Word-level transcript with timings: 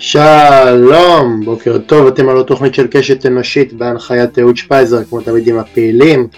שלום, 0.00 1.40
בוקר 1.44 1.78
טוב, 1.78 2.06
אתם 2.06 2.28
על 2.28 2.40
התוכנית 2.40 2.74
של 2.74 2.86
קשת 2.90 3.26
אנושית 3.26 3.72
בהנחיית 3.72 4.38
אהוד 4.38 4.56
שפייזר, 4.56 5.04
כמו 5.04 5.20
תמיד 5.20 5.48
עם 5.48 5.58
הפעילים, 5.58 6.28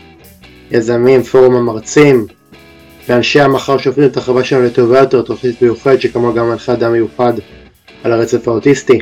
יזמים, 0.70 1.22
פורום 1.22 1.54
המרצים, 1.56 2.26
ואנשי 3.08 3.40
המחר 3.40 3.78
שהופכים 3.78 4.04
את 4.04 4.16
החברה 4.16 4.44
שלנו 4.44 4.64
לטובה 4.64 4.98
יותר, 4.98 5.22
תוכנית 5.22 5.62
מיוחדת 5.62 6.00
שכמוה 6.00 6.32
גם 6.32 6.48
מנחה 6.48 6.72
אדם 6.72 6.92
מיוחד 6.92 7.32
על 8.04 8.12
הרצף 8.12 8.48
האוטיסטי. 8.48 8.98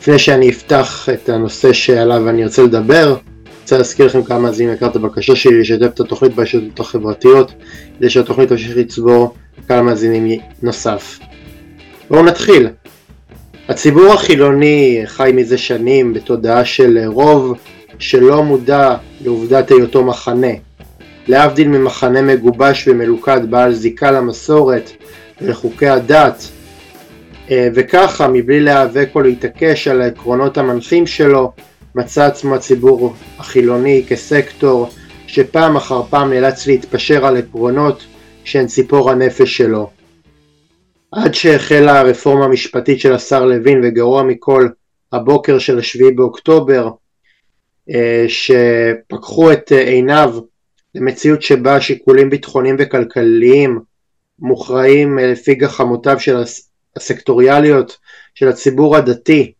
לפני 0.00 0.18
שאני 0.18 0.50
אפתח 0.50 1.08
את 1.14 1.28
הנושא 1.28 1.72
שעליו 1.72 2.28
אני 2.28 2.42
ארצה 2.44 2.62
לדבר, 2.62 3.06
אני 3.06 3.60
רוצה 3.62 3.76
להזכיר 3.76 4.06
לכם 4.06 4.22
כמה 4.22 4.38
מאזינים 4.38 4.74
יקר 4.74 4.86
את 4.86 4.96
הבקשה 4.96 5.36
שלי 5.36 5.60
לשתף 5.60 5.90
את 5.94 6.00
התוכנית 6.00 6.34
ברשתות 6.34 6.80
החברתיות, 6.80 7.52
כדי 7.98 8.10
שהתוכנית 8.10 8.48
תמשיך 8.48 8.76
לצבור 8.76 9.34
קהל 9.68 9.80
מאזינים 9.80 10.40
נוסף. 10.62 11.18
בואו 12.10 12.22
נתחיל. 12.22 12.68
הציבור 13.72 14.12
החילוני 14.12 15.02
חי 15.06 15.30
מזה 15.34 15.58
שנים 15.58 16.12
בתודעה 16.12 16.64
של 16.64 16.98
רוב 17.06 17.58
שלא 17.98 18.42
מודע 18.42 18.96
לעובדת 19.24 19.70
היותו 19.70 20.04
מחנה. 20.04 20.52
להבדיל 21.28 21.68
ממחנה 21.68 22.22
מגובש 22.22 22.88
ומלוכד 22.88 23.50
בעל 23.50 23.72
זיקה 23.72 24.10
למסורת 24.10 24.90
ולחוקי 25.40 25.88
הדת, 25.88 26.48
אה, 27.50 27.68
וככה 27.74 28.28
מבלי 28.28 28.60
להיאבק 28.60 29.08
או 29.14 29.20
להתעקש 29.20 29.88
על 29.88 30.02
העקרונות 30.02 30.58
המנחים 30.58 31.06
שלו, 31.06 31.52
מצא 31.94 32.26
עצמו 32.26 32.54
הציבור 32.54 33.14
החילוני 33.38 34.04
כסקטור 34.08 34.88
שפעם 35.26 35.76
אחר 35.76 36.02
פעם 36.10 36.30
נאלץ 36.32 36.66
להתפשר 36.66 37.26
על 37.26 37.36
עקרונות 37.36 38.04
שהן 38.44 38.66
ציפור 38.66 39.10
הנפש 39.10 39.56
שלו. 39.56 40.01
עד 41.12 41.34
שהחלה 41.34 42.00
הרפורמה 42.00 42.44
המשפטית 42.44 43.00
של 43.00 43.12
השר 43.14 43.44
לוין 43.44 43.80
וגרוע 43.84 44.22
מכל 44.22 44.68
הבוקר 45.12 45.58
של 45.58 45.78
השביעי 45.78 46.12
באוקטובר 46.12 46.90
אה, 47.90 48.24
שפקחו 48.28 49.52
את 49.52 49.72
עיניו 49.72 50.34
למציאות 50.94 51.42
שבה 51.42 51.80
שיקולים 51.80 52.30
ביטחוניים 52.30 52.76
וכלכליים 52.78 53.80
מוכרעים 54.38 55.18
אה, 55.18 55.32
לפי 55.32 55.54
גחמותיו 55.54 56.20
של 56.20 56.36
הסקטוריאליות 56.96 57.98
של 58.34 58.48
הציבור 58.48 58.96
הדתי. 58.96 59.52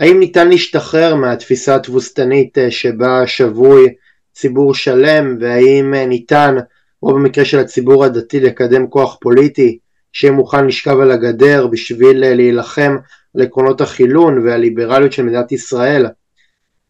האם 0.00 0.20
ניתן 0.20 0.48
להשתחרר 0.48 1.14
מהתפיסה 1.14 1.74
התבוסתנית 1.74 2.58
אה, 2.58 2.70
שבה 2.70 3.26
שבוי 3.26 3.94
ציבור 4.34 4.74
שלם 4.74 5.36
והאם 5.40 5.94
ניתן 5.94 6.56
או 7.02 7.14
במקרה 7.14 7.44
של 7.44 7.58
הציבור 7.58 8.04
הדתי 8.04 8.40
לקדם 8.40 8.86
כוח 8.86 9.18
פוליטי 9.20 9.78
שיהיה 10.18 10.32
מוכן 10.32 10.66
לשכב 10.66 11.00
על 11.00 11.10
הגדר 11.10 11.66
בשביל 11.66 12.24
אה, 12.24 12.34
להילחם 12.34 12.96
על 13.34 13.42
עקרונות 13.42 13.80
החילון 13.80 14.38
והליברליות 14.38 15.12
של 15.12 15.22
מדינת 15.22 15.52
ישראל. 15.52 16.06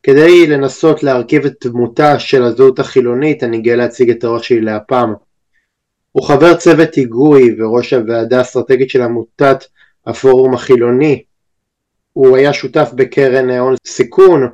כדי 0.03 0.47
לנסות 0.47 1.03
להרכיב 1.03 1.45
את 1.45 1.67
דמותה 1.67 2.19
של 2.19 2.43
הזהות 2.43 2.79
החילונית 2.79 3.45
אני 3.45 3.59
גאה 3.61 3.77
להציג 3.77 4.11
את 4.11 4.25
האורח 4.25 4.43
שלי 4.43 4.61
להפעם. 4.61 5.15
הוא 6.13 6.25
חבר 6.25 6.55
צוות 6.55 6.95
היגוי 6.95 7.57
וראש 7.59 7.93
הוועדה 7.93 8.39
האסטרטגית 8.39 8.91
של 8.91 9.03
עמותת 9.03 9.65
הפורום 10.07 10.55
החילוני. 10.55 11.23
הוא 12.13 12.37
היה 12.37 12.53
שותף 12.53 12.91
בקרן 12.95 13.51
הון 13.51 13.75
סיכון, 13.87 14.49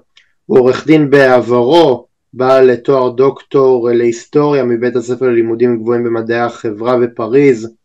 הוא 0.47 0.59
עורך 0.59 0.87
דין 0.87 1.11
בעברו, 1.11 2.07
בעל 2.33 2.77
תואר 2.77 3.11
דוקטור 3.11 3.91
להיסטוריה 3.91 4.65
מבית 4.65 4.97
הספר 4.97 5.27
ללימודים 5.27 5.79
גבוהים 5.79 6.05
במדעי 6.05 6.41
החברה 6.41 6.97
בפריז, 6.99 7.65
אה, 7.65 7.82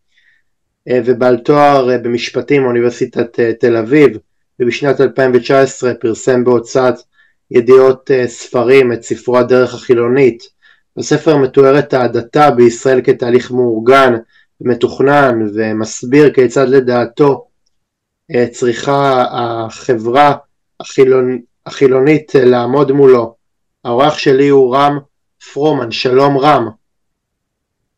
ובעל 1.06 1.38
תואר 1.38 1.90
אה, 1.92 1.98
במשפטים 1.98 2.62
מאוניברסיטת 2.62 3.40
אה, 3.40 3.54
תל 3.54 3.78
אביב 3.78 4.18
ובשנת 4.60 5.02
2019 5.02 5.94
פרסם 5.94 6.44
בהוצאת 6.44 6.96
ידיעות 7.52 8.12
ספרים 8.28 8.94
את 8.94 9.04
ספרו 9.04 9.38
הדרך 9.38 9.74
החילונית. 9.74 10.44
בספר 10.98 11.38
מתוארת 11.38 11.94
ההדתה 11.94 12.52
בישראל 12.52 13.02
כתהליך 13.04 13.52
מאורגן 13.52 14.14
ומתוכנן 14.62 15.40
ומסביר 15.54 16.34
כיצד 16.34 16.68
לדעתו 16.70 17.48
צריכה 18.52 19.26
החברה 19.32 20.36
החילונ... 20.80 21.40
החילונית 21.66 22.32
לעמוד 22.36 22.92
מולו. 22.92 23.36
האורח 23.86 24.18
שלי 24.18 24.48
הוא 24.48 24.76
רם 24.76 25.00
פרומן, 25.54 25.92
שלום 25.92 26.38
רם. 26.38 26.68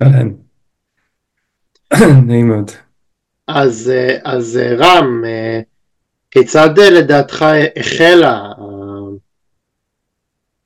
אהלן. 0.01 0.31
נעים 2.27 2.47
מאוד. 2.47 2.71
אז, 3.55 3.91
אז 4.23 4.59
רם, 4.77 5.23
כיצד 6.31 6.79
לדעתך 6.79 7.45
החלה 7.75 8.51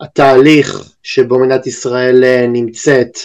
התהליך 0.01 0.89
שבו 1.03 1.39
מדינת 1.39 1.67
ישראל 1.67 2.23
נמצאת 2.47 3.17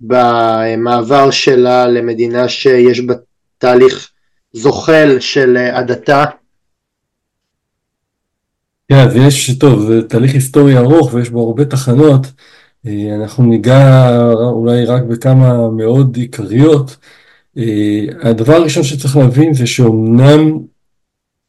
במעבר 0.00 1.30
שלה 1.30 1.88
למדינה 1.88 2.48
שיש 2.48 3.00
בה 3.00 3.14
תהליך 3.58 4.10
זוחל 4.52 5.16
של 5.20 5.56
הדתה? 5.56 6.24
כן, 8.88 8.98
אז 8.98 9.16
יש, 9.16 9.58
טוב, 9.58 9.86
זה 9.86 10.08
תהליך 10.08 10.34
היסטורי 10.34 10.78
ארוך 10.78 11.14
ויש 11.14 11.30
בו 11.30 11.46
הרבה 11.46 11.64
תחנות. 11.64 12.26
אנחנו 13.20 13.44
ניגע 13.44 14.08
אולי 14.34 14.84
רק 14.84 15.02
בכמה 15.02 15.70
מאוד 15.70 16.16
עיקריות. 16.16 16.96
אה, 17.58 18.30
הדבר 18.30 18.52
הראשון 18.54 18.82
שצריך 18.82 19.16
להבין 19.16 19.54
זה 19.54 19.66
שאומנם 19.66 20.58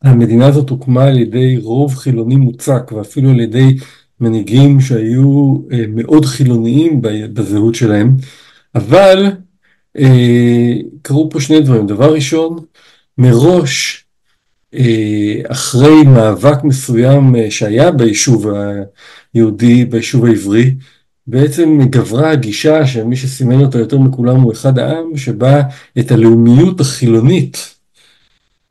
המדינה 0.03 0.47
הזאת 0.47 0.69
הוקמה 0.69 1.03
על 1.03 1.19
ידי 1.19 1.57
רוב 1.57 1.95
חילוני 1.95 2.35
מוצק 2.35 2.91
ואפילו 2.95 3.29
על 3.29 3.39
ידי 3.39 3.77
מנהיגים 4.19 4.81
שהיו 4.81 5.57
אה, 5.71 5.83
מאוד 5.87 6.25
חילוניים 6.25 7.01
בזהות 7.33 7.75
שלהם, 7.75 8.17
אבל 8.75 9.31
אה, 9.97 10.73
קרו 11.01 11.29
פה 11.29 11.41
שני 11.41 11.61
דברים. 11.61 11.87
דבר 11.87 12.13
ראשון, 12.13 12.57
מראש 13.17 14.05
אחרי 15.47 16.03
מאבק 16.03 16.63
מסוים 16.63 17.35
שהיה 17.49 17.91
ביישוב 17.91 18.47
היהודי, 19.33 19.85
ביישוב 19.85 20.25
העברי, 20.25 20.75
בעצם 21.29 21.79
גברה 21.89 22.31
הגישה 22.31 22.87
שמי 22.87 23.15
שסימן 23.15 23.61
אותה 23.61 23.79
יותר 23.79 23.97
מכולם 23.97 24.41
הוא 24.41 24.51
אחד 24.51 24.79
העם, 24.79 25.17
שבה 25.17 25.61
את 25.99 26.11
הלאומיות 26.11 26.79
החילונית 26.79 27.75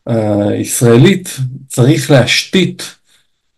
הישראלית 0.06 1.36
צריך 1.68 2.10
להשתית 2.10 2.82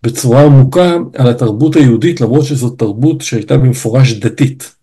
בצורה 0.03 0.45
עמוקה 0.45 0.97
על 1.15 1.29
התרבות 1.29 1.77
היהודית, 1.77 2.21
למרות 2.21 2.45
שזאת 2.45 2.79
תרבות 2.79 3.21
שהייתה 3.21 3.59
במפורש 3.59 4.13
דתית. 4.13 4.75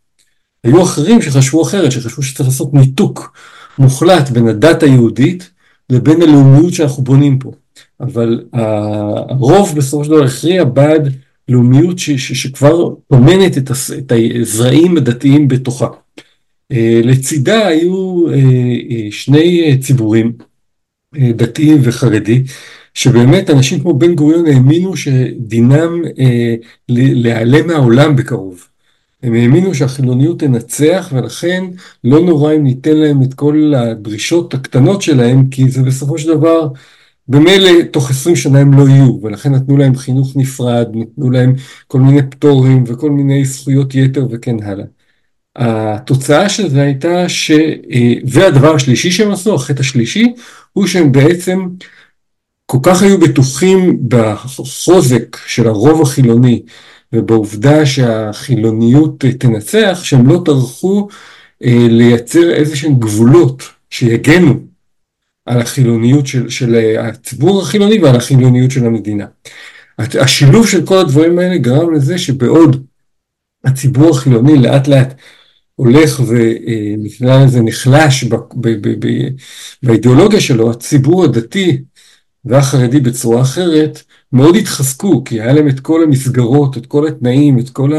היו 0.63 0.83
אחרים 0.83 1.21
שחשבו 1.21 1.63
אחרת, 1.63 1.91
שחשבו 1.91 2.23
שצריך 2.23 2.49
לעשות 2.49 2.73
ניתוק 2.73 3.37
מוחלט 3.79 4.29
בין 4.29 4.47
הדת 4.47 4.83
היהודית 4.83 5.49
לבין 5.89 6.21
הלאומיות 6.21 6.73
שאנחנו 6.73 7.03
בונים 7.03 7.39
פה. 7.39 7.51
אבל 7.99 8.43
הרוב 8.53 9.75
בסופו 9.75 10.03
של 10.03 10.11
דבר 10.11 10.23
הכריע 10.23 10.63
בעד 10.63 11.13
לאומיות 11.49 11.99
ש, 11.99 12.09
ש, 12.11 12.31
שכבר 12.43 12.93
טומנת 13.07 13.57
את, 13.57 13.71
את 13.97 14.11
הזרעים 14.35 14.97
הדתיים 14.97 15.47
בתוכה. 15.47 15.87
אה, 16.71 17.01
לצידה 17.03 17.67
היו 17.67 18.27
אה, 18.27 18.33
אה, 18.89 19.07
שני 19.11 19.77
ציבורים, 19.81 20.31
דתי 21.15 21.75
וחרדי, 21.83 22.43
שבאמת 22.93 23.49
אנשים 23.49 23.79
כמו 23.79 23.93
בן 23.93 24.15
גוריון 24.15 24.45
האמינו 24.45 24.97
שדינם 24.97 26.01
להיעלם 26.89 27.67
מהעולם 27.67 28.15
בקרוב. 28.15 28.67
הם 29.23 29.33
האמינו 29.33 29.75
שהחילוניות 29.75 30.39
תנצח 30.39 31.09
ולכן 31.15 31.63
לא 32.03 32.19
נורא 32.19 32.53
אם 32.53 32.63
ניתן 32.63 32.97
להם 32.97 33.21
את 33.21 33.33
כל 33.33 33.73
הדרישות 33.77 34.53
הקטנות 34.53 35.01
שלהם 35.01 35.49
כי 35.49 35.69
זה 35.69 35.81
בסופו 35.81 36.17
של 36.17 36.27
דבר 36.27 36.67
במילא 37.29 37.69
תוך 37.91 38.09
עשרים 38.09 38.35
שנה 38.35 38.59
הם 38.59 38.73
לא 38.73 38.89
יהיו, 38.89 39.19
ולכן 39.23 39.55
נתנו 39.55 39.77
להם 39.77 39.95
חינוך 39.95 40.35
נפרד, 40.35 40.87
נתנו 40.93 41.31
להם 41.31 41.53
כל 41.87 41.99
מיני 41.99 42.21
פטורים 42.29 42.83
וכל 42.87 43.11
מיני 43.11 43.45
זכויות 43.45 43.95
יתר 43.95 44.27
וכן 44.31 44.63
הלאה. 44.63 44.85
התוצאה 45.55 46.49
של 46.49 46.69
זה 46.69 46.81
הייתה 46.81 47.29
ש... 47.29 47.51
אה, 47.91 48.13
והדבר 48.25 48.75
השלישי 48.75 49.11
שהם 49.11 49.31
עשו, 49.31 49.55
החטא 49.55 49.79
השלישי, 49.79 50.33
הוא 50.73 50.87
שהם 50.87 51.11
בעצם 51.11 51.67
כל 52.65 52.77
כך 52.83 53.01
היו 53.01 53.19
בטוחים 53.19 53.99
בחוזק 54.07 55.37
של 55.47 55.67
הרוב 55.67 56.01
החילוני 56.01 56.61
ובעובדה 57.13 57.85
שהחילוניות 57.85 59.25
תנצח, 59.39 59.99
שהם 60.03 60.27
לא 60.27 60.41
טרחו 60.45 61.07
אה, 61.63 61.87
לייצר 61.89 62.53
איזה 62.53 62.75
שהם 62.75 62.99
גבולות 62.99 63.63
שיגנו 63.89 64.66
על 65.47 65.61
החילוניות 65.61 66.27
של, 66.27 66.49
של 66.49 66.95
הציבור 66.99 67.61
החילוני 67.61 67.99
ועל 67.99 68.15
החילוניות 68.15 68.71
של 68.71 68.85
המדינה. 68.85 69.25
השילוב 69.99 70.67
של 70.67 70.85
כל 70.85 70.97
הדברים 70.97 71.39
האלה 71.39 71.57
גרם 71.57 71.93
לזה 71.93 72.17
שבעוד 72.17 72.85
הציבור 73.63 74.09
החילוני 74.09 74.57
לאט 74.57 74.87
לאט 74.87 75.13
הולך 75.75 76.21
ונקרא 76.27 77.45
לזה 77.45 77.61
נחלש 77.61 78.25
באידיאולוגיה 79.83 80.41
שלו, 80.41 80.71
הציבור 80.71 81.23
הדתי 81.23 81.81
והחרדי 82.45 82.99
בצורה 82.99 83.41
אחרת, 83.41 84.03
מאוד 84.33 84.55
התחזקו, 84.55 85.23
כי 85.23 85.41
היה 85.41 85.53
להם 85.53 85.67
את 85.67 85.79
כל 85.79 86.03
המסגרות, 86.03 86.77
את 86.77 86.85
כל 86.85 87.07
התנאים, 87.07 87.59
את 87.59 87.69
כל 87.69 87.91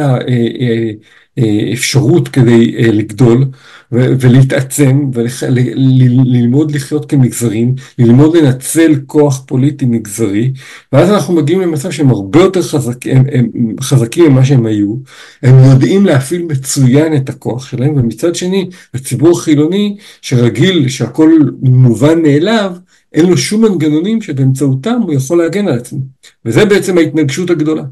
האפשרות 1.39 2.29
כדי 2.29 2.93
לגדול 2.93 3.45
ולהתעצם 3.93 5.11
וללמוד 5.13 6.71
לחיות 6.71 7.11
כמגזרים, 7.11 7.75
ללמוד 7.99 8.37
לנצל 8.37 8.95
כוח 9.07 9.43
פוליטי 9.47 9.87
מגזרי, 9.87 10.53
ואז 10.93 11.11
אנחנו 11.11 11.35
מגיעים 11.35 11.61
למצב 11.61 11.91
שהם 11.91 12.11
הרבה 12.11 12.41
יותר 12.41 12.63
חזקים, 12.63 13.17
הם, 13.17 13.25
הם 13.33 13.77
חזקים 13.81 14.33
ממה 14.33 14.45
שהם 14.45 14.67
היו, 14.67 14.95
הם 15.43 15.55
יודעים 15.71 16.07
להפעיל 16.07 16.43
מצוין 16.43 17.17
את 17.17 17.29
הכוח 17.29 17.67
שלהם, 17.67 17.97
ומצד 17.97 18.35
שני, 18.35 18.69
הציבור 18.95 19.39
החילוני 19.39 19.97
שרגיל 20.23 20.89
שהכל 20.89 21.31
מובן 21.63 22.23
מאליו, 22.23 22.73
אין 23.13 23.27
לו 23.27 23.37
שום 23.37 23.65
מנגנונים 23.65 24.23
שבאמצעותם 24.23 25.01
הוא 25.03 25.15
יכול 25.15 25.39
להגן 25.39 25.69
על 25.69 25.79
עצמו. 25.79 26.01
וזה 26.45 26.65
בעצם 26.65 26.99
ההתנגשות 26.99 27.51
הגדולה. 27.51 27.83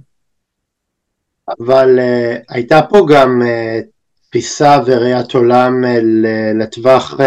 אבל 1.48 1.98
uh, 1.98 2.44
הייתה 2.48 2.82
פה 2.82 3.06
גם 3.08 3.42
uh, 3.42 3.84
תפיסה 4.28 4.78
וראיית 4.86 5.34
עולם 5.34 5.84
uh, 5.84 5.88
לטווח, 6.60 7.14
uh, 7.14 7.22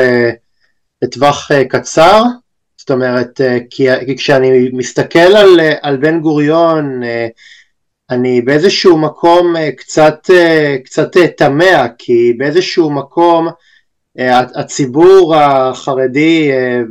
לטווח 1.02 1.52
uh, 1.52 1.68
קצר, 1.70 2.24
זאת 2.78 2.92
אומרת, 2.92 3.42
uh, 3.42 3.64
כי, 3.70 3.88
כי 4.06 4.18
כשאני 4.18 4.70
מסתכל 4.74 5.20
על, 5.20 5.60
uh, 5.60 5.64
על 5.82 5.98
בן 5.98 6.20
גוריון, 6.20 7.04
uh, 7.04 7.06
אני 8.10 8.42
באיזשהו 8.42 8.98
מקום 8.98 9.56
uh, 9.56 9.60
קצת, 9.78 10.20
uh, 10.28 10.84
קצת 10.86 11.18
תמה, 11.38 11.88
כי 11.98 12.34
באיזשהו 12.38 12.92
מקום 12.92 13.48
uh, 13.48 14.22
הציבור 14.56 15.36
החרדי 15.36 16.52
uh, 16.52 16.90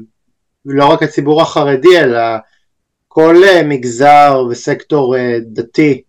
לא 0.69 0.87
רק 0.87 1.03
הציבור 1.03 1.43
החרדי, 1.43 1.99
אלא 1.99 2.21
כל 3.09 3.37
אה, 3.45 3.63
מגזר 3.65 4.45
וסקטור 4.51 5.17
אה, 5.17 5.39
דתי 5.47 6.03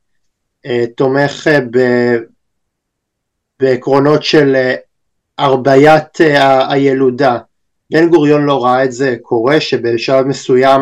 תומך 0.95 1.47
ב... 1.71 1.79
בעקרונות 3.59 4.23
של 4.23 4.56
הרביית 5.38 6.17
הילודה. 6.69 7.38
בן 7.91 8.09
גוריון 8.09 8.44
לא 8.45 8.63
ראה 8.63 8.83
את 8.83 8.91
זה 8.91 9.15
קורה, 9.21 9.61
שבשלב 9.61 10.25
מסוים 10.25 10.81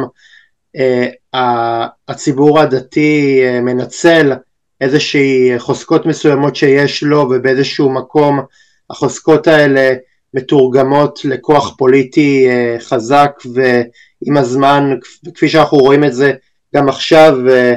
הציבור 2.07 2.59
הדתי 2.59 3.41
מנצל 3.61 4.33
איזושהי 4.81 5.59
חוזקות 5.59 6.05
מסוימות 6.05 6.55
שיש 6.55 7.03
לו 7.03 7.19
ובאיזשהו 7.19 7.89
מקום 7.89 8.39
החוזקות 8.89 9.47
האלה 9.47 9.93
מתורגמות 10.33 11.19
לכוח 11.23 11.75
פוליטי 11.77 12.47
אה, 12.49 12.75
חזק 12.79 13.31
ועם 13.53 14.37
הזמן, 14.37 14.89
כפי 15.35 15.49
שאנחנו 15.49 15.77
רואים 15.77 16.03
את 16.03 16.13
זה 16.13 16.33
גם 16.75 16.89
עכשיו, 16.89 17.49
אה, 17.49 17.73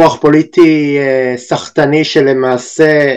כוח 0.00 0.20
פוליטי 0.20 0.98
אה, 0.98 1.34
סחטני 1.36 2.04
שלמעשה 2.04 3.16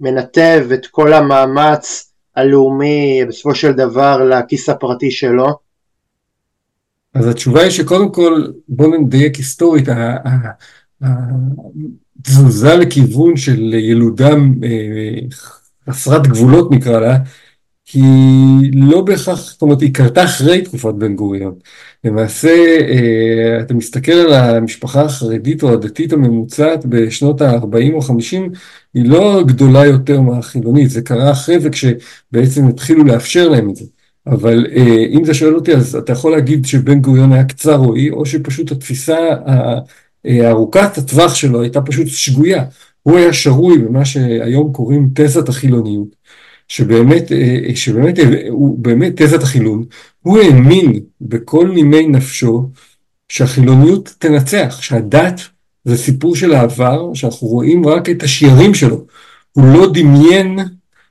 מנתב 0.00 0.68
את 0.74 0.86
כל 0.86 1.12
המאמץ 1.12 2.12
הלאומי 2.36 3.20
בסופו 3.28 3.54
של 3.54 3.72
דבר 3.72 4.24
לכיס 4.24 4.68
הפרטי 4.68 5.10
שלו? 5.10 5.48
אז 7.14 7.26
התשובה 7.26 7.62
היא 7.62 7.70
שקודם 7.70 8.12
כל 8.12 8.46
בואו 8.68 8.96
נדייק 8.96 9.36
היסטורית, 9.36 9.88
התזוזה 11.02 12.76
לכיוון 12.76 13.36
של 13.36 13.74
ילודה 13.74 14.30
חסרת 15.90 16.26
גבולות 16.26 16.70
נקרא 16.70 17.00
לה, 17.00 17.16
היא 17.92 18.70
לא 18.74 19.00
בהכרח, 19.00 19.50
זאת 19.50 19.62
אומרת 19.62 19.80
היא 19.80 19.94
קרתה 19.94 20.24
אחרי 20.24 20.62
תקופת 20.62 20.94
בן 20.94 21.16
גוריון. 21.16 21.54
למעשה 22.04 22.48
אה, 22.80 23.60
אתה 23.60 23.74
מסתכל 23.74 24.12
על 24.12 24.32
המשפחה 24.32 25.02
החרדית 25.02 25.62
או 25.62 25.72
הדתית 25.72 26.12
הממוצעת 26.12 26.86
בשנות 26.86 27.40
ה-40 27.40 27.92
או 27.92 28.00
50, 28.00 28.52
היא 28.94 29.04
לא 29.04 29.42
גדולה 29.46 29.86
יותר 29.86 30.20
מהחילונית, 30.20 30.90
זה 30.90 31.02
קרה 31.02 31.30
אחרי 31.30 31.60
זה 31.60 31.70
כשבעצם 31.70 32.68
התחילו 32.68 33.04
לאפשר 33.04 33.48
להם 33.48 33.70
את 33.70 33.76
זה. 33.76 33.84
אבל 34.26 34.66
אה, 34.76 35.04
אם 35.10 35.24
אתה 35.24 35.34
שואל 35.34 35.54
אותי 35.54 35.74
אז 35.74 35.96
אתה 35.96 36.12
יכול 36.12 36.32
להגיד 36.32 36.66
שבן 36.66 37.00
גוריון 37.00 37.32
היה 37.32 37.44
קצר 37.44 37.76
רואי, 37.76 38.10
או 38.10 38.26
שפשוט 38.26 38.72
התפיסה 38.72 39.18
אה, 40.26 40.50
ארוכת 40.50 40.98
הטווח 40.98 41.34
שלו 41.34 41.62
הייתה 41.62 41.80
פשוט 41.80 42.06
שגויה. 42.06 42.64
הוא 43.02 43.16
היה 43.16 43.32
שרוי 43.32 43.78
במה 43.78 44.04
שהיום 44.04 44.72
קוראים 44.72 45.10
תזת 45.14 45.48
החילוניות, 45.48 46.16
שבאמת, 46.70 47.32
אה, 47.32 47.58
שבאמת 47.74 48.18
הוא 48.48 48.78
באמת 48.78 49.22
תזת 49.22 49.42
החילון, 49.42 49.84
הוא 50.20 50.38
האמין 50.38 51.00
בכל 51.20 51.68
נימי 51.74 52.06
נפשו 52.06 52.68
שהחילוניות 53.28 54.14
תנצח, 54.18 54.78
שהדת 54.80 55.40
זה 55.84 55.96
סיפור 55.96 56.36
של 56.36 56.54
העבר, 56.54 57.14
שאנחנו 57.14 57.46
רואים 57.46 57.86
רק 57.86 58.10
את 58.10 58.22
השיירים 58.22 58.74
שלו. 58.74 59.04
הוא 59.52 59.64
לא 59.74 59.92
דמיין 59.92 60.58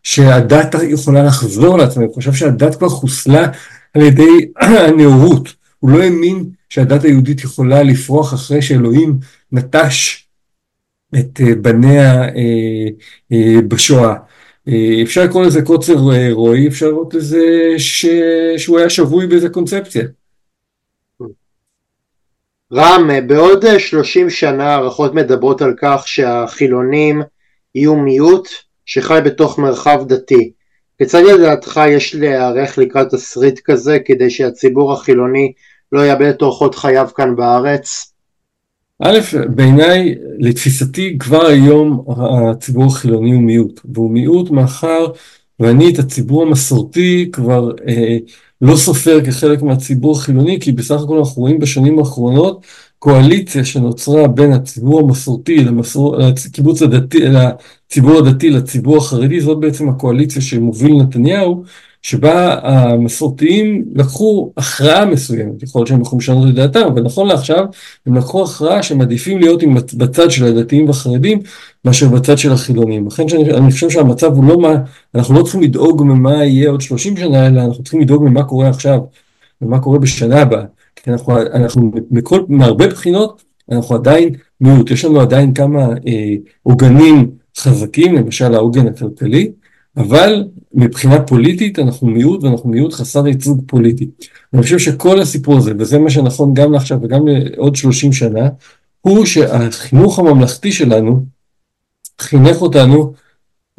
שהדת 0.04 0.76
יכולה 0.90 1.24
לחזור 1.24 1.78
לעצמה, 1.78 2.04
הוא 2.04 2.14
חושב 2.14 2.34
שהדת 2.34 2.76
כבר 2.76 2.90
חוסלה 2.90 3.48
על 3.94 4.02
ידי 4.02 4.52
הנאורות. 4.88 5.54
הוא 5.80 5.90
לא 5.90 6.04
האמין 6.04 6.50
שהדת 6.70 7.04
היהודית 7.04 7.44
יכולה 7.44 7.84
לפרוח 7.84 8.34
אחרי 8.34 8.62
שאלוהים 8.62 9.20
נטש 9.52 10.26
את 11.20 11.42
אה, 11.42 11.56
בניה 11.56 12.24
אה, 12.24 12.88
אה, 13.32 13.62
בשואה. 13.68 14.16
אפשר 15.04 15.24
לקרוא 15.24 15.46
לזה 15.46 15.62
קוצר 15.62 15.96
רועי, 16.32 16.68
אפשר 16.68 16.88
לראות 16.88 17.14
לזה 17.14 17.74
ש... 17.78 18.06
שהוא 18.58 18.80
היה 18.80 18.90
שבוי 18.90 19.28
באיזה 19.28 19.50
קונספציה. 19.50 20.04
רם, 22.74 23.28
בעוד 23.28 23.66
30 23.78 24.30
שנה 24.30 24.76
הערכות 24.76 25.14
מדברות 25.14 25.62
על 25.62 25.74
כך 25.82 26.08
שהחילונים 26.08 27.22
יהיו 27.76 27.96
מיעוט 27.96 28.48
שחי 28.86 29.20
בתוך 29.26 29.60
מרחב 29.60 30.04
דתי. 30.08 30.52
כיצד 30.98 31.22
לדעתך 31.22 31.82
יש 31.88 32.16
להיערך 32.16 32.78
לקראת 32.78 33.08
תסריט 33.10 33.60
כזה 33.66 33.98
כדי 34.06 34.30
שהציבור 34.30 34.94
החילוני 34.94 35.54
לא 35.92 36.06
יאבד 36.06 36.28
את 36.28 36.42
אורחות 36.42 36.76
חייו 36.76 37.10
כאן 37.16 37.36
בארץ? 37.36 38.14
א', 39.04 39.20
בעיניי, 39.56 40.16
לתפיסתי, 40.40 41.18
כבר 41.20 41.46
היום 41.46 42.06
הציבור 42.52 42.86
החילוני 42.86 43.32
הוא 43.32 43.42
מיעוט, 43.42 43.82
והוא 43.94 44.12
מיעוט 44.12 44.52
מאחר 44.52 45.08
ואני 45.60 45.94
את 45.94 46.00
הציבור 46.00 46.44
המסורתי 46.44 47.30
כבר 47.32 47.72
אה, 47.88 48.18
לא 48.62 48.76
סופר 48.76 49.26
כחלק 49.26 49.62
מהציבור 49.62 50.12
החילוני, 50.12 50.60
כי 50.60 50.72
בסך 50.72 51.02
הכל 51.02 51.18
אנחנו 51.18 51.42
רואים 51.42 51.60
בשנים 51.60 52.00
האחרונות 52.00 52.66
קואליציה 53.00 53.66
שנוצרה 53.66 54.28
בין 54.28 54.52
הציבור 54.54 55.00
המסורתי 55.00 55.64
למסור, 55.64 56.18
לקיבוץ 56.18 56.82
הדתי, 56.82 57.20
לציבור 57.20 58.18
הדתי 58.18 58.50
לציבור 58.50 58.98
החרדי, 58.98 59.42
זאת 59.42 59.60
בעצם 59.60 59.90
הקואליציה 59.90 60.42
שמוביל 60.42 60.94
נתניהו, 61.02 61.64
שבה 62.02 62.60
המסורתיים 62.64 63.86
לקחו 63.96 64.52
הכרעה 64.58 65.06
מסוימת, 65.06 65.64
יכול 65.64 65.80
להיות 65.80 65.88
שהם 65.88 66.02
יכולים 66.02 66.20
לשנות 66.20 66.50
את 66.50 66.56
דעתם, 66.56 66.88
אבל 66.88 67.02
נכון 67.02 67.28
לעכשיו 67.28 67.66
הם 68.06 68.16
לקחו 68.16 68.44
הכרעה 68.44 68.84
שהם 68.84 69.02
עדיפים 69.02 69.40
להיות 69.40 69.62
עם, 69.62 69.76
בצד 69.94 70.32
של 70.32 70.46
הדתיים 70.46 70.88
והחרדים 70.88 71.40
מאשר 71.86 72.08
בצד 72.08 72.38
של 72.38 72.52
החילונים. 72.52 73.08
לכן 73.08 73.28
שאני, 73.28 73.52
אני 73.52 73.72
חושב 73.72 73.90
שהמצב 73.90 74.34
הוא 74.34 74.44
לא 74.44 74.60
מה, 74.60 74.76
אנחנו 75.16 75.36
לא 75.36 75.44
צריכים 75.44 75.62
לדאוג 75.62 76.04
ממה 76.04 76.46
יהיה 76.46 76.70
עוד 76.70 76.82
30 76.82 77.18
שנה, 77.18 77.48
אלא 77.48 77.62
אנחנו 77.62 77.84
צריכים 77.84 78.02
לדאוג 78.02 78.24
ממה 78.24 78.44
קורה 78.44 78.70
עכשיו, 78.70 79.00
ומה 79.62 79.80
קורה 79.80 80.00
בשנה 80.00 80.42
הבאה. 80.42 80.64
כי 80.96 81.12
אנחנו, 81.12 81.42
אנחנו 81.42 81.92
מכל, 82.12 82.42
מהרבה 82.48 82.88
בחינות, 82.88 83.44
אנחנו 83.72 83.96
עדיין 83.96 84.30
מיעוט, 84.62 84.92
יש 84.92 85.06
לנו 85.06 85.22
עדיין 85.22 85.54
כמה 85.54 85.84
אה, 86.08 86.36
עוגנים 86.64 87.32
חזקים, 87.58 88.16
למשל 88.16 88.56
העוגן 88.56 88.88
הכלכלי, 88.88 89.52
אבל 90.00 90.44
מבחינה 90.74 91.22
פוליטית 91.22 91.80
אנחנו 91.80 92.08
מיעוט 92.08 92.44
ואנחנו 92.44 92.70
מיעוט 92.70 92.94
חסר 92.94 93.28
ייצוג 93.28 93.64
פוליטי. 93.68 94.10
אני 94.54 94.62
חושב 94.62 94.80
שכל 94.80 95.22
הסיפור 95.22 95.58
הזה, 95.58 95.74
וזה 95.80 96.00
מה 96.00 96.10
שנכון 96.10 96.54
גם 96.54 96.72
לעכשיו 96.72 97.00
וגם 97.02 97.28
לעוד 97.28 97.76
30 97.76 98.14
שנה, 98.14 98.50
הוא 99.02 99.26
שהחינוך 99.26 100.20
הממלכתי 100.20 100.72
שלנו 100.72 101.26
חינך 102.20 102.62
אותנו 102.62 103.14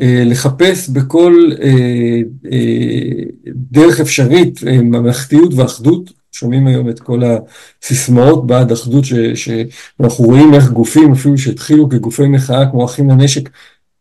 אה, 0.00 0.22
לחפש 0.26 0.88
בכל 0.88 1.50
אה, 1.62 2.20
אה, 2.52 3.24
דרך 3.46 4.00
אפשרית 4.00 4.60
אה, 4.66 4.82
ממלכתיות 4.82 5.54
ואחדות. 5.54 6.20
שומעים 6.32 6.66
היום 6.66 6.88
את 6.88 7.00
כל 7.00 7.20
הסיסמאות 7.82 8.46
בעד 8.46 8.72
אחדות, 8.72 9.04
שאנחנו 9.34 10.24
רואים 10.24 10.54
איך 10.54 10.70
גופים 10.70 11.12
אפילו 11.12 11.38
שהתחילו 11.38 11.88
כגופי 11.88 12.26
מחאה 12.26 12.70
כמו 12.70 12.84
אחים 12.84 13.10
לנשק, 13.10 13.50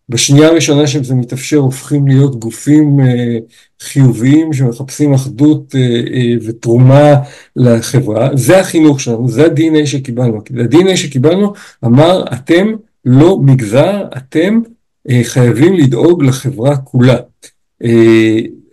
בשנייה 0.09 0.47
הראשונה 0.47 0.87
שזה 0.87 1.15
מתאפשר 1.15 1.57
הופכים 1.57 2.07
להיות 2.07 2.39
גופים 2.39 2.99
אה, 2.99 3.37
חיוביים 3.81 4.53
שמחפשים 4.53 5.13
אחדות 5.13 5.75
אה, 5.75 5.81
אה, 6.13 6.33
ותרומה 6.45 7.13
לחברה. 7.55 8.29
זה 8.33 8.59
החינוך 8.59 8.99
שלנו, 8.99 9.27
זה 9.29 9.45
ה-DNA 9.45 9.85
שקיבלנו. 9.85 10.37
ה-DNA 10.37 10.95
שקיבלנו 10.95 11.53
אמר, 11.85 12.23
אתם 12.33 12.67
לא 13.05 13.39
מגזר, 13.41 14.03
אתם 14.17 14.59
חייבים 15.23 15.73
לדאוג 15.73 16.23
לחברה 16.23 16.77
כולה. 16.77 17.17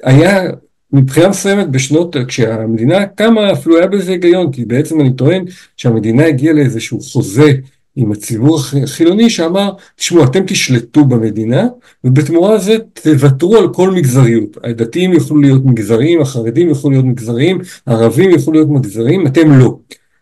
היה 0.02 0.50
מבחינה 0.92 1.28
מסוימת 1.28 1.70
בשנות, 1.70 2.16
כשהמדינה 2.28 3.06
קמה 3.06 3.52
אפילו 3.52 3.78
היה 3.78 3.86
בזה 3.86 4.12
היגיון, 4.12 4.52
כי 4.52 4.64
בעצם 4.64 5.00
אני 5.00 5.12
טוען 5.12 5.44
שהמדינה 5.76 6.26
הגיעה 6.26 6.54
לאיזשהו 6.54 7.00
חוזה 7.00 7.52
עם 7.96 8.12
הציבור 8.12 8.60
החילוני 8.82 9.30
שאמר, 9.30 9.70
תשמעו, 9.96 10.24
אתם 10.24 10.40
תשלטו 10.46 11.04
במדינה, 11.04 11.66
ובתמורה 12.04 12.54
לזה 12.54 12.76
תוותרו 12.92 13.56
על 13.56 13.72
כל 13.72 13.90
מגזריות. 13.90 14.56
הדתיים 14.64 15.12
יוכלו 15.12 15.40
להיות 15.40 15.64
מגזריים, 15.64 16.20
החרדים 16.20 16.68
יוכלו 16.68 16.90
להיות 16.90 17.04
מגזריים, 17.04 17.58
הערבים 17.86 18.30
יוכלו 18.30 18.52
להיות 18.52 18.68
מגזריים, 18.68 19.26
אתם 19.26 19.58
לא. 19.58 19.78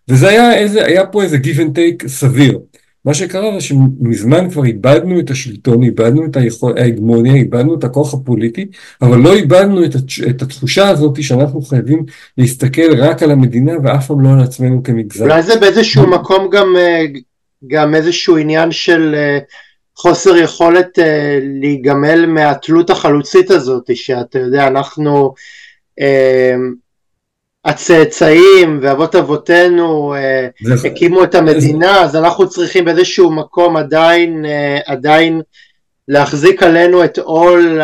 וזה 0.09 0.29
היה, 0.29 0.55
איזה, 0.55 0.85
היה 0.85 1.07
פה 1.07 1.23
איזה 1.23 1.37
give 1.37 1.59
and 1.59 1.79
take 1.79 2.09
סביר. 2.09 2.59
מה 3.05 3.15
שקרה 3.15 3.55
זה 3.55 3.61
שמזמן 3.61 4.51
כבר 4.51 4.65
איבדנו 4.65 5.21
את 5.21 5.31
השלטון, 5.31 5.83
איבדנו 5.83 6.25
את 6.25 6.37
ההגמוניה, 6.77 7.35
איבדנו 7.35 7.75
את 7.75 7.85
הכוח 7.85 8.15
הפוליטי, 8.15 8.67
אבל 9.03 9.19
לא 9.19 9.35
איבדנו 9.35 9.85
את, 9.85 9.95
את 10.31 10.43
התחושה 10.43 10.89
הזאת 10.89 11.23
שאנחנו 11.23 11.63
חייבים 11.63 12.05
להסתכל 12.39 12.97
רק 12.97 13.23
על 13.23 13.31
המדינה 13.31 13.73
ואף 13.83 14.07
פעם 14.07 14.21
לא 14.21 14.29
על 14.33 14.41
עצמנו 14.41 14.83
כמגזר. 14.83 15.25
אולי 15.25 15.43
זה 15.43 15.57
באיזשהו 15.61 16.07
מקום 16.07 16.49
גם, 16.53 16.77
אה, 16.77 17.05
גם 17.67 17.95
איזשהו 17.95 18.37
עניין 18.37 18.73
של 18.73 19.15
אה, 19.15 19.39
חוסר 19.97 20.37
יכולת 20.37 20.99
אה, 20.99 21.39
להיגמל 21.43 22.27
מהתלות 22.27 22.91
החלוצית 22.91 23.51
הזאת, 23.51 23.97
שאתה 23.97 24.39
יודע, 24.39 24.67
אנחנו 24.67 25.35
הצאצאים 27.65 28.79
ואבות 28.83 29.15
אבותינו 29.15 30.15
אה, 30.15 30.49
הקימו 30.85 31.25
את 31.25 31.35
המדינה, 31.35 32.03
אז 32.03 32.17
אנחנו 32.17 32.49
צריכים 32.49 32.85
באיזשהו 32.85 33.33
מקום 33.33 33.77
עדיין, 33.77 34.45
אה, 34.45 34.79
עדיין 34.87 35.41
להחזיק 36.09 36.63
עלינו 36.63 37.05
את 37.05 37.19
עול 37.19 37.81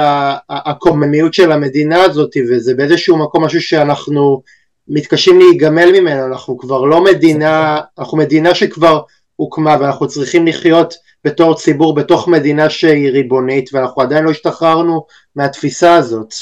הקוממיות 0.50 1.34
של 1.34 1.52
המדינה 1.52 2.02
הזאת, 2.02 2.30
וזה 2.50 2.74
באיזשהו 2.74 3.16
מקום 3.16 3.44
משהו 3.44 3.60
שאנחנו 3.60 4.42
מתקשים 4.88 5.38
להיגמל 5.38 6.00
ממנו, 6.00 6.26
אנחנו 6.26 6.58
כבר 6.58 6.84
לא 6.84 7.04
מדינה, 7.04 7.80
אנחנו 7.98 8.18
מדינה 8.18 8.54
שכבר 8.54 9.00
הוקמה 9.40 9.76
ואנחנו 9.80 10.08
צריכים 10.08 10.46
לחיות 10.46 10.94
בתור 11.24 11.54
ציבור 11.54 11.94
בתוך 11.94 12.28
מדינה 12.28 12.70
שהיא 12.70 13.10
ריבונית 13.10 13.70
ואנחנו 13.72 14.02
עדיין 14.02 14.24
לא 14.24 14.30
השתחררנו 14.30 15.04
מהתפיסה 15.36 15.94
הזאת. 15.94 16.34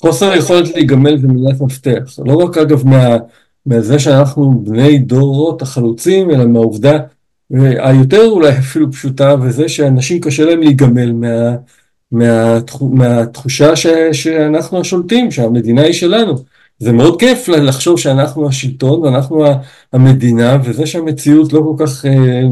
חוסר 0.00 0.30
היכולת 0.30 0.74
להיגמל 0.74 1.18
זה 1.18 1.26
מילת 1.26 1.60
מפתח, 1.60 2.18
לא 2.24 2.36
רק 2.36 2.58
אגב 2.58 2.86
מה, 2.86 3.16
מזה 3.66 3.98
שאנחנו 3.98 4.62
בני 4.64 4.98
דורות 4.98 5.62
החלוצים, 5.62 6.30
אלא 6.30 6.44
מהעובדה 6.44 6.98
היותר 7.78 8.26
אולי 8.26 8.58
אפילו 8.58 8.92
פשוטה, 8.92 9.34
וזה 9.42 9.68
שאנשים 9.68 10.20
קשה 10.20 10.44
להם 10.44 10.60
להיגמל 10.60 11.12
מה, 11.12 11.56
מהתחו, 12.12 12.88
מהתחושה 12.88 13.76
ש, 13.76 13.86
שאנחנו 14.12 14.80
השולטים, 14.80 15.30
שהמדינה 15.30 15.82
היא 15.82 15.92
שלנו. 15.92 16.34
זה 16.78 16.92
מאוד 16.92 17.20
כיף 17.20 17.48
לחשוב 17.48 17.98
שאנחנו 17.98 18.48
השלטון 18.48 19.00
ואנחנו 19.00 19.44
המדינה, 19.92 20.58
וזה 20.64 20.86
שהמציאות 20.86 21.52
לא 21.52 21.60
כל 21.60 21.86
כך 21.86 22.06
אה, 22.06 22.42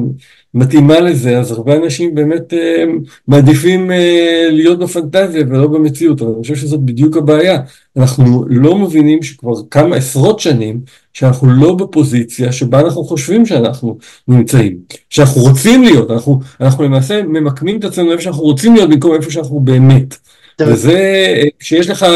מתאימה 0.55 1.01
לזה, 1.01 1.39
אז 1.39 1.53
הרבה 1.53 1.77
אנשים 1.77 2.15
באמת 2.15 2.55
אה, 2.55 2.85
מעדיפים 3.29 3.91
אה, 3.91 4.49
להיות 4.51 4.79
בפנטזיה 4.79 5.45
ולא 5.49 5.67
במציאות, 5.67 6.23
אבל 6.23 6.31
אני 6.31 6.43
חושב 6.43 6.57
שזאת 6.57 6.81
בדיוק 6.81 7.17
הבעיה. 7.17 7.61
אנחנו 7.97 8.45
לא 8.49 8.79
מבינים 8.79 9.23
שכבר 9.23 9.53
כמה 9.71 9.97
עשרות 9.97 10.41
שנים 10.41 10.81
שאנחנו 11.13 11.51
לא 11.51 11.75
בפוזיציה 11.75 12.53
שבה 12.53 12.81
אנחנו 12.81 13.05
חושבים 13.05 13.47
שאנחנו 13.47 13.99
נמצאים, 14.29 14.79
שאנחנו 15.11 15.43
רוצים 15.43 15.83
להיות, 15.83 16.11
אנחנו, 16.11 16.41
אנחנו 16.61 16.85
למעשה 16.85 17.23
ממקמים 17.23 17.79
את 17.79 17.85
עצמנו 17.85 18.13
איפה 18.13 18.23
שאנחנו 18.23 18.43
רוצים 18.43 18.75
להיות 18.75 18.91
במקום 18.91 19.15
איפה 19.15 19.31
שאנחנו 19.31 19.61
באמת. 19.61 20.17
וזה, 20.61 21.35
כשיש 21.59 21.91
לך 21.91 22.07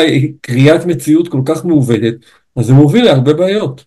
קריאת 0.41 0.87
מציאות 0.87 1.29
כל 1.29 1.41
כך 1.45 1.65
מעוותת, 1.65 2.15
אז 2.57 2.67
זה 2.67 2.73
מוביל 2.73 3.05
להרבה 3.05 3.33
בעיות. 3.33 3.85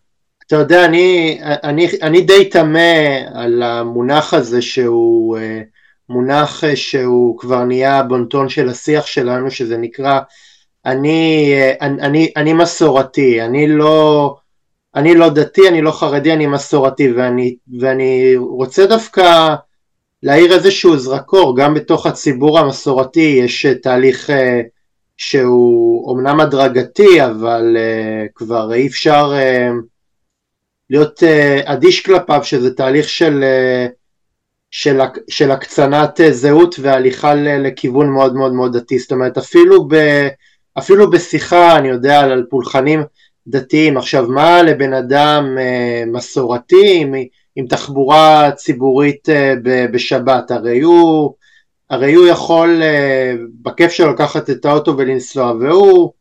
אתה 0.48 0.56
יודע, 0.56 0.86
אני, 0.86 1.40
אני, 1.42 1.88
אני 2.02 2.22
די 2.22 2.50
תמה 2.50 3.18
על 3.34 3.64
המונח 3.64 4.34
הזה 4.34 4.62
שהוא 4.62 5.38
אה, 5.38 5.62
מונח 6.10 6.64
שהוא 6.76 7.38
כבר 7.38 7.64
נהיה 7.64 8.04
בונטון 8.04 8.50
של 8.50 8.70
השיח 8.70 9.06
שלנו, 9.06 9.52
שזה 9.52 9.78
נקרא 9.78 10.20
אני, 10.86 11.54
אה, 11.54 11.86
אני, 11.86 12.32
אני 12.38 12.54
מסורתי, 12.54 13.42
אני 13.42 13.68
לא, 13.68 14.36
אני 14.96 15.16
לא 15.16 15.30
דתי, 15.30 15.68
אני 15.68 15.82
לא 15.82 15.92
חרדי, 15.92 16.34
אני 16.34 16.48
מסורתי, 16.48 17.12
ואני, 17.12 17.56
ואני 17.80 18.36
רוצה 18.36 18.86
דווקא 18.86 19.56
להאיר 20.24 20.54
איזשהו 20.54 20.98
זרקור, 20.98 21.58
גם 21.58 21.74
בתוך 21.74 22.06
הציבור 22.06 22.60
המסורתי 22.60 23.40
יש 23.44 23.66
תהליך 23.66 24.30
אה, 24.30 24.62
שהוא 25.18 26.10
אומנם 26.10 26.40
הדרגתי, 26.40 27.26
אבל 27.26 27.78
כבר 28.36 28.74
אי 28.74 28.88
אפשר 28.88 29.34
להיות 30.94 31.24
אה, 31.24 31.62
אדיש 31.66 32.02
כלפיו, 32.02 32.44
שזה 32.44 32.76
תהליך 32.76 33.10
של, 33.10 33.44
אה, 33.44 33.88
של, 34.72 35.00
של 35.30 35.52
הקצנת 35.52 36.22
אה, 36.22 36.32
זהות 36.32 36.76
והליכה 36.80 37.34
לכיוון 37.36 38.10
מאוד 38.10 38.36
מאוד 38.36 38.54
מאוד 38.54 38.78
דתי, 38.78 39.00
זאת 39.00 39.12
אומרת 39.12 39.38
אפילו, 39.38 39.88
ב, 39.88 39.96
אפילו 40.78 41.10
בשיחה, 41.10 41.78
אני 41.78 41.88
יודע, 41.88 42.20
על 42.20 42.46
פולחנים 42.50 43.04
דתיים, 43.48 43.98
עכשיו 43.98 44.28
מה 44.28 44.64
לבן 44.64 44.94
אדם 44.94 45.58
מסורתי 46.08 47.02
עם, 47.02 47.14
עם 47.56 47.68
תחבורה 47.68 48.52
ציבורית 48.56 49.28
בשבת, 49.92 50.52
הרי 50.52 50.82
הוא, 50.82 51.34
הרי 51.90 52.14
הוא 52.14 52.28
יכול 52.28 52.82
בכיף 53.62 53.92
שלו 53.92 54.12
לקחת 54.12 54.50
את 54.50 54.66
האוטו 54.66 54.98
ולנסוע, 54.98 55.54
והוא 55.60 56.12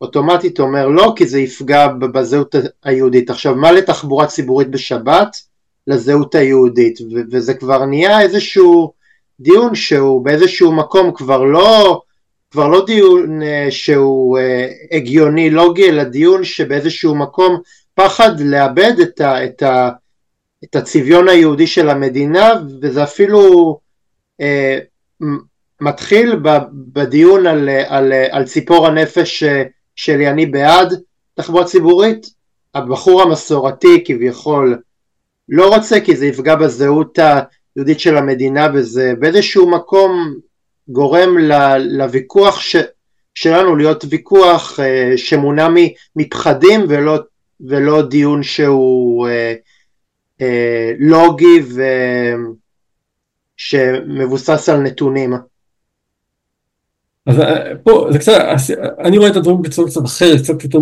אוטומטית 0.00 0.60
אומר 0.60 0.88
לא 0.88 1.12
כי 1.16 1.26
זה 1.26 1.40
יפגע 1.40 1.88
בזהות 1.88 2.54
היהודית. 2.84 3.30
עכשיו 3.30 3.54
מה 3.54 3.72
לתחבורה 3.72 4.26
ציבורית 4.26 4.70
בשבת? 4.70 5.36
לזהות 5.86 6.34
היהודית 6.34 6.98
וזה 7.30 7.54
כבר 7.54 7.84
נהיה 7.84 8.20
איזשהו 8.20 8.92
דיון 9.40 9.74
שהוא 9.74 10.24
באיזשהו 10.24 10.72
מקום 10.72 11.12
כבר 11.14 11.44
לא 11.44 12.00
כבר 12.50 12.68
לא 12.68 12.84
דיון 12.86 13.42
uh, 13.42 13.44
שהוא 13.70 14.38
הגיוני 14.92 15.50
לוגי 15.50 15.88
אלא 15.88 16.04
דיון 16.04 16.44
שבאיזשהו 16.44 17.14
מקום 17.14 17.60
פחד 17.94 18.40
לאבד 18.40 18.92
את, 19.02 19.20
ה, 19.20 19.44
את, 19.44 19.62
ה, 19.62 19.90
את 20.64 20.76
הצביון 20.76 21.28
היהודי 21.28 21.66
של 21.66 21.90
המדינה 21.90 22.52
וזה 22.82 23.02
אפילו 23.02 23.40
uh, 24.42 25.24
מתחיל 25.80 26.36
בדיון 26.72 27.46
על, 27.46 27.68
על, 27.68 28.12
על 28.30 28.44
ציפור 28.44 28.86
הנפש 28.86 29.44
שלי 29.96 30.28
אני 30.28 30.46
בעד 30.46 30.94
תחבורה 31.34 31.64
ציבורית, 31.64 32.26
הבחור 32.74 33.22
המסורתי 33.22 34.04
כביכול 34.06 34.78
לא 35.48 35.74
רוצה 35.74 36.00
כי 36.00 36.16
זה 36.16 36.26
יפגע 36.26 36.54
בזהות 36.54 37.18
היהודית 37.76 38.00
של 38.00 38.16
המדינה 38.16 38.68
וזה 38.74 39.12
באיזשהו 39.18 39.70
מקום 39.70 40.34
גורם 40.88 41.38
לוויכוח 41.78 42.60
ש, 42.60 42.76
שלנו 43.34 43.76
להיות 43.76 44.04
ויכוח 44.10 44.80
אה, 44.80 45.12
שמונע 45.16 45.68
מפחדים 46.16 46.84
ולא, 46.88 47.18
ולא 47.60 48.02
דיון 48.02 48.42
שהוא 48.42 49.28
אה, 50.40 50.92
לוגי 50.98 51.60
ושמבוסס 53.56 54.68
על 54.68 54.80
נתונים. 54.80 55.34
אז 57.26 57.40
אה, 57.40 57.76
פה 57.82 58.08
זה 58.10 58.18
קצת, 58.18 58.32
אני 58.98 59.18
רואה 59.18 59.30
את 59.30 59.36
הדברים 59.36 59.62
בצורה 59.62 59.88
קצת 59.88 60.04
אחרת, 60.04 60.40
קצת 60.42 60.64
יותר 60.64 60.78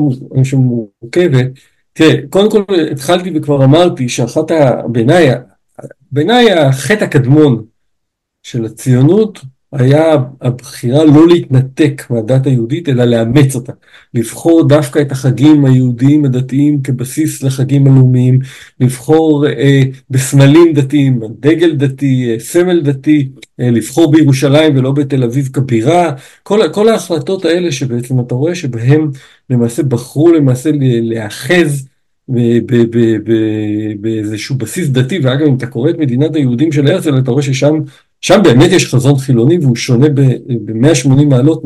מורכבת. 0.57 1.47
תראה, 1.93 2.15
קודם 2.31 2.51
כל 2.51 2.63
התחלתי 2.93 3.33
וכבר 3.35 3.65
אמרתי 3.65 4.09
שאחת. 4.09 4.51
בעיניי, 4.87 5.31
בעיניי 6.13 6.53
החטא 6.53 7.05
הקדמון 7.05 7.65
של 8.43 8.65
הציונות 8.65 9.39
היה 9.73 10.17
הבחירה 10.41 11.05
לא 11.05 11.29
להתנתק 11.29 12.03
מהדת 12.11 12.47
היהודית, 12.47 12.89
אלא 12.89 13.05
לאמץ 13.05 13.55
אותה. 13.55 13.73
לבחור 14.15 14.69
דווקא 14.69 14.99
את 14.99 15.13
החגים 15.13 15.65
היהודיים 15.65 16.25
הדתיים 16.25 16.83
כבסיס 16.83 17.43
לחגים 17.43 17.87
הלאומיים, 17.87 18.39
לבחור 18.81 19.47
אה, 19.47 19.83
בסמלים 20.11 20.73
דתיים, 20.73 21.21
דגל 21.41 21.77
דתי, 21.77 22.31
אה, 22.31 22.39
סמל 22.39 22.81
דתי, 22.81 23.29
אה, 23.61 23.71
לבחור 23.71 24.13
בירושלים 24.13 24.77
ולא 24.77 24.93
בתל 24.93 25.25
אביב 25.25 25.49
כבירה, 25.53 26.13
כל, 26.43 26.61
כל 26.73 26.89
ההחלטות 26.89 27.45
האלה 27.45 27.73
שבעצם 27.73 28.21
אתה 28.21 28.35
רואה 28.35 28.55
שבהם 28.55 29.11
למעשה 29.51 29.83
בחרו 29.83 30.33
למעשה 30.33 30.71
להיאחז 30.75 31.87
באיזשהו 34.01 34.57
בסיס 34.57 34.89
דתי, 34.89 35.19
ואגב 35.19 35.47
אם 35.47 35.55
אתה 35.55 35.67
קורא 35.67 35.91
את 35.91 35.99
מדינת 35.99 36.35
היהודים 36.35 36.73
של 36.73 36.87
הרצל 36.87 37.19
אתה 37.19 37.31
רואה 37.31 37.43
ששם 37.43 37.81
שם 38.23 38.41
באמת 38.45 38.71
יש 38.73 38.95
חזון 38.95 39.19
חילוני 39.19 39.59
והוא 39.59 39.77
שונה 39.77 40.09
ב-180 40.09 41.25
מעלות 41.29 41.63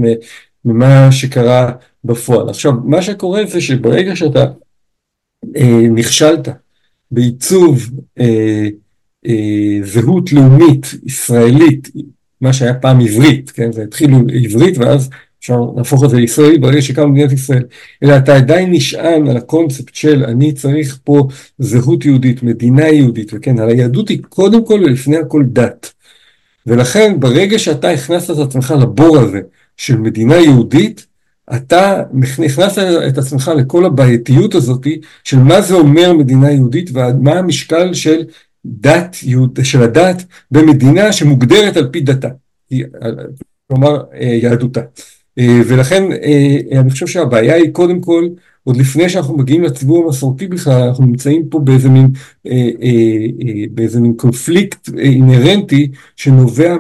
ממה 0.65 1.13
שקרה 1.13 1.73
בפועל. 2.05 2.49
עכשיו, 2.49 2.73
מה 2.85 3.03
שקורה 3.03 3.47
זה 3.47 3.61
שברגע 3.61 4.17
שאתה 4.17 4.45
אה, 5.57 5.89
נכשלת 5.95 6.49
בעיצוב 7.11 7.91
אה, 8.21 8.69
אה, 9.27 9.79
זהות 9.83 10.33
לאומית 10.33 10.95
ישראלית, 11.07 11.89
מה 12.41 12.53
שהיה 12.53 12.75
פעם 12.75 13.01
עברית, 13.01 13.51
כן, 13.51 13.73
זה 13.73 13.83
התחיל 13.83 14.11
עברית 14.45 14.79
ואז 14.79 15.11
אפשר 15.41 15.61
להפוך 15.77 16.05
את 16.05 16.11
זה 16.11 16.17
לישראלי 16.17 16.59
ברגע 16.59 16.83
שקמה 16.83 17.07
מדינת 17.07 17.33
ישראל, 17.33 17.63
אלא 18.03 18.17
אתה 18.17 18.37
עדיין 18.37 18.73
נשען 18.73 19.29
על 19.29 19.37
הקונספט 19.37 19.95
של 19.95 20.25
אני 20.25 20.53
צריך 20.53 20.99
פה 21.05 21.29
זהות 21.59 22.05
יהודית, 22.05 22.43
מדינה 22.43 22.89
יהודית, 22.89 23.31
וכן, 23.35 23.59
על 23.59 23.69
היהדות 23.69 24.09
היא 24.09 24.23
קודם 24.29 24.67
כל 24.67 24.81
ולפני 24.85 25.17
הכל 25.17 25.45
דת. 25.47 25.96
ולכן 26.67 27.21
ברגע 27.21 27.59
שאתה 27.59 27.91
הכנסת 27.91 28.31
את 28.31 28.39
עצמך 28.39 28.75
לבור 28.81 29.19
הזה 29.19 29.41
של 29.77 29.97
מדינה 29.97 30.37
יהודית, 30.37 31.07
אתה 31.57 32.03
הכנסת 32.47 32.85
את 33.09 33.19
עצמך 33.19 33.51
לכל 33.57 33.85
הבעייתיות 33.85 34.55
הזאת 34.55 34.87
של 35.25 35.39
מה 35.39 35.61
זה 35.61 35.75
אומר 35.75 36.13
מדינה 36.13 36.51
יהודית 36.51 36.91
ומה 36.95 37.33
המשקל 37.33 37.95
של 37.95 38.25
דת, 38.65 39.17
של 39.63 39.83
הדת 39.83 40.25
במדינה 40.51 41.13
שמוגדרת 41.13 41.77
על 41.77 41.89
פי 41.93 42.01
דתה, 42.01 42.29
כלומר 43.69 44.03
יהדותה. 44.21 44.81
ולכן 45.39 46.05
אני 46.73 46.91
חושב 46.91 47.07
שהבעיה 47.07 47.55
היא 47.55 47.73
קודם 47.73 48.01
כל, 48.01 48.29
עוד 48.67 48.77
לפני 48.77 49.09
שאנחנו 49.09 49.37
מגיעים 49.37 49.63
לציבור 49.63 50.05
המסורתי 50.05 50.47
בכלל, 50.47 50.83
אנחנו 50.83 51.07
נמצאים 51.07 51.49
פה 51.49 51.59
באיזה 51.59 51.89
מין, 51.89 52.11
באיזה 53.71 54.01
מין 54.01 54.15
קונפליקט 54.17 54.89
אינהרנטי 54.99 55.91
שנובע 56.17 56.77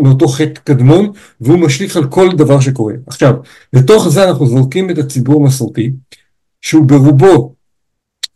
מאותו 0.00 0.28
חטא 0.28 0.60
קדמון 0.64 1.10
והוא 1.40 1.58
משליך 1.58 1.96
על 1.96 2.06
כל 2.06 2.28
דבר 2.36 2.60
שקורה. 2.60 2.94
עכשיו, 3.06 3.34
לתוך 3.72 4.08
זה 4.08 4.28
אנחנו 4.28 4.46
זורקים 4.46 4.90
את 4.90 4.98
הציבור 4.98 5.42
המסורתי, 5.42 5.90
שהוא 6.60 6.84
ברובו 6.84 7.54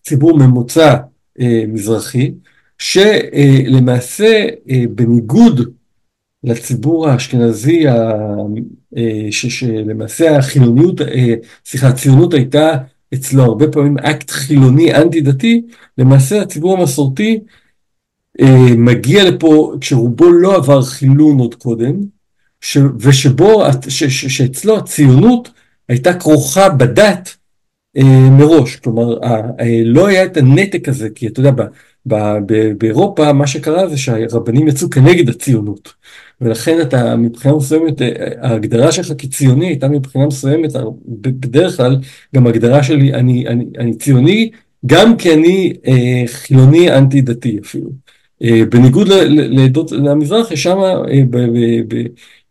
ציבור 0.02 0.38
ממוצע 0.38 0.96
מזרחי, 1.68 2.32
שלמעשה 2.78 4.44
בניגוד 4.90 5.72
לציבור 6.44 7.08
האשכנזי, 7.08 7.84
שלמעשה 9.30 10.36
החילוניות, 10.36 11.00
סליחה, 11.66 11.88
הציונות 11.88 12.34
הייתה 12.34 12.76
אצלו 13.14 13.42
הרבה 13.42 13.68
פעמים 13.68 13.98
אקט 13.98 14.30
חילוני 14.30 14.94
אנטי 14.94 15.20
דתי, 15.20 15.62
למעשה 15.98 16.42
הציבור 16.42 16.78
המסורתי 16.78 17.40
מגיע 18.76 19.30
לפה 19.30 19.74
כשרובו 19.80 20.32
לא 20.32 20.56
עבר 20.56 20.82
חילון 20.82 21.38
עוד 21.38 21.54
קודם, 21.54 21.94
ושבו, 22.98 23.62
שאצלו 23.88 24.76
הציונות 24.76 25.50
הייתה 25.88 26.14
כרוכה 26.14 26.68
בדת 26.68 27.36
מראש, 28.30 28.76
כלומר 28.76 29.18
לא 29.84 30.06
היה 30.06 30.24
את 30.24 30.36
הנתק 30.36 30.88
הזה, 30.88 31.08
כי 31.14 31.26
אתה 31.26 31.40
יודע, 31.40 31.64
באירופה 32.78 33.32
מה 33.32 33.46
שקרה 33.46 33.88
זה 33.88 33.96
שהרבנים 33.96 34.68
יצאו 34.68 34.90
כנגד 34.90 35.28
הציונות. 35.28 35.92
ולכן 36.40 36.80
אתה 36.80 37.16
מבחינה 37.16 37.56
מסוימת 37.56 38.02
ההגדרה 38.40 38.92
שלך 38.92 39.12
כציוני 39.18 39.66
הייתה 39.66 39.88
מבחינה 39.88 40.26
מסוימת 40.26 40.70
בדרך 41.18 41.76
כלל 41.76 41.96
גם 42.34 42.46
הגדרה 42.46 42.82
שלי 42.82 43.14
אני, 43.14 43.46
אני, 43.48 43.64
אני 43.78 43.94
ציוני 43.94 44.50
גם 44.86 45.16
כי 45.16 45.34
אני 45.34 45.72
אה, 45.86 46.22
חילוני 46.26 46.96
אנטי 46.96 47.20
דתי 47.20 47.58
אפילו. 47.62 47.90
אה, 48.42 48.62
בניגוד 48.70 49.08
לעדות 49.28 49.92
למזרח 49.92 50.54
שם 50.54 50.78
אה, 50.78 51.02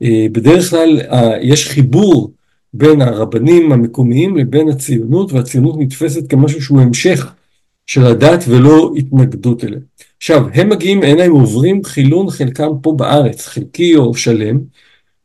אה, 0.04 0.26
בדרך 0.32 0.70
כלל 0.70 1.00
אה, 1.12 1.38
יש 1.42 1.68
חיבור 1.68 2.32
בין 2.74 3.02
הרבנים 3.02 3.72
המקומיים 3.72 4.38
לבין 4.38 4.70
הציונות 4.70 5.34
והציונות 5.34 5.76
נתפסת 5.80 6.30
כמשהו 6.30 6.62
שהוא 6.62 6.82
המשך 6.82 7.34
של 7.92 8.06
הדת 8.06 8.44
ולא 8.48 8.92
התנגדות 8.98 9.64
אליה. 9.64 9.80
עכשיו, 10.18 10.46
הם 10.54 10.70
מגיעים 10.70 11.04
הנה, 11.04 11.24
הם 11.24 11.32
עוברים 11.32 11.84
חילון 11.84 12.30
חלקם 12.30 12.70
פה 12.82 12.94
בארץ, 12.98 13.48
חלקי 13.48 13.96
או 13.96 14.16
שלם, 14.16 14.60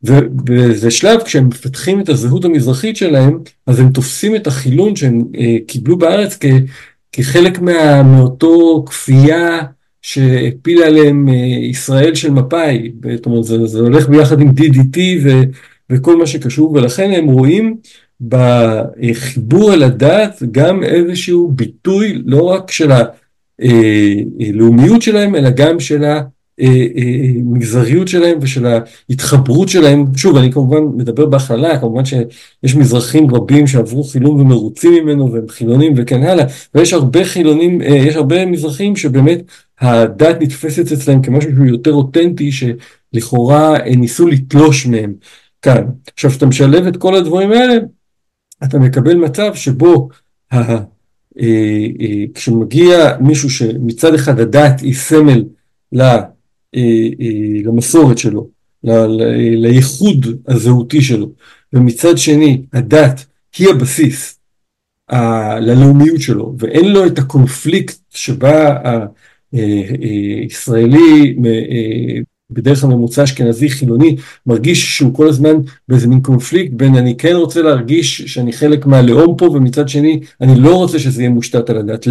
ובאיזה 0.02 0.90
שלב 0.90 1.22
כשהם 1.22 1.48
מפתחים 1.48 2.00
את 2.00 2.08
הזהות 2.08 2.44
המזרחית 2.44 2.96
שלהם, 2.96 3.38
אז 3.66 3.80
הם 3.80 3.90
תופסים 3.90 4.36
את 4.36 4.46
החילון 4.46 4.96
שהם 4.96 5.24
אה, 5.38 5.56
קיבלו 5.66 5.98
בארץ 5.98 6.36
כ, 6.40 6.44
כחלק 7.12 7.58
מה, 7.58 8.02
מאותו 8.02 8.84
כפייה 8.86 9.62
שהפילה 10.02 10.86
עליהם 10.86 11.28
אה, 11.28 11.34
ישראל 11.70 12.14
של 12.14 12.30
מפא"י, 12.30 12.92
זאת 13.16 13.26
אומרת 13.26 13.44
זה, 13.44 13.66
זה 13.66 13.80
הולך 13.80 14.08
ביחד 14.08 14.40
עם 14.40 14.48
DDT 14.48 14.98
ו, 15.24 15.28
וכל 15.90 16.16
מה 16.16 16.26
שקשור, 16.26 16.72
ולכן 16.72 17.10
הם 17.10 17.26
רואים 17.26 17.76
בחיבור 18.20 19.74
אל 19.74 19.82
הדת 19.82 20.42
גם 20.50 20.82
איזשהו 20.84 21.52
ביטוי 21.54 22.22
לא 22.26 22.42
רק 22.42 22.70
של 22.70 22.90
הלאומיות 23.60 25.02
שלהם, 25.02 25.34
אלא 25.34 25.50
גם 25.50 25.80
של 25.80 26.04
המגזריות 26.60 28.08
שלהם 28.08 28.38
ושל 28.40 28.66
ההתחברות 28.66 29.68
שלהם. 29.68 30.04
שוב, 30.16 30.36
אני 30.36 30.52
כמובן 30.52 30.82
מדבר 30.96 31.26
בהכללה, 31.26 31.78
כמובן 31.78 32.04
שיש 32.04 32.76
מזרחים 32.76 33.34
רבים 33.34 33.66
שעברו 33.66 34.04
חילון 34.04 34.40
ומרוצים 34.40 34.92
ממנו 34.92 35.32
והם 35.32 35.48
חילונים 35.48 35.92
וכן 35.96 36.22
הלאה, 36.22 36.44
ויש 36.74 36.92
הרבה 36.92 37.24
חילונים, 37.24 37.80
יש 37.80 38.16
הרבה 38.16 38.46
מזרחים 38.46 38.96
שבאמת 38.96 39.42
הדת 39.80 40.36
נתפסת 40.40 40.92
אצלם 40.92 41.22
כמשהו 41.22 41.50
שהוא 41.54 41.66
יותר 41.66 41.92
אותנטי, 41.92 42.50
שלכאורה 42.52 43.78
ניסו 43.96 44.26
לתלוש 44.26 44.86
מהם. 44.86 45.12
כאן. 45.62 45.84
עכשיו, 46.14 46.30
כשאתה 46.30 46.46
משלב 46.46 46.86
את 46.86 46.96
כל 46.96 47.14
הדברים 47.14 47.52
האלה, 47.52 47.74
אתה 48.64 48.78
מקבל 48.78 49.14
מצב 49.14 49.54
שבו 49.54 50.08
אה, 50.52 50.78
אה, 51.40 52.24
כשמגיע 52.34 53.16
מישהו 53.20 53.50
שמצד 53.50 54.14
אחד 54.14 54.40
הדת 54.40 54.80
היא 54.80 54.94
סמל 54.94 55.44
אה, 56.00 56.16
למסורת 57.64 58.18
שלו, 58.18 58.48
לייחוד 59.56 60.26
הזהותי 60.48 61.02
שלו, 61.02 61.32
ומצד 61.72 62.18
שני 62.18 62.62
הדת 62.72 63.26
היא 63.58 63.68
הבסיס 63.68 64.38
ללאומיות 65.60 66.20
שלו, 66.20 66.54
ואין 66.58 66.92
לו 66.92 67.06
את 67.06 67.18
הקונפליקט 67.18 67.96
שבה 68.10 68.76
הישראלי 69.52 71.36
בדרך 72.50 72.80
כלל 72.80 72.90
ממוצע 72.90 73.24
אשכנזי 73.24 73.68
חילוני 73.70 74.16
מרגיש 74.46 74.96
שהוא 74.96 75.14
כל 75.14 75.28
הזמן 75.28 75.56
באיזה 75.88 76.08
מין 76.08 76.20
קונפליקט 76.20 76.72
בין 76.72 76.94
אני 76.94 77.16
כן 77.16 77.32
רוצה 77.34 77.62
להרגיש 77.62 78.22
שאני 78.22 78.52
חלק 78.52 78.86
מהלאום 78.86 79.36
פה 79.36 79.44
ומצד 79.44 79.88
שני 79.88 80.20
אני 80.40 80.60
לא 80.60 80.74
רוצה 80.74 80.98
שזה 80.98 81.22
יהיה 81.22 81.30
מושתת 81.30 81.70
על 81.70 81.76
הדת. 81.78 82.06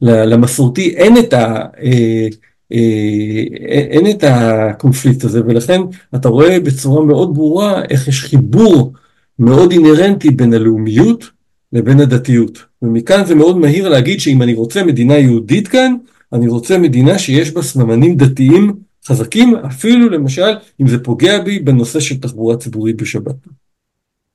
למסורתי 0.00 0.88
אין 0.96 1.18
את, 1.18 1.32
ה, 1.32 1.64
אה, 1.82 2.28
אה, 2.72 3.78
אין 3.90 4.10
את 4.10 4.24
הקונפליקט 4.26 5.24
הזה 5.24 5.40
ולכן 5.46 5.80
אתה 6.14 6.28
רואה 6.28 6.60
בצורה 6.60 7.04
מאוד 7.04 7.34
ברורה 7.34 7.82
איך 7.90 8.08
יש 8.08 8.20
חיבור 8.20 8.92
מאוד 9.38 9.72
אינהרנטי 9.72 10.30
בין 10.30 10.54
הלאומיות 10.54 11.30
לבין 11.72 12.00
הדתיות 12.00 12.58
ומכאן 12.82 13.24
זה 13.24 13.34
מאוד 13.34 13.58
מהיר 13.58 13.88
להגיד 13.88 14.20
שאם 14.20 14.42
אני 14.42 14.54
רוצה 14.54 14.84
מדינה 14.84 15.18
יהודית 15.18 15.68
כאן 15.68 15.94
אני 16.32 16.48
רוצה 16.48 16.78
מדינה 16.78 17.18
שיש 17.18 17.50
בה 17.50 17.62
סממנים 17.62 18.16
דתיים 18.16 18.83
חזקים, 19.06 19.56
אפילו 19.56 20.08
למשל 20.08 20.56
אם 20.80 20.86
זה 20.86 21.04
פוגע 21.04 21.40
בי 21.40 21.58
בנושא 21.58 22.00
של 22.00 22.20
תחבורה 22.20 22.56
ציבורית 22.56 22.96
בשבת. 22.96 23.34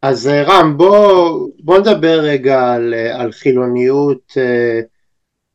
אז 0.01 0.27
אה, 0.27 0.43
רם, 0.43 0.77
בוא, 0.77 1.47
בוא 1.59 1.79
נדבר 1.79 2.19
רגע 2.19 2.73
על, 2.73 2.93
אה, 2.93 3.21
על 3.21 3.31
חילוניות 3.31 4.33
אה, 4.37 4.79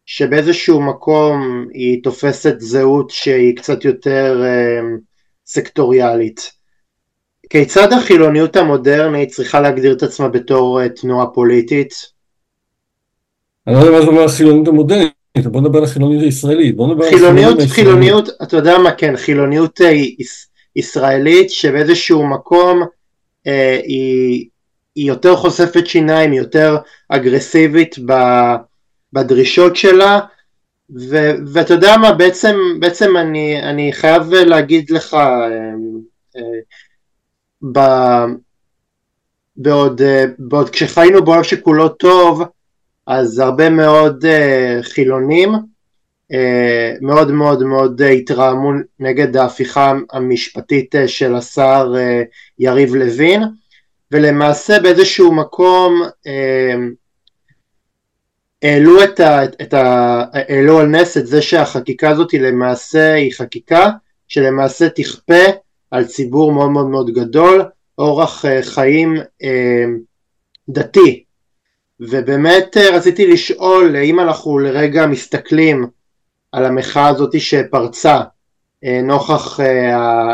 שבאיזשהו 0.07 0.81
מקום 0.81 1.67
היא 1.73 2.03
תופסת 2.03 2.55
זהות 2.59 3.11
שהיא 3.11 3.57
קצת 3.57 3.85
יותר 3.85 4.43
סקטוריאלית. 5.47 6.53
כיצד 7.51 7.93
החילוניות 7.93 8.57
המודרנית 8.57 9.29
צריכה 9.31 9.61
להגדיר 9.61 9.93
את 9.93 10.03
עצמה 10.03 10.29
בתור 10.29 10.89
תנועה 10.89 11.27
פוליטית? 11.27 11.95
אני 13.67 13.75
לא 13.75 13.81
יודע 13.81 13.91
מה 13.91 14.01
זה 14.01 14.07
אומר 14.07 14.25
החילוניות 14.25 14.69
המודרנית, 14.69 15.13
בוא 15.43 15.61
נדבר 15.61 15.79
על 15.79 15.85
החילוניות 15.85 16.23
הישראלית, 16.23 16.77
בוא 16.77 16.89
נדבר 16.89 17.11
חילוניות, 17.11 17.61
על 17.61 17.67
חילוניות, 17.67 18.29
אתה 18.43 18.57
יודע 18.57 18.79
מה 18.79 18.93
כן, 18.93 19.17
חילוניות 19.17 19.81
אה, 19.81 19.93
ישראלית 20.77 21.51
שבאיזשהו 21.51 22.27
מקום 22.27 22.83
אה, 23.47 23.81
היא, 23.85 24.49
היא 24.95 25.09
יותר 25.09 25.37
חושפת 25.37 25.87
שיניים, 25.87 26.31
היא 26.31 26.41
יותר 26.41 26.77
אגרסיבית 27.09 27.97
ב, 28.07 28.13
בדרישות 29.13 29.77
שלה 29.77 30.21
ו, 31.11 31.17
ואתה 31.53 31.75
יודע 31.75 31.97
מה, 31.97 32.13
בעצם, 32.13 32.57
בעצם 32.81 33.17
אני, 33.17 33.63
אני 33.63 33.93
חייב 33.93 34.35
להגיד 34.35 34.91
לך 34.91 35.15
אה, 35.15 35.49
אה, 36.37 36.43
ב, 37.73 37.81
בעוד, 39.57 40.03
אה, 40.03 40.25
בעוד 40.39 40.71
כשחיינו 40.71 41.25
בעולם 41.25 41.45
שכולו 41.45 41.89
טוב 41.89 42.43
אז 43.07 43.39
הרבה 43.39 43.71
מאוד 43.71 44.25
uh, 44.25 44.83
חילונים 44.83 45.55
uh, 45.55 46.37
מאוד 47.01 47.31
מאוד 47.31 47.63
מאוד 47.63 48.03
uh, 48.03 48.05
התרעמו 48.05 48.71
נגד 49.01 49.37
ההפיכה 49.37 49.93
המשפטית 50.13 50.95
uh, 50.95 50.99
של 51.09 51.35
השר 51.35 51.93
uh, 51.95 52.27
יריב 52.59 52.95
לוין 52.95 53.43
ולמעשה 54.11 54.81
באיזשהו 54.81 55.35
מקום 55.35 56.03
uh, 56.03 56.29
העלו, 58.63 59.05
את 59.05 59.21
ה, 59.21 59.45
את 59.45 59.75
ה, 59.75 60.25
העלו 60.33 60.79
על 60.79 60.87
נס 60.87 61.17
את 61.17 61.27
זה 61.27 61.43
שהחקיקה 61.43 62.11
הזאת 62.11 62.31
היא 62.31 62.41
למעשה 62.41 63.15
היא 63.15 63.33
חקיקה 63.33 63.91
שלמעשה 64.29 64.89
תכפה 64.89 65.45
על 65.91 66.05
ציבור 66.05 66.53
מאוד 66.53 66.71
מאוד 66.71 66.87
מאוד 66.87 67.11
גדול 67.11 67.63
אורח 67.99 68.45
חיים 68.63 69.17
דתי 70.69 71.24
ובאמת 72.01 72.77
רציתי 72.77 73.33
לשאול 73.33 73.97
אם 73.97 74.21
אנחנו 74.21 74.59
לרגע 74.59 75.07
מסתכלים 75.07 75.87
על 76.53 76.65
המחאה 76.65 77.09
הזאת 77.09 77.41
שפרצה 77.41 78.21
נוכח 79.05 79.61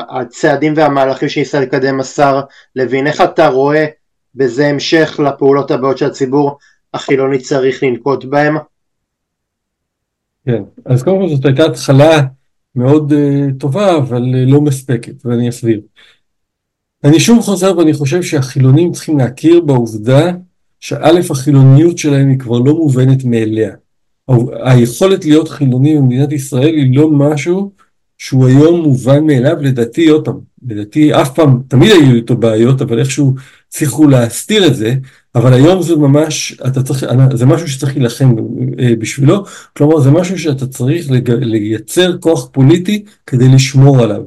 הצעדים 0.08 0.72
והמהלכים 0.76 1.28
שניסה 1.28 1.60
לקדם 1.60 2.00
השר 2.00 2.40
לוין, 2.76 3.06
איך 3.06 3.20
אתה 3.20 3.48
רואה 3.48 3.86
בזה 4.34 4.66
המשך 4.66 5.20
לפעולות 5.24 5.70
הבאות 5.70 5.98
שהציבור 5.98 6.58
החילוני 6.94 7.38
צריך 7.38 7.82
לנקוט 7.82 8.24
בהם? 8.24 8.56
כן, 10.46 10.62
אז 10.84 11.02
קודם 11.02 11.18
כל 11.20 11.28
זאת 11.28 11.44
הייתה 11.44 11.64
התחלה 11.64 12.20
מאוד 12.74 13.12
uh, 13.12 13.60
טובה, 13.60 13.96
אבל 13.96 14.22
uh, 14.22 14.52
לא 14.52 14.60
מספקת, 14.60 15.26
ואני 15.26 15.48
אסביר. 15.48 15.80
אני 17.04 17.20
שוב 17.20 17.40
חוזר 17.42 17.78
ואני 17.78 17.92
חושב 17.92 18.22
שהחילונים 18.22 18.92
צריכים 18.92 19.18
להכיר 19.18 19.60
בעובדה 19.60 20.30
שא' 20.80 21.30
החילוניות 21.30 21.98
שלהם 21.98 22.28
היא 22.28 22.38
כבר 22.38 22.58
לא 22.58 22.74
מובנת 22.74 23.24
מאליה. 23.24 23.70
היכולת 24.62 25.24
להיות 25.24 25.48
חילוני 25.48 25.96
במדינת 25.96 26.32
ישראל 26.32 26.74
היא 26.74 26.96
לא 26.96 27.10
משהו 27.10 27.72
שהוא 28.18 28.46
היום 28.46 28.80
מובן 28.80 29.26
מאליו, 29.26 29.56
לדעתי, 29.60 30.08
עוד 30.08 30.24
פעם, 30.24 30.40
לדעתי 30.68 31.14
אף 31.14 31.34
פעם, 31.34 31.62
תמיד 31.68 31.90
היו 31.90 32.14
איתו 32.14 32.36
בעיות, 32.36 32.82
אבל 32.82 32.98
איכשהו 32.98 33.34
הצליחו 33.68 34.08
להסתיר 34.08 34.66
את 34.66 34.76
זה, 34.76 34.94
אבל 35.34 35.52
היום 35.52 35.82
זה 35.82 35.96
ממש, 35.96 36.60
אתה 36.66 36.82
צריך, 36.82 37.04
זה 37.34 37.46
משהו 37.46 37.68
שצריך 37.68 37.96
להילחם 37.96 38.34
אה, 38.78 38.92
בשבילו, 38.98 39.44
כלומר 39.76 40.00
זה 40.00 40.10
משהו 40.10 40.38
שאתה 40.38 40.66
צריך 40.66 41.06
לייצר 41.26 42.18
כוח 42.18 42.48
פוליטי 42.52 43.04
כדי 43.26 43.48
לשמור 43.48 44.02
עליו. 44.02 44.22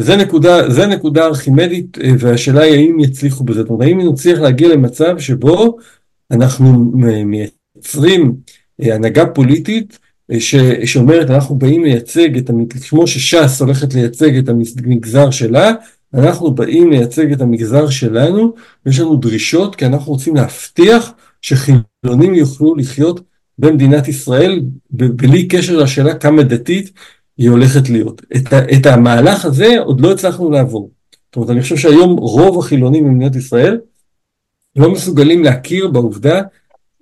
וזה 0.00 0.16
נקודה, 0.16 0.86
נקודה 0.86 1.26
ארכימדית, 1.26 1.98
אה, 1.98 2.10
והשאלה 2.18 2.62
היא 2.62 2.74
האם 2.74 3.00
יצליחו 3.00 3.44
בזה, 3.44 3.60
זאת 3.60 3.70
אומרת, 3.70 3.88
האם 3.88 4.00
נצליח 4.00 4.38
להגיע 4.38 4.68
למצב 4.68 5.18
שבו 5.18 5.76
אנחנו 6.30 6.92
מייצרים 7.24 8.34
אה, 8.82 8.94
הנהגה 8.94 9.26
פוליטית 9.26 9.98
ש, 10.38 10.54
שאומרת 10.84 11.30
אנחנו 11.30 11.54
באים 11.54 11.84
לייצג 11.84 12.36
את, 12.36 12.50
כמו 12.88 13.06
שש"ס 13.06 13.60
הולכת 13.60 13.94
לייצג 13.94 14.36
את 14.36 14.48
המגזר 14.48 15.30
שלה, 15.30 15.72
אנחנו 16.14 16.50
באים 16.50 16.90
לייצג 16.90 17.32
את 17.32 17.40
המגזר 17.40 17.88
שלנו, 17.88 18.54
ויש 18.86 19.00
לנו 19.00 19.16
דרישות 19.16 19.76
כי 19.76 19.86
אנחנו 19.86 20.12
רוצים 20.12 20.36
להבטיח 20.36 21.12
שחילונים 21.42 22.34
יוכלו 22.34 22.74
לחיות 22.74 23.20
במדינת 23.58 24.08
ישראל 24.08 24.62
בלי 24.90 25.48
קשר 25.48 25.76
לשאלה 25.76 26.14
כמה 26.14 26.42
דתית 26.42 26.92
היא 27.40 27.50
הולכת 27.50 27.88
להיות. 27.90 28.22
את, 28.36 28.52
את 28.52 28.86
המהלך 28.86 29.44
הזה 29.44 29.78
עוד 29.78 30.00
לא 30.00 30.12
הצלחנו 30.12 30.50
לעבור. 30.50 30.90
זאת 31.26 31.36
אומרת, 31.36 31.50
אני 31.50 31.62
חושב 31.62 31.76
שהיום 31.76 32.18
רוב 32.18 32.58
החילונים 32.58 33.04
במדינת 33.04 33.36
ישראל 33.36 33.78
לא 34.76 34.90
מסוגלים 34.92 35.44
להכיר 35.44 35.88
בעובדה 35.88 36.42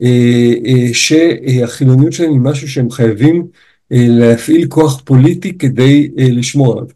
אה, 0.03 0.53
אה, 0.67 0.89
שהחילוניות 0.93 2.13
שלהם 2.13 2.31
היא 2.31 2.41
משהו 2.41 2.69
שהם 2.69 2.91
חייבים 2.91 3.47
אה, 3.93 4.07
להפעיל 4.09 4.67
כוח 4.69 5.03
פוליטי 5.05 5.59
כדי 5.59 6.11
לשמור 6.17 6.73
עליו. 6.73 6.87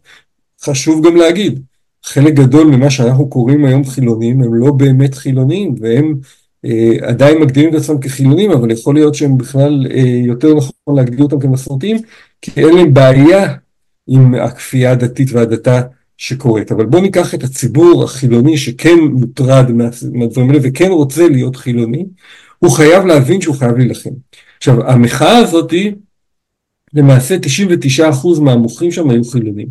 חשוב 0.61 1.07
גם 1.07 1.15
להגיד, 1.15 1.59
חלק 2.03 2.33
גדול 2.33 2.67
ממה 2.67 2.89
שאנחנו 2.89 3.29
קוראים 3.29 3.65
היום 3.65 3.83
חילונים 3.83 4.41
הם 4.41 4.53
לא 4.53 4.71
באמת 4.71 5.15
חילונים 5.15 5.75
והם 5.79 6.15
עדיין 7.01 7.41
מגדירים 7.41 7.69
את 7.69 7.75
עצמם 7.75 7.99
כחילונים 7.99 8.51
אבל 8.51 8.71
יכול 8.71 8.95
להיות 8.95 9.15
שהם 9.15 9.37
בכלל 9.37 9.87
יותר 10.25 10.55
נכון 10.55 10.95
להגדיר 10.95 11.23
אותם 11.23 11.39
כמסורתיים 11.39 11.97
כי 12.43 12.51
אין 12.55 12.75
להם 12.75 12.93
בעיה 12.93 13.55
עם 14.07 14.35
הכפייה 14.35 14.91
הדתית 14.91 15.31
והדתה 15.31 15.81
שקורית. 16.17 16.71
אבל 16.71 16.85
בואו 16.85 17.01
ניקח 17.01 17.33
את 17.33 17.43
הציבור 17.43 18.03
החילוני 18.03 18.57
שכן 18.57 18.99
מוטרד 19.11 19.71
מהדברים 20.13 20.49
האלה 20.49 20.59
וכן 20.63 20.91
רוצה 20.91 21.29
להיות 21.29 21.55
חילוני 21.55 22.05
הוא 22.59 22.71
חייב 22.71 23.05
להבין 23.05 23.41
שהוא 23.41 23.55
חייב 23.55 23.77
להילחם. 23.77 24.09
עכשיו, 24.57 24.89
המחאה 24.89 25.37
הזאת 25.37 25.71
היא, 25.71 25.91
למעשה 26.93 27.35
99% 27.99 28.39
מהמוחים 28.41 28.91
שם 28.91 29.09
היו 29.09 29.23
חילונים. 29.23 29.67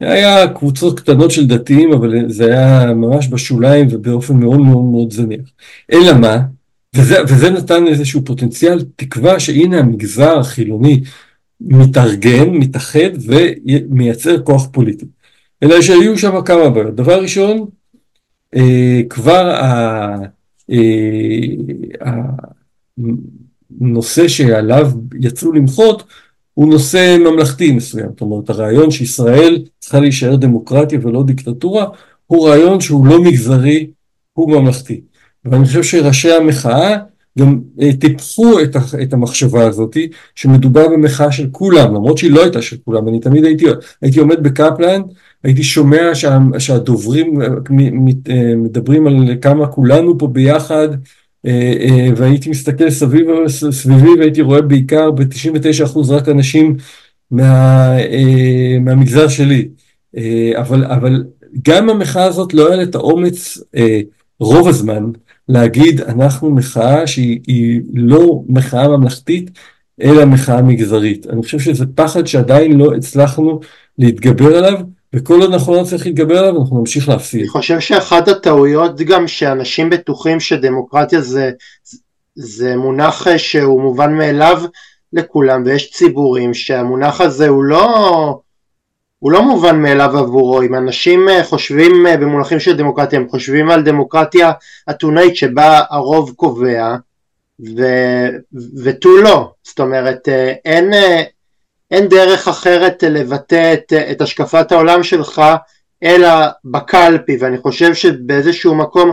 היה 0.00 0.48
קבוצות 0.48 1.00
קטנות 1.00 1.30
של 1.30 1.46
דתיים, 1.46 1.92
אבל 1.92 2.30
זה 2.30 2.44
היה 2.44 2.94
ממש 2.94 3.28
בשוליים 3.28 3.88
ובאופן 3.90 4.36
מאוד 4.36 4.60
מאוד 4.60 4.84
מאוד 4.84 5.12
זניח. 5.12 5.50
אלא 5.92 6.12
מה? 6.18 6.40
וזה, 6.94 7.16
וזה 7.28 7.50
נתן 7.50 7.86
איזשהו 7.86 8.24
פוטנציאל 8.24 8.84
תקווה 8.96 9.40
שהנה 9.40 9.78
המגזר 9.78 10.38
החילוני 10.38 11.00
מתארגן, 11.60 12.48
מתאחד 12.50 13.10
ומייצר 13.26 14.42
כוח 14.42 14.68
פוליטי. 14.72 15.06
אלא 15.62 15.82
שהיו 15.82 16.18
שם 16.18 16.42
כמה 16.44 16.70
בעיות. 16.70 16.94
דבר 16.94 17.22
ראשון, 17.22 17.66
אה, 18.56 19.00
כבר 19.08 19.50
ה... 19.50 20.16
אה, 20.70 20.78
הנושא 23.80 24.28
שעליו 24.28 24.90
יצאו 25.20 25.52
למחות 25.52 26.04
הוא 26.54 26.68
נושא 26.68 27.16
ממלכתי 27.20 27.72
מסוים. 27.72 28.08
זאת 28.08 28.20
אומרת, 28.20 28.50
הרעיון 28.50 28.90
שישראל 28.90 29.64
צריכה 29.78 30.00
להישאר 30.00 30.36
דמוקרטיה 30.36 30.98
ולא 31.02 31.22
דיקטטורה, 31.22 31.86
הוא 32.26 32.48
רעיון 32.48 32.80
שהוא 32.80 33.06
לא 33.06 33.22
מגזרי, 33.22 33.90
הוא 34.32 34.50
ממלכתי. 34.50 35.00
ואני 35.44 35.64
חושב 35.64 35.82
שראשי 35.82 36.32
המחאה 36.32 36.96
גם 37.38 37.60
אה, 37.82 37.90
טיפחו 38.00 38.60
את, 38.60 38.76
את 39.02 39.12
המחשבה 39.12 39.66
הזאת 39.66 39.96
שמדובר 40.34 40.88
במחאה 40.88 41.32
של 41.32 41.48
כולם, 41.52 41.94
למרות 41.94 42.18
שהיא 42.18 42.30
לא 42.30 42.42
הייתה 42.42 42.62
של 42.62 42.76
כולם. 42.84 43.08
אני 43.08 43.20
תמיד 43.20 43.44
הייתי, 43.44 43.66
הייתי 44.02 44.20
עומד 44.20 44.42
בקפלן 44.42 45.00
הייתי 45.46 45.62
שומע 45.62 46.14
שה, 46.14 46.38
שהדוברים 46.58 47.42
אה, 47.42 48.54
מדברים 48.56 49.06
על 49.06 49.14
כמה 49.42 49.66
כולנו 49.66 50.18
פה 50.18 50.26
ביחד, 50.26 50.88
אה, 51.46 51.74
אה, 51.80 52.08
והייתי 52.16 52.50
מסתכל 52.50 52.90
סביב, 52.90 53.26
סביבי 53.70 54.14
והייתי 54.18 54.42
רואה 54.42 54.62
בעיקר 54.62 55.10
ב-99% 55.10 55.98
רק 56.08 56.28
אנשים 56.28 56.76
מה, 57.30 57.96
מהמגזר 58.80 59.28
שלי. 59.28 59.68
אבל, 60.56 60.84
אבל 60.84 61.24
גם 61.68 61.90
המחאה 61.90 62.24
הזאת 62.24 62.54
לא 62.54 62.66
היה 62.66 62.76
לה 62.76 62.82
את 62.82 62.94
האומץ 62.94 63.58
רוב 64.40 64.68
הזמן 64.68 65.04
להגיד 65.48 66.00
אנחנו 66.00 66.50
מחאה 66.50 67.06
שהיא 67.06 67.82
לא 67.94 68.42
מחאה 68.48 68.88
ממלכתית 68.88 69.50
אלא 70.02 70.24
מחאה 70.24 70.62
מגזרית. 70.62 71.26
אני 71.26 71.42
חושב 71.42 71.58
שזה 71.58 71.84
פחד 71.94 72.26
שעדיין 72.26 72.72
לא 72.78 72.94
הצלחנו 72.94 73.60
להתגבר 73.98 74.56
עליו 74.56 74.78
וכל 75.14 75.40
עוד 75.40 75.52
אנחנו 75.52 75.74
לא 75.74 75.82
נצליח 75.82 76.06
להתגבר 76.06 76.38
עליו 76.38 76.60
אנחנו 76.60 76.78
נמשיך 76.78 77.08
להפסיד. 77.08 77.40
אני 77.40 77.48
חושב 77.48 77.80
שאחת 77.80 78.28
הטעויות 78.28 79.00
גם 79.00 79.28
שאנשים 79.28 79.90
בטוחים 79.90 80.40
שדמוקרטיה 80.40 81.20
זה, 81.20 81.50
זה 82.34 82.76
מונח 82.76 83.26
שהוא 83.36 83.82
מובן 83.82 84.12
מאליו 84.14 84.62
לכולם 85.12 85.62
ויש 85.66 85.90
ציבורים 85.90 86.54
שהמונח 86.54 87.20
הזה 87.20 87.48
הוא 87.48 87.64
לא, 87.64 88.40
הוא 89.18 89.32
לא 89.32 89.42
מובן 89.42 89.82
מאליו 89.82 90.18
עבורו. 90.18 90.62
אם 90.62 90.74
אנשים 90.74 91.28
חושבים 91.42 92.06
במונחים 92.20 92.60
של 92.60 92.76
דמוקרטיה 92.76 93.18
הם 93.18 93.28
חושבים 93.28 93.70
על 93.70 93.82
דמוקרטיה 93.82 94.52
אתונאית 94.90 95.36
שבה 95.36 95.82
הרוב 95.90 96.32
קובע 96.36 96.96
ותו 98.84 99.16
לא. 99.22 99.52
זאת 99.62 99.80
אומרת 99.80 100.28
אין 100.64 100.92
אין 101.90 102.08
דרך 102.08 102.48
אחרת 102.48 103.02
לבטא 103.02 103.74
את, 103.74 103.92
את 104.10 104.20
השקפת 104.20 104.72
העולם 104.72 105.02
שלך 105.02 105.42
אלא 106.02 106.28
בקלפי. 106.64 107.36
ואני 107.40 107.58
חושב 107.58 107.94
שבאיזשהו 107.94 108.74
מקום 108.74 109.12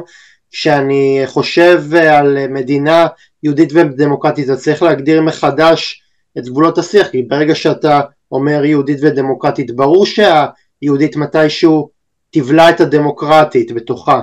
כשאני 0.52 1.22
חושב 1.26 1.84
על 1.96 2.48
מדינה 2.50 3.08
יהודית 3.44 3.70
ודמוקרטית 3.74 4.46
אתה 4.46 4.56
צריך 4.56 4.84
להגדיר 4.84 5.22
מחדש 5.22 6.02
את 6.38 6.46
גבולות 6.46 6.78
השיח. 6.78 7.08
כי 7.08 7.22
ברגע 7.22 7.56
שאתה 7.56 8.02
אומר 8.34 8.66
יהודית 8.66 9.00
ודמוקרטית 9.02 9.76
ברור 9.76 10.06
שהיהודית 10.06 11.16
מתישהו 11.16 11.90
תבלע 12.32 12.70
את 12.70 12.82
הדמוקרטית 12.82 13.72
בתוכה 13.72 14.22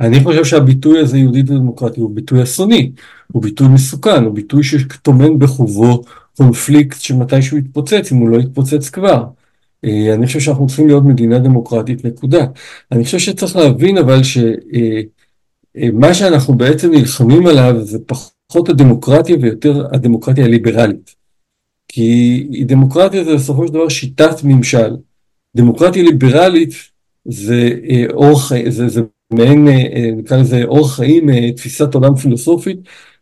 אני 0.00 0.24
חושב 0.24 0.44
שהביטוי 0.44 0.98
הזה 0.98 1.18
יהודית 1.18 1.50
ודמוקרטית 1.50 1.98
הוא 1.98 2.10
ביטוי 2.10 2.42
אסוני, 2.42 2.92
הוא 3.32 3.42
ביטוי 3.42 3.68
מסוכן, 3.68 4.24
הוא 4.24 4.34
ביטוי 4.34 4.62
שטומן 4.62 5.38
בחובו 5.38 6.02
קונפליקט 6.36 7.00
שמתישהו 7.00 7.58
יתפוצץ, 7.58 8.12
אם 8.12 8.16
הוא 8.16 8.28
לא 8.28 8.36
יתפוצץ 8.36 8.90
כבר. 8.90 9.24
אה, 9.84 10.14
אני 10.14 10.26
חושב 10.26 10.40
שאנחנו 10.40 10.66
צריכים 10.66 10.86
להיות 10.86 11.04
מדינה 11.04 11.38
דמוקרטית, 11.38 12.04
נקודה. 12.04 12.46
אני 12.92 13.04
חושב 13.04 13.18
שצריך 13.18 13.56
להבין 13.56 13.98
אבל 13.98 14.22
שמה 14.22 14.46
אה, 15.76 16.08
אה, 16.08 16.14
שאנחנו 16.14 16.54
בעצם 16.54 16.90
נלחמים 16.90 17.46
עליו 17.46 17.74
זה 17.84 17.98
פחות 18.06 18.68
הדמוקרטיה 18.68 19.36
ויותר 19.40 19.86
הדמוקרטיה 19.92 20.44
הליברלית. 20.44 21.15
כי 21.96 22.64
דמוקרטיה 22.66 23.24
זה 23.24 23.34
בסופו 23.34 23.66
של 23.66 23.72
דבר 23.72 23.88
שיטת 23.88 24.44
ממשל. 24.44 24.96
דמוקרטיה 25.56 26.02
ליברלית 26.02 26.74
זה 27.24 27.70
אורח, 28.12 28.52
זה, 28.68 28.88
זה 28.88 29.02
מעין, 29.32 29.68
נקרא 30.16 30.36
לזה 30.36 30.64
אורח 30.64 30.96
חיים, 30.96 31.50
תפיסת 31.50 31.94
עולם 31.94 32.16
פילוסופית 32.16 32.76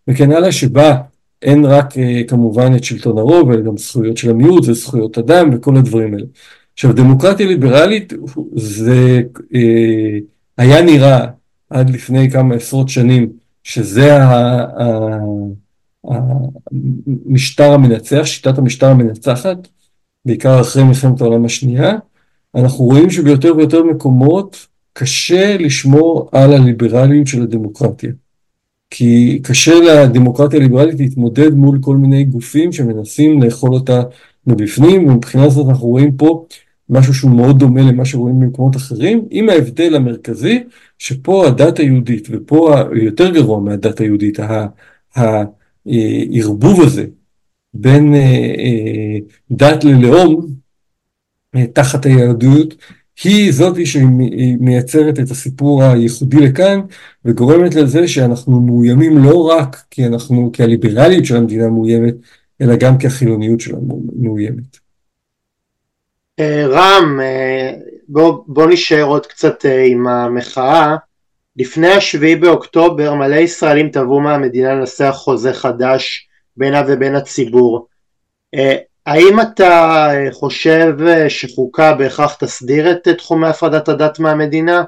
וכן 0.08 0.32
הלאה, 0.32 0.52
שבה 0.52 0.96
אין 1.42 1.64
רק 1.64 1.94
כמובן 2.28 2.76
את 2.76 2.84
שלטון 2.84 3.18
הרוב, 3.18 3.50
אלא 3.50 3.60
גם 3.60 3.76
זכויות 3.76 4.16
של 4.16 4.30
המיעוט 4.30 4.68
וזכויות 4.68 5.18
אדם 5.18 5.50
וכל 5.52 5.76
הדברים 5.76 6.14
האלה. 6.14 6.26
עכשיו 6.72 6.92
דמוקרטיה 6.92 7.46
ליברלית 7.46 8.12
זה 8.56 9.22
אה, 9.54 10.18
היה 10.58 10.82
נראה 10.82 11.26
עד 11.70 11.90
לפני 11.90 12.30
כמה 12.30 12.54
עשרות 12.54 12.88
שנים 12.88 13.28
שזה 13.62 14.18
המשטר 16.08 17.72
המנצח, 17.72 18.22
שיטת 18.24 18.58
המשטר 18.58 18.86
המנצחת, 18.86 19.68
בעיקר 20.24 20.60
אחרי 20.60 20.84
מלחמת 20.84 21.20
העולם 21.20 21.44
השנייה, 21.44 21.92
אנחנו 22.54 22.84
רואים 22.84 23.10
שביותר 23.10 23.56
ויותר 23.56 23.82
מקומות 23.82 24.66
קשה 24.92 25.56
לשמור 25.56 26.28
על 26.32 26.52
הליברליות 26.52 27.26
של 27.26 27.42
הדמוקרטיה. 27.42 28.10
כי 28.90 29.40
קשה 29.42 29.74
לדמוקרטיה 29.80 30.58
הליברלית 30.58 31.00
להתמודד 31.00 31.54
מול 31.54 31.78
כל 31.80 31.96
מיני 31.96 32.24
גופים 32.24 32.72
שמנסים 32.72 33.42
לאכול 33.42 33.74
אותה 33.74 34.02
מבפנים, 34.46 35.08
ומבחינה 35.08 35.48
זאת 35.48 35.68
אנחנו 35.68 35.86
רואים 35.88 36.16
פה 36.16 36.46
משהו 36.88 37.14
שהוא 37.14 37.30
מאוד 37.30 37.58
דומה 37.58 37.82
למה 37.82 38.04
שרואים 38.04 38.40
במקומות 38.40 38.76
אחרים, 38.76 39.24
עם 39.30 39.48
ההבדל 39.48 39.94
המרכזי 39.94 40.64
שפה 40.98 41.46
הדת 41.46 41.78
היהודית, 41.78 42.28
ופה 42.30 42.74
יותר 42.92 43.30
גרוע 43.30 43.60
מהדת 43.60 44.00
היהודית, 44.00 44.38
הערבוב 45.86 46.82
הזה 46.82 47.04
בין 47.74 48.14
אה, 48.14 48.54
אה, 48.58 49.18
דת 49.50 49.84
ללאום 49.84 50.46
אה, 51.56 51.66
תחת 51.66 52.06
היהדות, 52.06 52.74
היא 53.24 53.52
זאתי 53.52 53.86
שמייצרת 53.86 55.18
את 55.18 55.30
הסיפור 55.30 55.82
הייחודי 55.82 56.36
לכאן 56.36 56.80
וגורמת 57.24 57.74
לזה 57.74 58.08
שאנחנו 58.08 58.60
מאוימים 58.60 59.18
לא 59.18 59.50
רק 59.50 59.76
כי 59.90 60.06
אנחנו, 60.06 60.50
כי 60.52 60.62
הליברליות 60.62 61.24
של 61.24 61.36
המדינה 61.36 61.68
מאוימת, 61.68 62.14
אלא 62.60 62.76
גם 62.76 62.98
כי 62.98 63.06
החילוניות 63.06 63.60
שלנו 63.60 64.02
מאוימת. 64.16 64.78
רם, 66.40 67.20
בוא, 68.08 68.44
בוא 68.46 68.66
נשאר 68.66 69.02
עוד 69.02 69.26
קצת 69.26 69.64
עם 69.90 70.06
המחאה. 70.06 70.96
לפני 71.56 71.88
השביעי 71.88 72.36
באוקטובר 72.36 73.14
מלא 73.14 73.36
ישראלים 73.36 73.88
תבעו 73.88 74.20
מהמדינה 74.20 74.74
לנסח 74.74 75.14
חוזה 75.16 75.52
חדש 75.52 76.28
בינה 76.56 76.82
ובין 76.88 77.16
הציבור. 77.16 77.86
אה, 78.54 78.76
האם 79.06 79.40
אתה 79.40 80.06
אה, 80.12 80.32
חושב 80.32 80.94
אה, 81.08 81.30
שחוקה 81.30 81.94
בהכרח 81.94 82.34
תסדיר 82.34 82.90
את 82.90 83.08
תחומי 83.08 83.46
הפרדת 83.46 83.88
הדת 83.88 84.18
מהמדינה? 84.18 84.84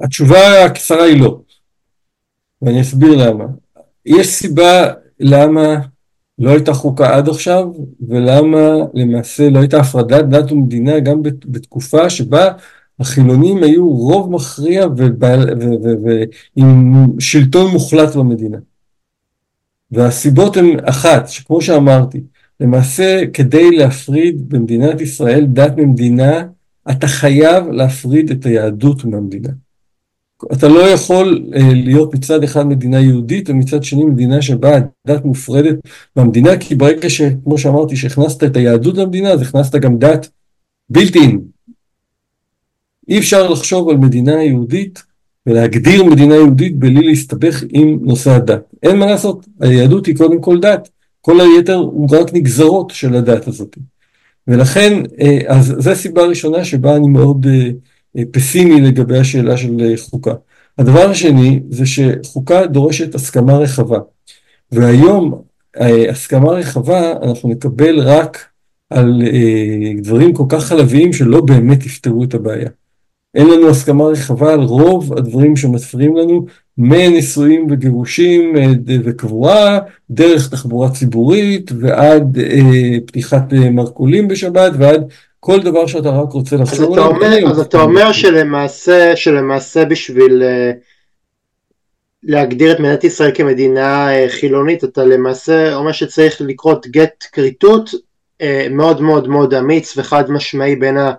התשובה 0.00 0.64
הקצרה 0.64 1.04
היא 1.04 1.20
לא, 1.20 1.40
ואני 2.62 2.80
אסביר 2.80 3.28
למה. 3.28 3.44
יש 4.06 4.26
סיבה 4.26 4.92
למה 5.20 5.76
לא 6.38 6.50
הייתה 6.50 6.72
חוקה 6.72 7.16
עד 7.16 7.28
עכשיו, 7.28 7.64
ולמה 8.08 8.68
למעשה 8.94 9.50
לא 9.50 9.58
הייתה 9.58 9.80
הפרדת 9.80 10.24
דת 10.24 10.52
ומדינה 10.52 11.00
גם 11.00 11.22
בתקופה 11.22 12.10
שבה 12.10 12.52
החילונים 13.00 13.62
היו 13.62 13.88
רוב 13.88 14.30
מכריע 14.30 14.86
ועם 16.56 17.06
שלטון 17.18 17.72
מוחלט 17.72 18.16
במדינה. 18.16 18.58
והסיבות 19.90 20.56
הן 20.56 20.76
אחת, 20.84 21.28
שכמו 21.28 21.60
שאמרתי, 21.60 22.20
למעשה 22.60 23.22
כדי 23.32 23.70
להפריד 23.70 24.48
במדינת 24.48 25.00
ישראל 25.00 25.46
דת 25.46 25.76
ממדינה, 25.76 26.46
אתה 26.90 27.06
חייב 27.06 27.66
להפריד 27.66 28.30
את 28.30 28.46
היהדות 28.46 29.04
מהמדינה. 29.04 29.48
אתה 30.52 30.68
לא 30.68 30.80
יכול 30.80 31.44
uh, 31.50 31.58
להיות 31.58 32.14
מצד 32.14 32.42
אחד 32.42 32.66
מדינה 32.66 33.00
יהודית 33.00 33.50
ומצד 33.50 33.84
שני 33.84 34.04
מדינה 34.04 34.42
שבה 34.42 34.76
הדת 34.76 35.24
מופרדת 35.24 35.76
מהמדינה, 36.16 36.56
כי 36.56 36.74
ברגע 36.74 37.10
שכמו 37.10 37.58
שאמרתי 37.58 37.96
שהכנסת 37.96 38.44
את 38.44 38.56
היהדות 38.56 38.96
למדינה, 38.96 39.28
אז 39.28 39.42
הכנסת 39.42 39.74
גם 39.74 39.98
דת 39.98 40.28
בלתי 40.90 41.18
אין, 41.18 41.40
אי 43.08 43.18
אפשר 43.18 43.50
לחשוב 43.50 43.88
על 43.88 43.96
מדינה 43.96 44.42
יהודית 44.42 45.02
ולהגדיר 45.46 46.04
מדינה 46.04 46.34
יהודית 46.34 46.78
בלי 46.78 47.06
להסתבך 47.06 47.62
עם 47.70 47.98
נושא 48.02 48.30
הדת. 48.30 48.62
אין 48.82 48.96
מה 48.96 49.06
לעשות, 49.06 49.46
היהדות 49.60 50.06
היא 50.06 50.16
קודם 50.16 50.40
כל 50.40 50.60
דת, 50.60 50.88
כל 51.20 51.40
היתר 51.40 51.76
הוא 51.76 52.08
רק 52.16 52.34
נגזרות 52.34 52.90
של 52.90 53.14
הדת 53.14 53.48
הזאת. 53.48 53.76
ולכן, 54.48 55.02
אה, 55.20 55.38
אז 55.46 55.74
זו 55.78 55.90
הסיבה 55.90 56.22
הראשונה 56.22 56.64
שבה 56.64 56.96
אני 56.96 57.08
מאוד 57.08 57.46
אה, 57.46 57.70
אה, 58.18 58.22
פסימי 58.30 58.80
לגבי 58.80 59.18
השאלה 59.18 59.56
של 59.56 59.94
חוקה. 59.96 60.34
הדבר 60.78 61.10
השני 61.10 61.60
זה 61.70 61.84
שחוקה 61.86 62.66
דורשת 62.66 63.14
הסכמה 63.14 63.58
רחבה. 63.58 63.98
והיום 64.72 65.42
הסכמה 66.10 66.50
רחבה 66.50 67.12
אנחנו 67.22 67.48
נקבל 67.48 68.00
רק 68.00 68.44
על 68.90 69.22
דברים 70.02 70.32
כל 70.32 70.44
כך 70.48 70.64
חלביים 70.64 71.12
שלא 71.12 71.40
באמת 71.40 71.86
יפתרו 71.86 72.24
את 72.24 72.34
הבעיה. 72.34 72.68
אין 73.34 73.50
לנו 73.50 73.68
הסכמה 73.68 74.04
רחבה 74.04 74.52
על 74.52 74.60
רוב 74.60 75.18
הדברים 75.18 75.56
שמספרים 75.56 76.16
לנו, 76.16 76.46
מנישואים 76.78 77.66
וגירושים 77.70 78.56
אה, 78.56 78.66
וקבורה, 79.04 79.78
דרך 80.10 80.50
תחבורה 80.50 80.90
ציבורית 80.90 81.70
ועד 81.80 82.38
אה, 82.38 82.98
פתיחת 83.06 83.52
אה, 83.52 83.70
מרכולים 83.70 84.28
בשבת 84.28 84.72
ועד 84.78 85.04
כל 85.40 85.60
דבר 85.60 85.86
שאתה 85.86 86.10
רק 86.10 86.32
רוצה 86.32 86.56
לחשוב 86.56 86.92
עליו. 86.92 87.06
אומר, 87.06 87.38
אז 87.50 87.58
אתה 87.58 87.80
אומר 87.80 88.12
שלמעשה, 88.12 89.16
שלמעשה 89.16 89.84
בשביל 89.84 90.42
אה, 90.42 90.70
להגדיר 92.22 92.72
את 92.72 92.80
מדינת 92.80 93.04
ישראל 93.04 93.30
כמדינה 93.34 94.14
אה, 94.14 94.26
חילונית, 94.28 94.84
אתה 94.84 95.04
למעשה 95.04 95.74
אומר 95.74 95.92
שצריך 95.92 96.40
לקרות 96.40 96.86
גט 96.86 97.24
כריתות 97.32 97.90
אה, 98.40 98.66
מאוד 98.70 99.00
מאוד 99.00 99.28
מאוד 99.28 99.54
אמיץ 99.54 99.98
וחד 99.98 100.30
משמעי 100.30 100.76
בין 100.76 100.98
ה... 100.98 101.12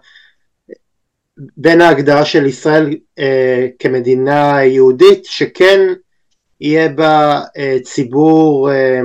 בין 1.58 1.82
ההגדרה 1.82 2.26
של 2.26 2.45
ישראל 2.45 2.95
אה, 3.19 3.67
כמדינה 3.80 4.63
יהודית 4.63 5.26
שכן 5.26 5.80
יהיה 6.62 6.89
בה 6.89 7.41
אה, 7.58 7.78
ציבור 7.84 8.71
אה, 8.71 9.02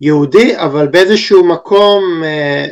יהודי 0.00 0.56
אבל 0.56 0.88
באיזשהו 0.88 1.44
מקום 1.44 2.22
אה, 2.24 2.66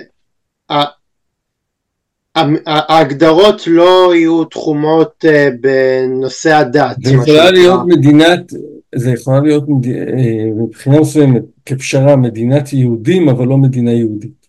ההגדרות 2.66 3.66
לא 3.66 4.12
יהיו 4.14 4.44
תחומות 4.44 5.24
אה, 5.28 5.48
בנושא 5.60 6.54
הדת. 6.54 6.96
זה 7.04 7.14
יכולה 7.14 7.50
להיות 7.50 7.80
מדינת, 7.86 8.52
זה 8.94 9.10
יכולה 9.10 9.40
להיות 9.40 9.64
אה, 9.86 10.50
מבחינה 10.56 11.00
מסוימת 11.00 11.42
כפשרה 11.66 12.16
מדינת 12.16 12.72
יהודים 12.72 13.28
אבל 13.28 13.46
לא 13.46 13.58
מדינה 13.58 13.92
יהודית. 13.92 14.45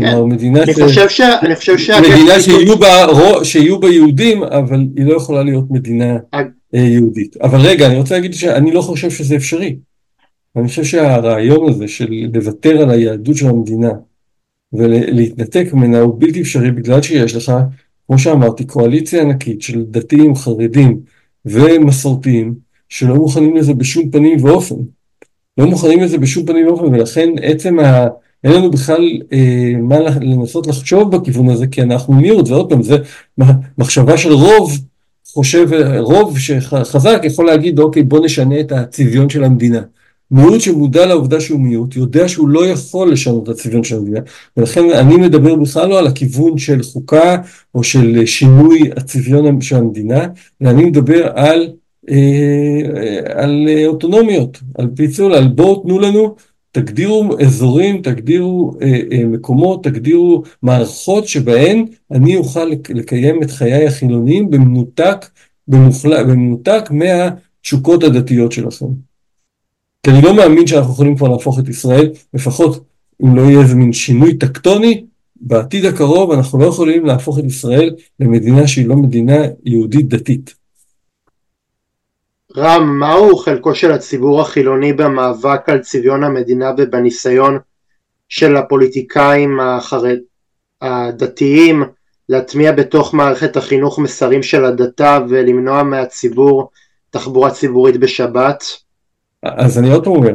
כלומר, 0.00 0.22
כן. 0.22 0.28
מדינה 2.12 2.40
שיהיו 2.40 2.78
בה, 2.78 3.06
שיהיו 3.44 3.80
בה 3.80 3.88
יהודים, 3.88 4.42
אבל 4.42 4.86
היא 4.96 5.04
לא 5.04 5.16
יכולה 5.16 5.42
להיות 5.42 5.64
מדינה 5.70 6.16
אה, 6.34 6.40
יהודית. 6.72 7.36
אבל 7.36 7.60
רגע, 7.60 7.86
אני 7.86 7.96
רוצה 7.96 8.14
להגיד 8.14 8.34
שאני 8.34 8.72
לא 8.72 8.80
חושב 8.80 9.10
שזה 9.10 9.36
אפשרי. 9.36 9.76
אני 10.56 10.68
חושב 10.68 10.84
שהרעיון 10.84 11.68
הזה 11.68 11.88
של 11.88 12.08
לוותר 12.34 12.82
על 12.82 12.90
היהדות 12.90 13.36
של 13.36 13.46
המדינה 13.46 13.90
ולהתנתק 14.72 15.66
ממנה 15.72 16.00
הוא 16.00 16.16
בלתי 16.18 16.40
אפשרי 16.40 16.70
בגלל 16.70 17.02
שיש 17.02 17.36
לך, 17.36 17.52
כמו 18.06 18.18
שאמרתי, 18.18 18.64
קואליציה 18.64 19.22
ענקית 19.22 19.62
של 19.62 19.84
דתיים, 19.90 20.34
חרדים 20.34 21.00
ומסורתיים 21.44 22.54
שלא 22.88 23.14
מוכנים 23.14 23.56
לזה 23.56 23.74
בשום 23.74 24.10
פנים 24.10 24.44
ואופן. 24.44 24.74
לא 25.58 25.66
מוכנים 25.66 26.00
לזה 26.00 26.18
בשום 26.18 26.46
פנים 26.46 26.66
ואופן, 26.66 26.84
ולכן 26.84 27.28
עצם 27.42 27.78
ה... 27.78 28.06
אין 28.44 28.52
לנו 28.52 28.70
בכלל 28.70 29.20
אה, 29.32 29.72
מה 29.78 29.98
לנסות 30.20 30.66
לחשוב 30.66 31.16
בכיוון 31.16 31.48
הזה, 31.48 31.66
כי 31.66 31.82
אנחנו 31.82 32.14
מיעוט, 32.14 32.48
ועוד 32.48 32.68
פעם, 32.70 32.82
זה 32.82 32.96
מחשבה 33.78 34.18
של 34.18 34.32
רוב 34.32 34.72
חושב, 35.32 35.68
רוב 35.98 36.38
שחזק 36.38 37.20
יכול 37.24 37.46
להגיד, 37.46 37.78
אוקיי, 37.78 38.02
בוא 38.02 38.24
נשנה 38.24 38.60
את 38.60 38.72
הצביון 38.72 39.28
של 39.28 39.44
המדינה. 39.44 39.80
מיעוט 40.30 40.60
שמודע 40.60 41.06
לעובדה 41.06 41.40
שהוא 41.40 41.60
מיעוט, 41.60 41.96
יודע 41.96 42.28
שהוא 42.28 42.48
לא 42.48 42.66
יכול 42.66 43.12
לשנות 43.12 43.44
את 43.44 43.48
הצביון 43.48 43.84
של 43.84 43.96
המדינה, 43.96 44.20
ולכן 44.56 44.90
אני 44.90 45.16
מדבר 45.16 45.54
בכלל 45.54 45.88
לא 45.88 45.98
על 45.98 46.06
הכיוון 46.06 46.58
של 46.58 46.82
חוקה 46.82 47.36
או 47.74 47.84
של 47.84 48.26
שינוי 48.26 48.90
הצביון 48.96 49.60
של 49.60 49.76
המדינה, 49.76 50.26
אלא 50.62 50.70
אני 50.70 50.84
מדבר 50.84 51.28
על, 51.34 51.68
אה, 52.10 53.42
על 53.42 53.68
אוטונומיות, 53.86 54.58
על 54.78 54.88
פיצול, 54.96 55.34
על 55.34 55.48
בואו 55.48 55.82
תנו 55.82 55.98
לנו 55.98 56.34
תגדירו 56.76 57.38
אזורים, 57.40 58.02
תגדירו 58.02 58.72
אה, 58.82 59.00
אה, 59.12 59.24
מקומות, 59.24 59.84
תגדירו 59.84 60.42
מערכות 60.62 61.28
שבהן 61.28 61.84
אני 62.10 62.36
אוכל 62.36 62.64
לקיים 62.94 63.42
את 63.42 63.50
חיי 63.50 63.86
החילוניים 63.86 64.50
במנותק, 64.50 65.26
במוחל... 65.68 66.24
במנותק 66.24 66.90
מהתשוקות 66.90 68.04
הדתיות 68.04 68.52
שלכם. 68.52 68.86
כי 70.02 70.10
אני 70.10 70.22
לא 70.22 70.36
מאמין 70.36 70.66
שאנחנו 70.66 70.92
יכולים 70.92 71.16
כבר 71.16 71.28
להפוך 71.28 71.58
את 71.58 71.68
ישראל, 71.68 72.10
לפחות 72.34 72.84
אם 73.22 73.36
לא 73.36 73.42
יהיה 73.42 73.60
איזה 73.60 73.74
מין 73.74 73.92
שינוי 73.92 74.34
טקטוני, 74.34 75.04
בעתיד 75.36 75.84
הקרוב 75.84 76.32
אנחנו 76.32 76.58
לא 76.58 76.66
יכולים 76.66 77.06
להפוך 77.06 77.38
את 77.38 77.44
ישראל 77.44 77.94
למדינה 78.20 78.66
שהיא 78.66 78.86
לא 78.86 78.96
מדינה 78.96 79.36
יהודית 79.64 80.08
דתית. 80.08 80.54
רם, 82.56 82.98
מהו 82.98 83.36
חלקו 83.36 83.74
של 83.74 83.92
הציבור 83.92 84.40
החילוני 84.40 84.92
במאבק 84.92 85.68
על 85.68 85.78
צביון 85.78 86.24
המדינה 86.24 86.72
ובניסיון 86.78 87.58
של 88.28 88.56
הפוליטיקאים 88.56 89.60
החרד... 89.60 90.16
הדתיים 90.82 91.84
להטמיע 92.28 92.72
בתוך 92.72 93.14
מערכת 93.14 93.56
החינוך 93.56 93.98
מסרים 93.98 94.42
של 94.42 94.64
הדתה 94.64 95.18
ולמנוע 95.28 95.82
מהציבור 95.82 96.70
תחבורה 97.10 97.50
ציבורית 97.50 97.96
בשבת? 97.96 98.64
אז 99.42 99.78
אני 99.78 99.92
עוד 99.92 100.04
פעם 100.04 100.12
אומר, 100.12 100.34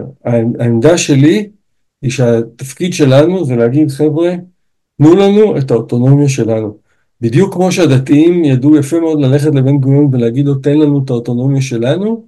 העמדה 0.60 0.98
שלי 0.98 1.50
היא 2.02 2.12
שהתפקיד 2.12 2.94
שלנו 2.94 3.46
זה 3.46 3.56
להגיד 3.56 3.92
חבר'ה, 3.92 4.32
תנו 4.98 5.16
לנו 5.16 5.58
את 5.58 5.72
האוטונומיה 5.72 6.30
שלנו. 6.30 6.78
בדיוק 7.22 7.54
כמו 7.54 7.72
שהדתיים 7.72 8.44
ידעו 8.44 8.78
יפה 8.78 9.00
מאוד 9.00 9.22
ללכת 9.22 9.56
לבן 9.56 9.78
גוריון 9.78 10.10
ולהגיד 10.12 10.46
לו 10.46 10.56
תן 10.56 10.78
לנו 10.78 11.02
את 11.06 11.10
האוטונומיה 11.10 11.62
שלנו, 11.62 12.26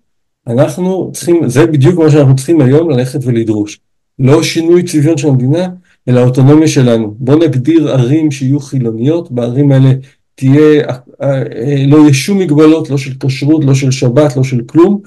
אנחנו 0.48 1.12
צריכים, 1.14 1.50
זה 1.50 1.66
בדיוק 1.66 2.00
מה 2.00 2.12
שאנחנו 2.12 2.36
צריכים 2.36 2.62
היום 2.62 2.90
ללכת 2.90 3.20
ולדרוש. 3.24 3.80
לא 4.20 4.44
שינוי 4.44 4.84
צביון 4.84 5.18
של 5.18 5.28
המדינה, 5.28 5.68
אלא 6.08 6.20
האוטונומיה 6.20 6.68
שלנו. 6.68 7.16
בואו 7.18 7.38
נגדיר 7.38 7.92
ערים 7.92 8.32
שיהיו 8.32 8.60
חילוניות, 8.60 9.32
בערים 9.32 9.72
האלה 9.72 9.92
תהיה, 10.36 10.84
אה, 10.90 10.98
אה, 11.22 11.86
לא 11.88 11.98
יהיה 11.98 12.14
שום 12.14 12.40
מגבלות, 12.40 12.90
לא 12.90 12.98
של 12.98 13.12
כשרות, 13.20 13.66
לא 13.66 13.76
של 13.76 13.92
שבת, 13.92 14.38
לא 14.38 14.44
של 14.44 14.62
כלום. 14.66 15.02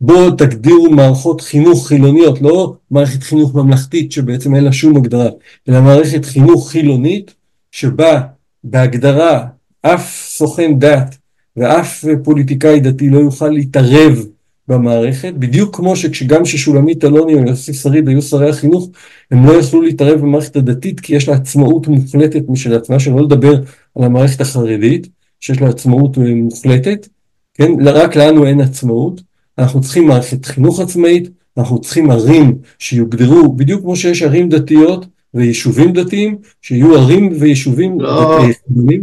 בואו 0.00 0.30
תגדירו 0.30 0.90
מערכות 0.90 1.40
חינוך 1.40 1.88
חילוניות, 1.88 2.42
לא 2.42 2.74
מערכת 2.90 3.22
חינוך 3.22 3.54
ממלכתית 3.54 4.12
שבעצם 4.12 4.54
אין 4.54 4.64
לה 4.64 4.72
שום 4.72 4.96
הגדרה, 4.96 5.28
אלא 5.68 5.80
מערכת 5.80 6.24
חינוך 6.24 6.70
חילונית 6.70 7.34
שבה 7.70 8.20
בהגדרה 8.64 9.46
אף 9.82 10.26
סוכן 10.28 10.78
דת 10.78 11.16
ואף 11.56 12.04
פוליטיקאי 12.24 12.80
דתי 12.80 13.10
לא 13.10 13.18
יוכל 13.18 13.48
להתערב 13.48 14.26
במערכת, 14.68 15.32
בדיוק 15.38 15.76
כמו 15.76 15.96
שגם 15.96 16.44
כששולמית 16.44 17.04
אלוני 17.04 17.34
או 17.34 17.38
יוסי 17.38 17.74
שריד 17.74 18.08
היו 18.08 18.22
שרי 18.22 18.50
החינוך, 18.50 18.88
הם 19.30 19.46
לא 19.46 19.52
יכלו 19.52 19.82
להתערב 19.82 20.20
במערכת 20.20 20.56
הדתית 20.56 21.00
כי 21.00 21.16
יש 21.16 21.28
לה 21.28 21.34
עצמאות 21.34 21.88
מוחלטת 21.88 22.42
משל 22.48 22.74
עצמה, 22.74 23.00
שלא 23.00 23.22
לדבר 23.22 23.54
על 23.94 24.04
המערכת 24.04 24.40
החרדית, 24.40 25.08
שיש 25.40 25.60
לה 25.60 25.68
עצמאות 25.68 26.16
מוחלטת, 26.16 27.08
כן? 27.54 27.72
רק 27.84 28.16
לנו 28.16 28.46
אין 28.46 28.60
עצמאות, 28.60 29.22
אנחנו 29.58 29.80
צריכים 29.80 30.06
מערכת 30.06 30.44
חינוך 30.44 30.80
עצמאית, 30.80 31.28
אנחנו 31.58 31.80
צריכים 31.80 32.10
ערים 32.10 32.58
שיוגדרו, 32.78 33.52
בדיוק 33.52 33.82
כמו 33.82 33.96
שיש 33.96 34.22
ערים 34.22 34.48
דתיות 34.48 35.06
ויישובים 35.34 35.92
דתיים, 35.92 36.38
שיהיו 36.62 36.96
ערים 36.96 37.32
ויישובים 37.40 38.00
לא, 38.00 38.38
דתיים. 38.38 39.02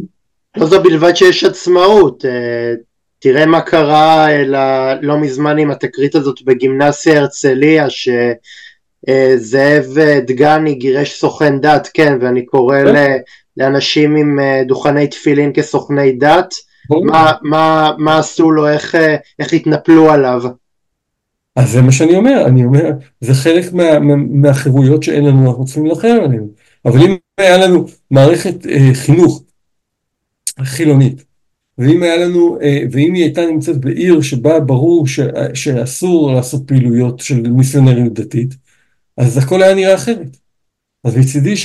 לא 0.58 0.65
זו 0.65 0.84
בלבד 0.84 1.15
שיש 1.15 1.44
עצמאות, 1.44 2.26
אה, 2.26 2.74
תראה 3.20 3.46
מה 3.46 3.62
קרה 3.62 4.28
אה, 4.30 4.44
לא 5.02 5.18
מזמן 5.18 5.58
עם 5.58 5.72
התקרית 5.72 6.15
הזאת 6.15 6.42
בגימנסיה 6.42 7.20
הרצליה, 7.20 7.88
שזאב 7.89 8.38
אה, 9.98 10.20
דגני 10.28 10.76
גירש 10.76 11.20
סוכן 11.20 11.60
דת, 11.60 11.89
כן, 11.94 12.18
ואני 12.22 12.46
קורא 12.46 12.78
כן. 12.84 13.18
לאנשים 13.58 14.15
עם 14.15 14.39
דוכני 14.68 15.08
תפילין 15.08 15.52
כסוכני 15.54 16.12
דת, 16.12 16.54
מה, 17.06 17.32
מה, 17.42 17.92
מה 17.98 18.20
עשו 18.20 18.52
לו, 18.52 18.68
איך, 18.68 18.96
איך 19.39 19.54
התנפלו 19.54 20.12
עליו. 20.12 20.42
אז 21.60 21.72
זה 21.72 21.82
מה 21.82 21.91
שאני 21.91 22.15
אומר, 22.15 22.43
אני 22.45 22.65
אומר, 22.65 22.91
זה 23.22 23.34
חלק 23.34 23.74
מה, 23.74 24.00
מה, 24.00 24.15
מהחירויות 24.15 25.04
שאין 25.04 25.26
לנו, 25.26 25.50
אנחנו 25.50 25.65
צריכים 25.65 25.86
להילחם 25.86 26.17
עליהן. 26.24 26.48
אבל 26.86 27.00
אם 27.00 27.15
היה 27.38 27.58
לנו 27.58 27.86
מערכת 28.12 28.65
אה, 28.65 28.93
חינוך 28.93 29.43
חילונית, 30.63 31.24
ואם 31.78 32.04
היה 32.04 32.17
לנו, 32.17 32.58
אה, 32.62 32.84
ואם 32.91 33.13
היא 33.13 33.24
הייתה 33.24 33.45
נמצאת 33.45 33.78
בעיר 33.78 34.22
שבה 34.22 34.60
ברור 34.60 35.08
ש, 35.08 35.19
שאסור 35.54 36.34
לעשות 36.34 36.67
פעילויות 36.67 37.19
של 37.19 37.41
מיסיונריות 37.41 38.13
דתית, 38.13 38.56
אז 39.17 39.38
הכל 39.38 39.63
היה 39.63 39.76
נראה 39.76 39.95
אחרת. 39.95 40.38
אז 41.04 41.17
מצידי 41.17 41.56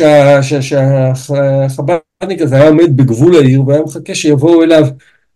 שהחב"דניק 0.61 2.41
הזה 2.41 2.55
היה 2.55 2.69
עומד 2.69 2.97
בגבול 2.97 3.37
העיר 3.37 3.69
והיה 3.69 3.83
מחכה 3.83 4.15
שיבואו 4.15 4.63
אליו 4.63 4.87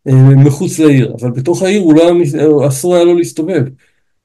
אה, 0.08 0.14
מחוץ 0.44 0.78
לעיר, 0.78 1.14
אבל 1.20 1.30
בתוך 1.30 1.62
העיר 1.62 1.80
הוא 1.80 1.94
לא, 1.94 2.12
אסור 2.68 2.94
היה 2.94 3.04
לו 3.04 3.14
להסתובב. 3.14 3.62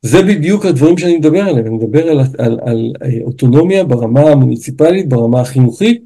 זה 0.04 0.22
בדיוק 0.22 0.66
הדברים 0.66 0.98
שאני 0.98 1.18
מדבר 1.18 1.42
עליהם, 1.42 1.66
אני 1.66 1.76
מדבר 1.76 2.10
על, 2.10 2.20
על, 2.38 2.60
על 2.66 2.94
אה, 3.04 3.10
אוטונומיה 3.24 3.84
ברמה 3.84 4.22
המוניציפלית, 4.22 5.10
ברמה 5.10 5.42
החינוכית, 5.42 6.04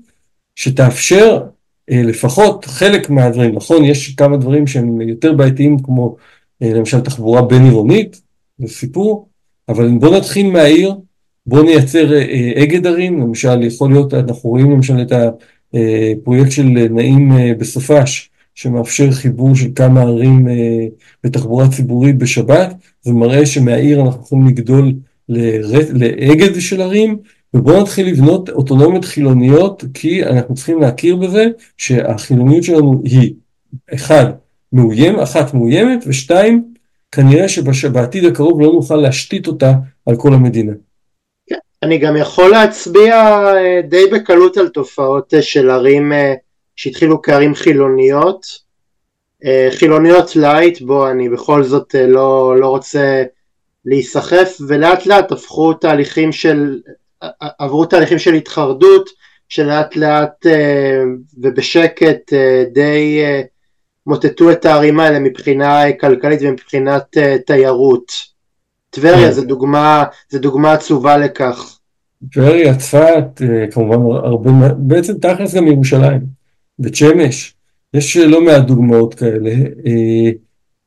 שתאפשר 0.56 1.44
אה, 1.92 2.02
לפחות 2.04 2.66
חלק 2.66 3.10
מהדברים, 3.10 3.56
נכון, 3.56 3.84
יש 3.84 4.16
כמה 4.16 4.38
דברים 4.38 4.68
שהם 4.68 5.02
יותר 5.02 5.34
בעייתיים 5.34 5.80
כמו 5.80 6.16
אה, 6.62 6.74
למשל 6.74 7.00
תחבורה 7.00 7.42
בין 7.42 7.64
עירונית, 7.64 8.22
זה 8.58 8.68
סיפור, 8.68 9.28
אבל 9.70 9.90
בואו 10.00 10.18
נתחיל 10.18 10.52
מהעיר, 10.52 10.94
בואו 11.46 11.64
נייצר 11.64 12.14
אה, 12.14 12.52
אגד 12.64 12.88
ערים, 12.88 13.22
למשל 13.22 13.64
יכול 13.64 13.92
להיות, 13.92 14.14
אנחנו 14.14 14.50
רואים 14.50 14.72
למשל 14.72 15.02
את 15.02 15.12
הפרויקט 15.12 16.52
של 16.52 16.64
נעים 16.90 17.32
בסופש, 17.58 18.30
שמאפשר 18.58 19.12
חיבור 19.12 19.56
של 19.56 19.68
כמה 19.76 20.02
ערים 20.02 20.48
אה, 20.48 20.88
בתחבורה 21.24 21.70
ציבורית 21.70 22.18
בשבת, 22.18 22.74
זה 23.02 23.14
מראה 23.14 23.46
שמהעיר 23.46 24.02
אנחנו 24.02 24.22
יכולים 24.22 24.48
לגדול 24.48 24.94
לאגד 25.30 26.60
של 26.60 26.82
ערים, 26.82 27.18
ובואו 27.54 27.82
נתחיל 27.82 28.08
לבנות 28.08 28.50
אוטונומיות 28.50 29.06
חילוניות, 29.06 29.84
כי 29.94 30.24
אנחנו 30.24 30.56
צריכים 30.56 30.82
להכיר 30.82 31.16
בזה 31.16 31.48
שהחילוניות 31.78 32.64
שלנו 32.64 33.02
היא, 33.06 33.34
אחד, 33.94 34.26
מאוים, 34.74 35.20
אחת 35.20 35.54
מאוימת, 35.54 36.04
ושתיים, 36.08 36.74
כנראה 37.12 37.50
שבעתיד 37.50 38.26
הקרוב 38.26 38.62
לא 38.62 38.74
נוכל 38.74 38.96
להשתית 38.96 39.48
אותה 39.48 39.74
על 40.06 40.16
כל 40.16 40.34
המדינה. 40.34 40.74
כן, 41.50 41.60
אני 41.84 41.98
גם 41.98 42.18
יכול 42.18 42.52
להצביע 42.52 43.16
אה, 43.56 43.82
די 43.90 44.04
בקלות 44.12 44.58
על 44.58 44.68
תופעות 44.68 45.34
אה, 45.34 45.42
של 45.42 45.70
ערים 45.70 46.12
שהתחילו 46.78 47.22
כערים 47.22 47.56
חילוניות, 47.56 48.46
אה, 49.46 49.70
חילוניות 49.72 50.36
לייט, 50.36 50.82
בו 50.82 51.10
אני 51.10 51.30
בכל 51.30 51.64
זאת 51.64 51.96
אה, 51.96 52.08
לא, 52.08 52.56
לא 52.60 52.68
רוצה 52.68 53.24
להיסחף, 53.86 54.58
ולאט 54.68 55.06
לאט 55.06 55.32
הפכו 55.32 55.74
תהליכים 55.74 56.32
של, 56.32 56.80
עברו 57.60 57.86
תהליכים 57.86 58.20
של 58.20 58.34
התחרדות, 58.34 59.10
שלאט 59.50 59.96
לאט 59.96 60.46
אה, 60.46 61.04
ובשקט 61.38 62.34
די 62.74 63.22
מוטטו 64.08 64.52
את 64.52 64.66
הערים 64.66 65.00
האלה 65.00 65.20
מבחינה 65.20 65.92
כלכלית 66.00 66.40
ומבחינת 66.42 67.18
תיירות. 67.46 68.12
טבריה 68.90 69.28
כן. 69.28 69.32
זה 69.32 69.46
דוגמה, 69.46 70.04
זה 70.30 70.40
דוגמה 70.40 70.74
עצובה 70.74 71.18
לכך. 71.18 71.80
טבריה, 72.34 72.76
צפת, 72.76 73.42
כמובן 73.72 74.16
הרבה, 74.26 74.52
בעצם 74.78 75.14
תכלס 75.14 75.56
גם 75.56 75.68
ירושלים. 75.68 76.37
בית 76.80 76.96
שמש, 76.96 77.54
יש 77.94 78.18
לא 78.18 78.42
מעט 78.42 78.64
דוגמאות 78.64 79.14
כאלה. 79.14 79.52
אה, 79.86 80.32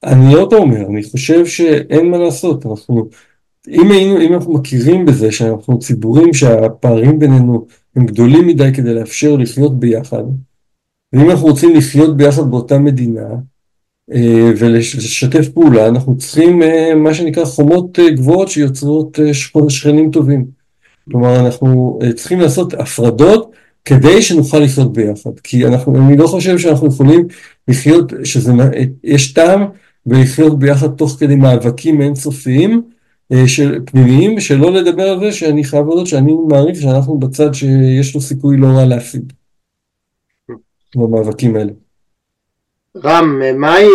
אני 0.04 0.34
עוד 0.34 0.52
אומר, 0.52 0.86
אני 0.86 1.02
חושב 1.02 1.46
שאין 1.46 2.10
מה 2.10 2.18
לעשות, 2.18 2.66
אנחנו, 2.66 3.08
אם, 3.68 3.90
היינו, 3.90 4.20
אם 4.20 4.34
אנחנו 4.34 4.52
מכירים 4.52 5.06
בזה 5.06 5.32
שאנחנו 5.32 5.78
ציבורים 5.78 6.34
שהפערים 6.34 7.18
בינינו 7.18 7.66
הם 7.96 8.06
גדולים 8.06 8.46
מדי 8.46 8.70
כדי 8.74 8.94
לאפשר 8.94 9.36
לחיות 9.36 9.80
ביחד, 9.80 10.22
ואם 11.12 11.30
אנחנו 11.30 11.46
רוצים 11.46 11.76
לחיות 11.76 12.16
ביחד 12.16 12.50
באותה 12.50 12.78
מדינה 12.78 13.28
אה, 14.12 14.50
ולשתף 14.58 15.48
פעולה, 15.48 15.88
אנחנו 15.88 16.18
צריכים 16.18 16.62
אה, 16.62 16.94
מה 16.94 17.14
שנקרא 17.14 17.44
חומות 17.44 17.98
גבוהות 17.98 18.48
שיוצרות 18.48 19.18
שכנים 19.68 20.10
טובים. 20.10 20.46
כלומר, 21.10 21.40
אנחנו 21.40 21.98
צריכים 22.16 22.40
לעשות 22.40 22.74
הפרדות 22.74 23.49
כדי 23.84 24.22
שנוכל 24.22 24.58
לחיות 24.58 24.92
ביחד. 24.92 25.38
כי 25.42 25.66
אנחנו, 25.66 25.96
אני 25.96 26.16
לא 26.16 26.26
חושב 26.26 26.58
שאנחנו 26.58 26.86
יכולים 26.86 27.26
לחיות, 27.68 28.12
שזה, 28.24 28.52
יש 29.04 29.32
טעם 29.32 29.64
בלחיות 30.06 30.58
ביחד 30.58 30.88
תוך 30.88 31.16
כדי 31.20 31.36
מאבקים 31.36 32.02
אינסופיים 32.02 32.82
אה, 33.32 33.48
של, 33.48 33.80
פנימיים, 33.86 34.40
שלא 34.40 34.72
לדבר 34.72 35.02
על 35.02 35.20
זה 35.20 35.32
שאני 35.32 35.64
חייב 35.64 35.86
להודות 35.86 36.06
שאני 36.06 36.32
מעריך 36.48 36.80
שאנחנו 36.80 37.18
בצד 37.18 37.54
שיש 37.54 38.14
לו 38.14 38.20
סיכוי 38.20 38.56
לא 38.56 38.66
רע 38.66 38.84
להפסיד 38.84 39.32
במאבקים 40.96 41.56
האלה. 41.56 41.72
רם, 43.04 43.40
מהי, 43.60 43.88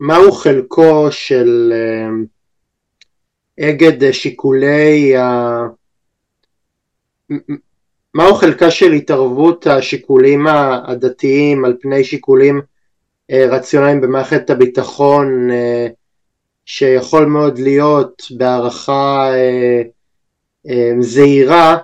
מהו 0.00 0.32
חלקו 0.32 1.08
של 1.10 1.72
אה, 1.72 3.68
אגד 3.68 4.12
שיקולי 4.12 5.14
מהו 8.14 8.34
חלקה 8.34 8.70
של 8.70 8.92
התערבות 8.92 9.66
השיקולים 9.66 10.46
הדתיים 10.86 11.64
על 11.64 11.76
פני 11.80 12.04
שיקולים 12.04 12.60
אה, 13.30 13.46
רציונליים 13.50 14.00
במערכת 14.00 14.50
הביטחון 14.50 15.50
אה, 15.50 15.86
שיכול 16.66 17.26
מאוד 17.26 17.58
להיות 17.58 18.22
בהערכה 18.30 19.30
אה, 19.34 19.82
זהירה 21.00 21.76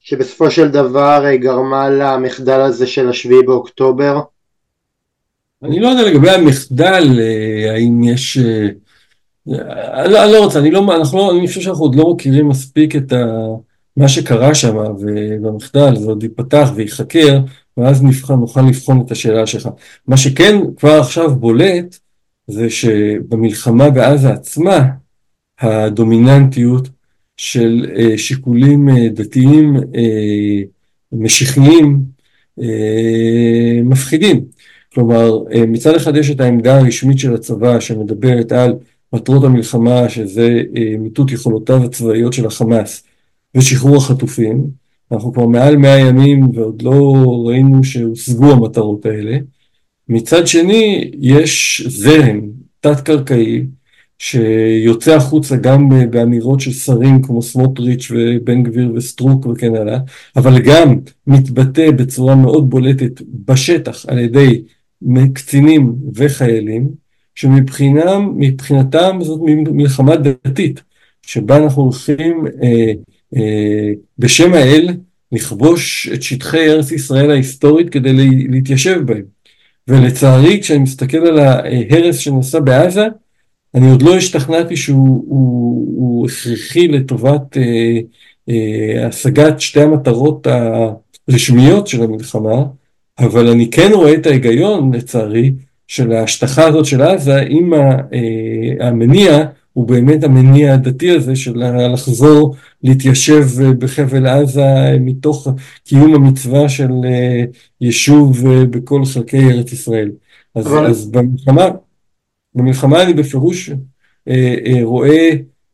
שבסופו 0.00 0.50
של 0.50 0.68
דבר 0.68 1.24
גרמה 1.34 1.90
למחדל 1.90 2.60
הזה 2.60 2.86
של 2.86 3.08
השביעי 3.08 3.42
באוקטובר? 3.42 4.20
אני 5.62 5.80
לא 5.80 5.88
יודע 5.88 6.02
לגבי 6.02 6.30
המחדל, 6.30 7.20
האם 7.70 8.04
יש... 8.04 8.38
לא, 9.46 10.24
אני 10.24 10.32
לא 10.32 10.44
רוצה, 10.44 10.58
אני 10.58 10.70
לא, 10.70 10.96
אנחנו 10.96 11.18
לא, 11.18 11.38
אני 11.38 11.48
חושב 11.48 11.60
שאנחנו 11.60 11.84
עוד 11.84 11.94
לא 11.94 12.14
מכירים 12.14 12.48
מספיק 12.48 12.96
את 12.96 13.12
ה... 13.12 13.24
מה 13.96 14.08
שקרה 14.08 14.54
שם 14.54 14.76
ובמחדל 14.76 15.96
זה 15.96 16.06
עוד 16.06 16.22
ייפתח 16.22 16.72
וייחקר 16.74 17.40
ואז 17.76 18.02
נבחן, 18.02 18.34
נוכל 18.34 18.62
לבחון 18.62 19.00
את 19.06 19.10
השאלה 19.10 19.46
שלך. 19.46 19.68
מה 20.06 20.16
שכן 20.16 20.60
כבר 20.76 21.00
עכשיו 21.00 21.36
בולט 21.36 21.98
זה 22.46 22.70
שבמלחמה 22.70 23.90
בעזה 23.90 24.30
עצמה 24.30 24.88
הדומיננטיות 25.60 26.88
של 27.36 27.86
אה, 27.96 28.18
שיקולים 28.18 28.88
אה, 28.88 29.08
דתיים 29.08 29.76
אה, 29.76 30.62
משיחיים 31.12 32.14
מפחידים. 33.84 34.44
כלומר, 34.94 35.38
מצד 35.68 35.94
אחד 35.94 36.16
יש 36.16 36.30
את 36.30 36.40
העמדה 36.40 36.78
הרשמית 36.78 37.18
של 37.18 37.34
הצבא 37.34 37.80
שמדברת 37.80 38.52
על 38.52 38.74
מטרות 39.12 39.44
המלחמה, 39.44 40.08
שזה 40.08 40.62
מיטוט 40.98 41.32
יכולותיו 41.32 41.84
הצבאיות 41.84 42.32
של 42.32 42.46
החמאס 42.46 43.04
ושחרור 43.54 43.96
החטופים. 43.96 44.66
אנחנו 45.12 45.32
כבר 45.32 45.46
מעל 45.46 45.76
מאה 45.76 45.98
ימים 45.98 46.50
ועוד 46.54 46.82
לא 46.82 47.14
ראינו 47.46 47.84
שהושגו 47.84 48.52
המטרות 48.52 49.06
האלה. 49.06 49.38
מצד 50.08 50.46
שני, 50.46 51.10
יש 51.20 51.82
זרם 51.86 52.40
תת-קרקעי 52.80 53.64
שיוצא 54.18 55.16
החוצה 55.16 55.56
גם 55.56 55.88
באמירות 56.10 56.60
של 56.60 56.72
שרים 56.72 57.22
כמו 57.22 57.42
סמוטריץ' 57.42 58.10
ובן 58.10 58.62
גביר 58.62 58.92
וסטרוק 58.94 59.46
וכן 59.46 59.74
הלאה, 59.74 59.98
אבל 60.36 60.58
גם 60.58 60.98
מתבטא 61.26 61.90
בצורה 61.90 62.34
מאוד 62.34 62.70
בולטת 62.70 63.22
בשטח 63.46 64.06
על 64.08 64.18
ידי 64.18 64.62
קצינים 65.32 65.94
וחיילים, 66.14 66.88
שמבחינתם 67.34 69.18
זאת 69.20 69.40
מלחמה 69.72 70.16
דתית, 70.16 70.82
שבה 71.22 71.56
אנחנו 71.56 71.82
הולכים 71.82 72.46
אה, 72.62 72.92
בשם 74.18 74.54
האל 74.54 74.88
לכבוש 75.32 76.08
את 76.14 76.22
שטחי 76.22 76.70
ארץ 76.70 76.92
ישראל 76.92 77.30
ההיסטורית 77.30 77.90
כדי 77.90 78.12
להתיישב 78.48 79.00
בהם. 79.04 79.34
ולצערי 79.88 80.60
כשאני 80.60 80.78
מסתכל 80.78 81.18
על 81.18 81.38
ההרס 81.38 82.18
שנעשה 82.18 82.60
בעזה, 82.60 83.06
אני 83.74 83.90
עוד 83.90 84.02
לא 84.02 84.16
השתכנעתי 84.16 84.76
שהוא 84.76 85.24
הוא, 85.28 85.94
הוא 85.96 86.26
הכרחי 86.26 86.88
לטובת 86.88 87.56
אה, 87.56 88.00
אה, 88.48 89.06
השגת 89.06 89.60
שתי 89.60 89.80
המטרות 89.80 90.46
הרשמיות 90.46 91.86
של 91.86 92.02
המלחמה, 92.02 92.64
אבל 93.18 93.48
אני 93.48 93.70
כן 93.70 93.90
רואה 93.92 94.14
את 94.14 94.26
ההיגיון, 94.26 94.94
לצערי, 94.94 95.52
של 95.88 96.12
ההשטחה 96.12 96.66
הזאת 96.66 96.86
של 96.86 97.02
עזה, 97.02 97.42
אם 97.42 97.74
אה, 97.74 98.88
המניע 98.88 99.44
הוא 99.72 99.88
באמת 99.88 100.24
המניע 100.24 100.74
הדתי 100.74 101.10
הזה 101.10 101.36
של 101.36 101.54
לחזור 101.92 102.56
להתיישב 102.84 103.46
בחבל 103.78 104.26
עזה 104.26 104.96
מתוך 105.00 105.48
קיום 105.84 106.14
המצווה 106.14 106.68
של 106.68 106.90
אה, 107.04 107.44
יישוב 107.80 108.46
אה, 108.46 108.64
בכל 108.64 109.04
חלקי 109.04 109.38
ארץ 109.38 109.72
ישראל. 109.72 110.10
אז, 110.54 110.66
אבל... 110.66 110.86
אז 110.86 111.10
במלחמה, 111.10 111.68
במלחמה 112.54 113.02
אני 113.02 113.14
בפירוש 113.14 113.70
אה, 114.28 114.54
אה, 114.66 114.80
רואה 114.82 115.30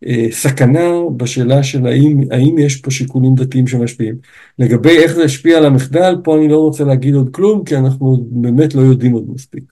אה, 0.07 0.27
סכנה 0.31 0.89
בשאלה 1.17 1.63
של 1.63 1.87
האם, 1.87 2.21
האם 2.31 2.59
יש 2.59 2.77
פה 2.77 2.91
שיקולים 2.91 3.35
דתיים 3.35 3.67
שמשפיעים. 3.67 4.15
לגבי 4.59 4.99
איך 4.99 5.13
זה 5.13 5.25
השפיע 5.25 5.59
על 5.59 5.67
המחדל, 5.67 6.15
פה 6.25 6.37
אני 6.37 6.49
לא 6.49 6.59
רוצה 6.59 6.85
להגיד 6.85 7.15
עוד 7.15 7.31
כלום, 7.33 7.65
כי 7.65 7.77
אנחנו 7.77 8.25
באמת 8.31 8.75
לא 8.75 8.81
יודעים 8.81 9.13
עוד 9.13 9.25
מספיק. 9.35 9.65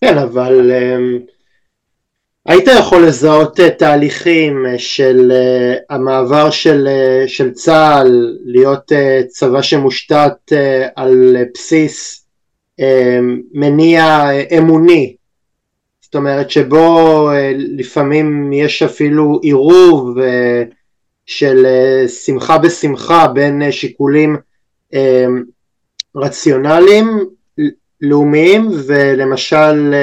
כן, 0.00 0.18
אבל 0.18 0.70
אה, 0.70 0.98
היית 2.46 2.68
יכול 2.78 3.06
לזהות 3.06 3.60
אה, 3.60 3.70
תהליכים 3.70 4.66
אה, 4.66 4.78
של 4.78 5.32
אה, 5.34 5.74
המעבר 5.96 6.50
של, 6.50 6.88
של 7.26 7.52
צה"ל 7.52 8.38
להיות 8.44 8.92
צבא 9.28 9.62
שמושתת 9.62 10.52
על 10.96 11.36
בסיס 11.54 12.26
מניע 13.54 14.28
אמוני. 14.58 15.16
זאת 16.00 16.14
אומרת 16.14 16.50
שבו 16.50 17.30
לפעמים 17.56 18.52
יש 18.52 18.82
אפילו 18.82 19.40
עירוב 19.42 20.18
של 21.26 21.66
שמחה 22.24 22.58
בשמחה 22.58 23.28
בין 23.28 23.72
שיקולים 23.72 24.36
רציונליים 26.16 27.18
לאומיים 28.00 28.68
ולמשל 28.86 29.94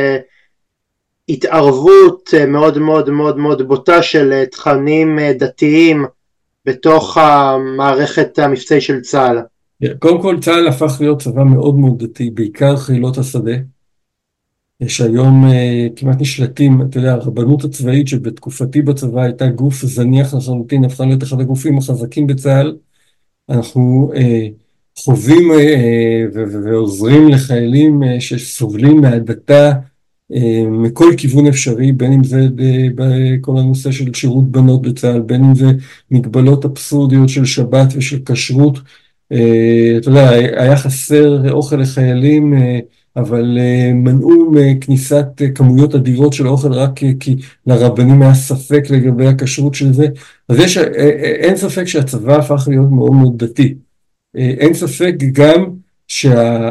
התערבות 1.30 2.30
מאוד 2.48 2.78
מאוד 2.78 3.10
מאוד 3.10 3.38
מאוד 3.38 3.68
בוטה 3.68 4.04
של 4.04 4.44
תכנים 4.52 5.20
דתיים 5.40 6.06
בתוך 6.66 7.18
המערכת 7.18 8.40
המבצעי 8.40 8.82
של 8.82 9.02
צה"ל. 9.02 9.38
קודם 10.00 10.22
כל 10.22 10.38
צה"ל 10.42 10.68
הפך 10.68 10.98
להיות 11.00 11.22
צבא 11.22 11.44
מאוד 11.44 11.76
מאוד 11.76 12.04
דתי, 12.04 12.30
בעיקר 12.30 12.78
חילות 12.78 13.18
השדה. 13.18 13.56
יש 14.82 15.02
היום 15.02 15.46
uh, 15.50 15.54
כמעט 15.96 16.22
נשלטים, 16.22 16.82
אתה 16.82 16.98
יודע, 16.98 17.14
הרבנות 17.14 17.64
הצבאית 17.64 18.08
שבתקופתי 18.08 18.82
בצבא 18.82 19.22
הייתה 19.22 19.48
גוף 19.48 19.86
זניח 19.86 20.34
לחלוטין, 20.34 20.86
הפכה 20.86 21.06
להיות 21.06 21.24
אחד 21.24 21.40
הגופים 21.40 21.78
החזקים 21.78 22.28
בצה"ל. 22.28 22.76
אנחנו 23.50 24.12
uh, 24.14 24.18
חווים 25.04 25.52
uh, 25.52 26.38
ועוזרים 26.64 27.28
לחיילים 27.30 28.04
uh, 28.04 28.06
שסובלים 28.20 29.02
מהדתה 29.02 29.72
מכל 30.72 31.06
כיוון 31.18 31.48
אפשרי, 31.48 31.92
בין 31.92 32.14
אם 32.14 32.24
זה 32.24 32.48
בכל 32.96 33.58
הנושא 33.58 33.92
של 33.92 34.14
שירות 34.14 34.52
בנות 34.52 34.82
בצה"ל, 34.82 35.22
בין 35.22 35.44
אם 35.44 35.56
זה 35.56 35.66
מגבלות 36.12 36.66
אבסורדיות 36.66 37.30
של 37.30 37.46
שבת 37.46 37.88
ושל 37.96 38.20
כשרות. 38.26 38.78
Uh, 39.34 39.38
אתה 39.98 40.10
יודע, 40.10 40.30
היה 40.30 40.78
חסר 40.78 41.52
אוכל 41.52 41.76
לחיילים. 41.76 42.54
אבל 43.16 43.58
מנעו 43.94 44.52
מכניסת 44.52 45.26
uh, 45.42 45.52
כמויות 45.56 45.96
אדירות 45.96 46.34
של 46.34 46.48
אוכל 46.48 46.74
רק 46.74 47.00
כי 47.20 47.36
לרבנים 47.68 48.22
היה 48.22 48.34
ספק 48.34 48.84
לגבי 48.90 49.28
הכשרות 49.28 49.76
של 49.76 49.94
זה. 49.94 50.08
אז 50.50 50.60
יש, 50.60 50.78
אין 50.78 51.56
ספק 51.56 51.86
שהצבא 51.86 52.36
הפך 52.38 52.68
להיות 52.68 52.92
מאוד 52.92 53.12
מאוד 53.12 53.44
דתי. 53.44 53.76
אין 54.36 54.74
ספק 54.74 55.16
גם 55.34 55.66
שהסיבה 56.10 56.68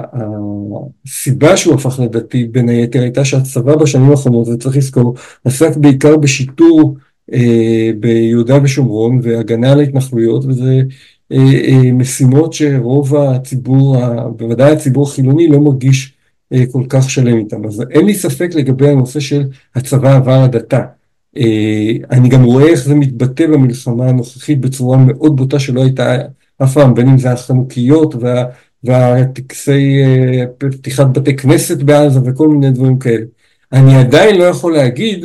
שהוא 1.57 1.75
הפך 1.75 2.01
לדתי 2.01 2.45
בין 2.45 2.69
היתר 2.69 3.01
הייתה 3.01 3.25
שהצבא 3.25 3.77
בשנים 3.77 4.11
האחרונות, 4.11 4.49
וצריך 4.49 4.77
לזכור, 4.77 5.15
עסק 5.45 5.77
בעיקר 5.77 6.17
בשיטור 6.17 6.97
uh, 7.31 7.35
ביהודה 8.01 8.59
ושומרון 8.63 9.21
והגנה 9.23 9.73
על 9.73 9.81
ההתנחלויות, 9.81 10.45
וזה 10.45 10.83
uh, 11.33 11.37
uh, 11.37 11.93
משימות 11.93 12.53
שרוב 12.53 13.17
הציבור, 13.17 13.97
בוודאי 14.37 14.73
הציבור 14.73 15.09
החילוני, 15.09 15.49
לא 15.49 15.61
מרגיש 15.61 16.19
אה, 16.53 16.65
כל 16.73 16.83
כך 16.89 17.11
שלם 17.11 17.39
איתם. 17.39 17.67
אז 17.67 17.83
אין 17.91 18.07
לי 18.07 18.15
ספק 18.15 18.51
לגבי 18.55 18.89
הנושא 18.89 19.21
של 19.21 19.45
הצבא 19.75 20.17
עבר 20.17 20.41
הדתה. 20.43 20.81
אה, 21.37 21.93
אני 22.11 22.29
גם 22.29 22.45
רואה 22.45 22.67
איך 22.67 22.85
זה 22.85 22.95
מתבטא 22.95 23.47
במלחמה 23.47 24.09
הנוכחית 24.09 24.61
בצורה 24.61 24.99
מאוד 24.99 25.37
בוטה 25.37 25.59
שלא 25.59 25.83
הייתה 25.83 26.17
אף 26.63 26.75
פעם, 26.75 26.95
בין 26.95 27.09
אם 27.09 27.19
זה 27.19 27.33
החנוכיות 27.33 28.15
וה, 28.15 28.45
והטקסי 28.85 30.03
אה, 30.03 30.45
פתיחת 30.59 31.07
בתי 31.07 31.37
כנסת 31.37 31.83
בעזה 31.83 32.21
וכל 32.25 32.49
מיני 32.49 32.71
דברים 32.71 32.99
כאלה. 32.99 33.25
אני 33.73 33.97
עדיין 33.97 34.39
לא 34.39 34.45
יכול 34.45 34.73
להגיד 34.73 35.25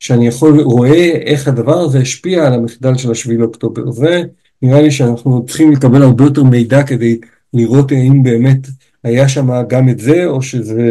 שאני 0.00 0.26
יכול, 0.26 0.60
רואה 0.60 1.10
איך 1.24 1.48
הדבר 1.48 1.78
הזה 1.78 1.98
השפיע 1.98 2.46
על 2.46 2.52
המחדל 2.52 2.96
של 2.96 3.10
השביעי 3.10 3.38
לאוקטובר. 3.38 3.90
זה 3.90 4.22
נראה 4.62 4.82
לי 4.82 4.90
שאנחנו 4.90 5.46
צריכים 5.46 5.72
לקבל 5.72 6.02
הרבה 6.02 6.24
יותר 6.24 6.44
מידע 6.44 6.82
כדי 6.82 7.18
לראות 7.54 7.92
האם 7.92 8.22
באמת 8.22 8.66
היה 9.04 9.28
שם 9.28 9.48
גם 9.68 9.88
את 9.88 9.98
זה, 9.98 10.26
או 10.26 10.42
שזה, 10.42 10.90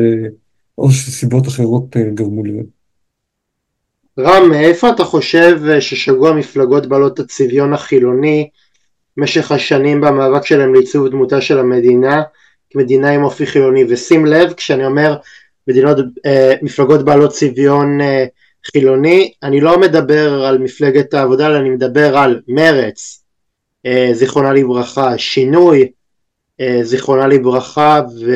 או 0.77 0.91
שסיבות 0.91 1.47
אחרות 1.47 1.97
אה, 1.97 2.03
גרמו 2.13 2.43
לזה. 2.45 2.61
רם, 4.19 4.49
מאיפה 4.49 4.89
אתה 4.89 5.03
חושב 5.03 5.59
אה, 5.69 5.81
ששגו 5.81 6.27
המפלגות 6.27 6.87
בעלות 6.87 7.19
הצביון 7.19 7.73
החילוני 7.73 8.49
במשך 9.17 9.51
השנים 9.51 10.01
במאבק 10.01 10.45
שלהם 10.45 10.73
לעיצוב 10.73 11.07
דמותה 11.07 11.41
של 11.41 11.59
המדינה 11.59 12.23
כמדינה 12.69 13.09
עם 13.09 13.23
אופי 13.23 13.45
חילוני? 13.45 13.83
ושים 13.89 14.25
לב, 14.25 14.53
כשאני 14.53 14.85
אומר 14.85 15.15
מדינות, 15.67 15.97
אה, 16.25 16.53
מפלגות 16.61 17.05
בעלות 17.05 17.31
צביון 17.31 18.01
אה, 18.01 18.25
חילוני, 18.71 19.31
אני 19.43 19.61
לא 19.61 19.79
מדבר 19.79 20.45
על 20.45 20.57
מפלגת 20.57 21.13
העבודה, 21.13 21.47
אלא 21.47 21.57
אני 21.57 21.69
מדבר 21.69 22.17
על 22.17 22.41
מרץ, 22.47 23.23
אה, 23.85 24.09
זיכרונה 24.13 24.53
לברכה, 24.53 25.17
שינוי, 25.17 25.91
אה, 26.61 26.79
זיכרונה 26.83 27.27
לברכה 27.27 28.01
ו... 28.25 28.31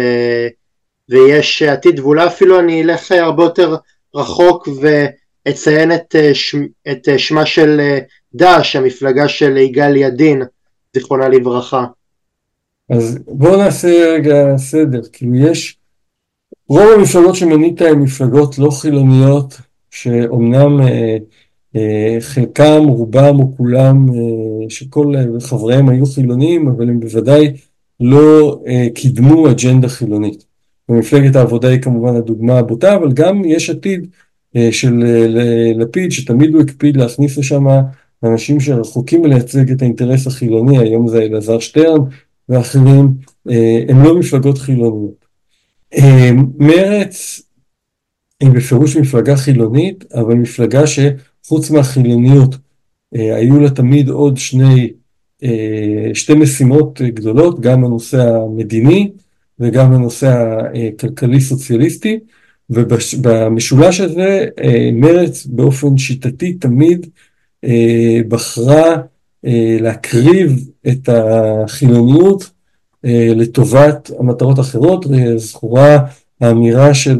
ויש 1.09 1.61
עתיד 1.61 1.99
ואולי 1.99 2.27
אפילו 2.27 2.59
אני 2.59 2.83
אלך 2.83 3.11
הרבה 3.11 3.43
יותר 3.43 3.75
רחוק 4.15 4.67
ואציין 4.81 5.91
את, 5.91 6.15
אה, 6.15 6.35
ש... 6.35 6.55
את 6.91 7.09
אה, 7.09 7.19
שמה 7.19 7.45
של 7.45 7.99
דש, 8.33 8.75
המפלגה 8.75 9.27
של 9.27 9.57
יגאל 9.57 9.95
ידין, 9.95 10.41
זיכרונה 10.93 11.29
לברכה. 11.29 11.85
אז 12.89 13.19
בואו 13.27 13.57
נעשה 13.57 14.13
רגע 14.13 14.57
סדר, 14.57 15.01
כאילו 15.13 15.35
יש, 15.35 15.77
רוב 16.69 16.87
המפלגות 16.97 17.35
שמנית 17.35 17.81
הן 17.81 17.99
מפלגות 17.99 18.57
לא 18.57 18.69
חילוניות, 18.69 19.57
שאומנם 19.91 20.81
אה, 21.75 22.17
חלקם, 22.19 22.83
רובם 22.87 23.39
או 23.39 23.57
כולם, 23.57 24.05
שכל 24.69 25.13
חבריהם 25.39 25.89
היו 25.89 26.05
חילונים, 26.05 26.67
אבל 26.67 26.89
הם 26.89 26.99
בוודאי 26.99 27.53
לא 27.99 28.59
קידמו 28.95 29.51
אג'נדה 29.51 29.89
חילונית. 29.89 30.45
ומפלגת 30.89 31.35
העבודה 31.35 31.69
היא 31.69 31.81
כמובן 31.81 32.15
הדוגמה 32.15 32.59
הבוטה, 32.59 32.95
אבל 32.95 33.11
גם 33.13 33.45
יש 33.45 33.69
עתיד 33.69 34.07
של 34.71 35.03
לפיד, 35.75 36.11
שתמיד 36.11 36.53
הוא 36.53 36.61
הקפיד 36.61 36.97
להכניס 36.97 37.37
לשם 37.37 37.65
אנשים 38.23 38.59
שרחוקים 38.59 39.21
מלייצג 39.21 39.71
את 39.71 39.81
האינטרס 39.81 40.27
החילוני, 40.27 40.77
היום 40.77 41.07
זה 41.07 41.21
אלעזר 41.21 41.59
שטרן 41.59 41.99
ואחרים, 42.49 43.13
הם 43.89 44.03
לא 44.03 44.19
מפלגות 44.19 44.57
חילוניות. 44.57 45.25
מרץ 46.57 47.41
היא 48.39 48.49
בפירוש 48.49 48.97
מפלגה 48.97 49.35
חילונית, 49.35 50.05
אבל 50.13 50.33
מפלגה 50.33 50.83
שחוץ 50.87 51.71
מהחילוניות 51.71 52.55
היו 53.11 53.59
לה 53.59 53.69
תמיד 53.69 54.09
עוד 54.09 54.37
שני, 54.37 54.91
שתי 56.13 56.33
משימות 56.33 57.01
גדולות, 57.01 57.59
גם 57.59 57.85
הנושא 57.85 58.21
המדיני 58.21 59.11
וגם 59.59 59.93
הנושא 59.93 60.57
הכלכלי 60.89 61.41
סוציאליסטי, 61.41 62.19
ובמשולש 62.69 63.99
הזה 63.99 64.45
מרץ 64.93 65.45
באופן 65.45 65.97
שיטתי 65.97 66.53
תמיד 66.53 67.07
בחרה 68.27 68.95
להקריב 69.81 70.69
את 70.87 71.09
החילוניות 71.11 72.49
לטובת 73.03 74.11
המטרות 74.19 74.57
האחרות, 74.57 75.05
זכורה 75.37 75.97
האמירה 76.41 76.93
של 76.93 77.19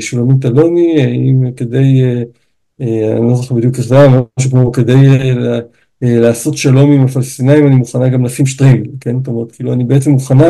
שולמית 0.00 0.46
אלוני, 0.46 1.02
האם 1.02 1.52
כדי, 1.56 2.02
אני 2.80 3.28
לא 3.28 3.34
זוכר 3.34 3.54
בדיוק 3.54 3.78
איך 3.78 3.86
זה 3.86 4.00
היה, 4.00 4.20
משהו 4.38 4.50
כמו 4.50 4.72
כדי 4.72 5.06
לעשות 6.02 6.56
שלום 6.56 6.92
עם 6.92 7.04
הפלסטינאים 7.04 7.66
אני 7.66 7.74
מוכנה 7.74 8.08
גם 8.08 8.24
לשים 8.24 8.46
שטריימל, 8.46 8.86
כן? 9.00 9.16
זאת 9.18 9.26
אומרת, 9.26 9.52
כאילו 9.52 9.72
אני 9.72 9.84
בעצם 9.84 10.10
מוכנה 10.10 10.48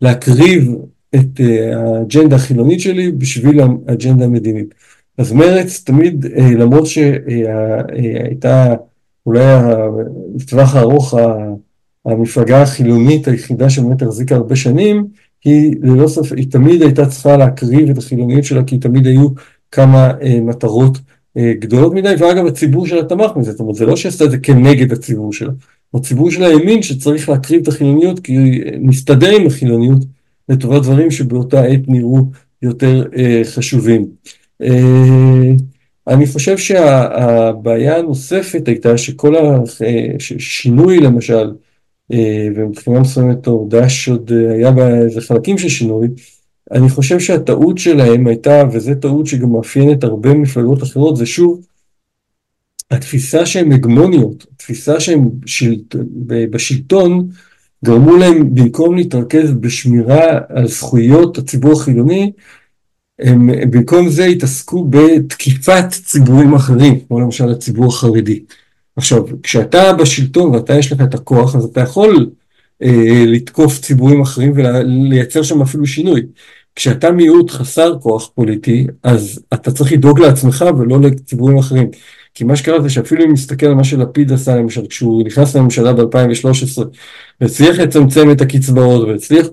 להקריב 0.00 0.74
את 1.14 1.40
האג'נדה 1.74 2.36
החילונית 2.36 2.80
שלי 2.80 3.12
בשביל 3.12 3.60
האג'נדה 3.60 4.24
המדינית. 4.24 4.74
אז 5.18 5.32
מרץ 5.32 5.82
תמיד, 5.84 6.26
למרות 6.58 6.86
שהייתה 6.86 8.74
אולי 9.26 9.44
לטווח 10.36 10.74
הארוך 10.74 11.14
המפלגה 12.06 12.62
החילונית 12.62 13.28
היחידה 13.28 13.70
שבאמת 13.70 14.02
החזיקה 14.02 14.34
הרבה 14.34 14.56
שנים, 14.56 15.06
היא 15.44 15.76
ללא 15.82 16.08
ספק, 16.08 16.36
היא 16.36 16.50
תמיד 16.50 16.82
הייתה 16.82 17.06
צריכה 17.06 17.36
להקריב 17.36 17.90
את 17.90 17.98
החילוניות 17.98 18.44
שלה, 18.44 18.64
כי 18.64 18.78
תמיד 18.78 19.06
היו 19.06 19.28
כמה 19.70 20.12
מטרות 20.42 20.98
גדולות 21.38 21.94
מדי, 21.94 22.14
ואגב 22.18 22.46
הציבור 22.46 22.86
שלה 22.86 23.04
תמך 23.04 23.30
מזה, 23.36 23.50
זאת 23.50 23.60
אומרת 23.60 23.74
זה 23.74 23.86
לא 23.86 23.96
שעשתה 23.96 24.24
את 24.24 24.30
זה 24.30 24.38
כנגד 24.38 24.92
הציבור 24.92 25.32
שלה, 25.32 25.52
הציבור 25.94 26.30
שלה 26.30 26.46
האמין 26.46 26.82
שצריך 26.82 27.28
להקריב 27.28 27.62
את 27.62 27.68
החילוניות, 27.68 28.20
כי 28.20 28.36
נסתדר 28.80 29.36
עם 29.36 29.46
החילוניות 29.46 30.04
לטובת 30.48 30.82
דברים 30.82 31.10
שבאותה 31.10 31.62
עת 31.64 31.88
נראו 31.88 32.24
יותר 32.62 33.04
חשובים. 33.44 34.06
אני 36.08 36.26
חושב 36.26 36.58
שהבעיה 36.58 37.96
הנוספת 37.96 38.68
הייתה 38.68 38.98
שכל 38.98 39.34
השינוי 40.36 41.00
למשל, 41.00 41.52
ומבחינה 42.56 43.00
מסוימת 43.00 43.48
דש 43.68 44.08
עוד 44.08 44.32
היה 44.50 44.70
באיזה 44.70 45.20
חלקים 45.20 45.58
של 45.58 45.68
שינוי, 45.68 46.08
אני 46.72 46.88
חושב 46.88 47.20
שהטעות 47.20 47.78
שלהם 47.78 48.26
הייתה, 48.26 48.62
וזו 48.72 48.92
טעות 49.00 49.26
שגם 49.26 49.52
מאפיינת 49.52 50.04
הרבה 50.04 50.34
מפלגות 50.34 50.82
אחרות, 50.82 51.16
זה 51.16 51.26
שוב 51.26 51.66
התפיסה 52.90 53.46
שהן 53.46 53.72
הגמוניות, 53.72 54.46
התפיסה 54.54 55.00
שהן 55.00 55.30
בשלטון, 56.50 57.28
גרמו 57.84 58.16
להם 58.16 58.54
במקום 58.54 58.96
להתרכז 58.96 59.52
בשמירה 59.52 60.38
על 60.48 60.68
זכויות 60.68 61.38
הציבור 61.38 61.72
החילוני, 61.72 62.32
הם 63.18 63.70
במקום 63.70 64.08
זה 64.08 64.24
התעסקו 64.24 64.84
בתקיפת 64.90 65.86
ציבורים 65.90 66.54
אחרים, 66.54 67.00
כמו 67.08 67.20
למשל 67.20 67.50
הציבור 67.50 67.86
החרדי. 67.86 68.44
עכשיו, 68.96 69.22
כשאתה 69.42 69.92
בשלטון 69.92 70.50
ואתה 70.50 70.74
יש 70.74 70.92
לך 70.92 71.00
את 71.00 71.14
הכוח, 71.14 71.56
אז 71.56 71.64
אתה 71.64 71.80
יכול 71.80 72.30
אה, 72.82 73.24
לתקוף 73.26 73.80
ציבורים 73.80 74.20
אחרים 74.20 74.52
ולייצר 74.56 75.42
שם 75.42 75.62
אפילו 75.62 75.86
שינוי. 75.86 76.22
כשאתה 76.74 77.10
מיעוט 77.10 77.50
חסר 77.50 77.98
כוח 78.00 78.30
פוליטי, 78.34 78.86
אז 79.02 79.40
אתה 79.54 79.72
צריך 79.72 79.92
לדאוג 79.92 80.20
לעצמך 80.20 80.64
ולא 80.78 81.00
לציבורים 81.00 81.58
אחרים. 81.58 81.90
כי 82.34 82.44
מה 82.44 82.56
שקרה 82.56 82.80
זה 82.80 82.90
שאפילו 82.90 83.24
אם 83.24 83.32
נסתכל 83.32 83.66
על 83.66 83.74
מה 83.74 83.84
שלפיד 83.84 84.32
עשה, 84.32 84.56
למשל, 84.56 84.86
כשהוא 84.86 85.24
נכנס 85.26 85.56
לממשלה 85.56 85.92
ב-2013, 85.92 86.82
והצליח 87.40 87.78
לצמצם 87.78 88.30
את 88.30 88.40
הקצבאות, 88.40 89.08
והצליח 89.08 89.46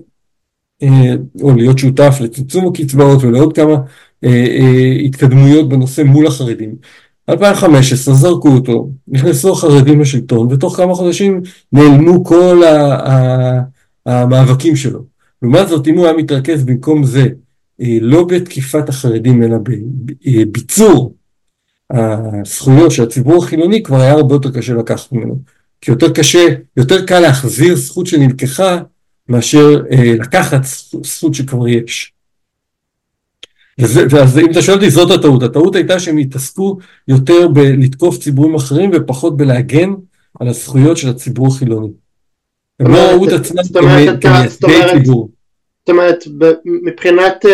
או 1.42 1.56
להיות 1.56 1.78
שותף 1.78 2.16
לצמצום 2.20 2.68
הקצבאות 2.68 3.22
ולעוד 3.22 3.52
כמה 3.52 3.74
אה, 4.24 4.28
אה, 4.30 4.92
התקדמויות 5.04 5.68
בנושא 5.68 6.02
מול 6.02 6.26
החרדים. 6.26 6.74
2015 7.28 8.14
זרקו 8.14 8.48
אותו, 8.48 8.90
נכנסו 9.08 9.52
החרדים 9.52 10.00
לשלטון, 10.00 10.48
ותוך 10.50 10.76
כמה 10.76 10.94
חודשים 10.94 11.40
נעלמו 11.72 12.24
כל 12.24 12.62
המאבקים 14.06 14.76
שלו. 14.76 15.00
לעומת 15.42 15.68
זאת, 15.68 15.86
אם 15.86 15.96
הוא 15.96 16.06
היה 16.06 16.16
מתרכז 16.16 16.64
במקום 16.64 17.04
זה, 17.04 17.28
לא 18.00 18.24
בתקיפת 18.24 18.88
החרדים, 18.88 19.42
אלא 19.42 19.56
בביצור 20.26 21.14
הזכויות 21.90 22.90
של 22.90 23.02
הציבור 23.02 23.44
החילוני, 23.44 23.82
כבר 23.82 24.00
היה 24.00 24.12
הרבה 24.12 24.34
יותר 24.34 24.50
קשה 24.50 24.74
לקחת 24.74 25.12
ממנו. 25.12 25.38
כי 25.80 25.90
יותר 25.90 26.12
קשה, 26.12 26.46
יותר 26.76 27.06
קל 27.06 27.20
להחזיר 27.20 27.76
זכות 27.76 28.06
שנלקחה, 28.06 28.78
מאשר 29.28 29.82
אה, 29.90 30.14
לקחת 30.18 30.60
זכות 31.04 31.34
שכבר 31.34 31.68
יש. 31.68 32.12
וזה, 33.80 34.06
ואז 34.10 34.38
אם 34.38 34.50
אתה 34.50 34.62
שואל 34.62 34.76
אותי 34.76 34.90
זאת 34.90 35.10
הטעות, 35.10 35.42
הטעות 35.42 35.74
הייתה 35.74 36.00
שהם 36.00 36.16
התעסקו 36.16 36.78
יותר 37.08 37.48
בלתקוף 37.48 38.18
ציבורים 38.18 38.54
אחרים 38.54 38.90
ופחות 38.94 39.36
בלהגן 39.36 39.90
על 40.40 40.48
הזכויות 40.48 40.96
של 40.96 41.08
הציבור 41.08 41.46
החילוני. 41.48 41.88
הם 42.80 42.92
לא 42.92 42.98
ראו 42.98 43.28
את 43.28 43.32
עצמם 43.32 43.62
כמייצגי 44.20 44.80
ציבור. 44.92 45.30
זאת 45.80 45.88
אומרת, 45.88 46.24
מבחינת 46.64 47.44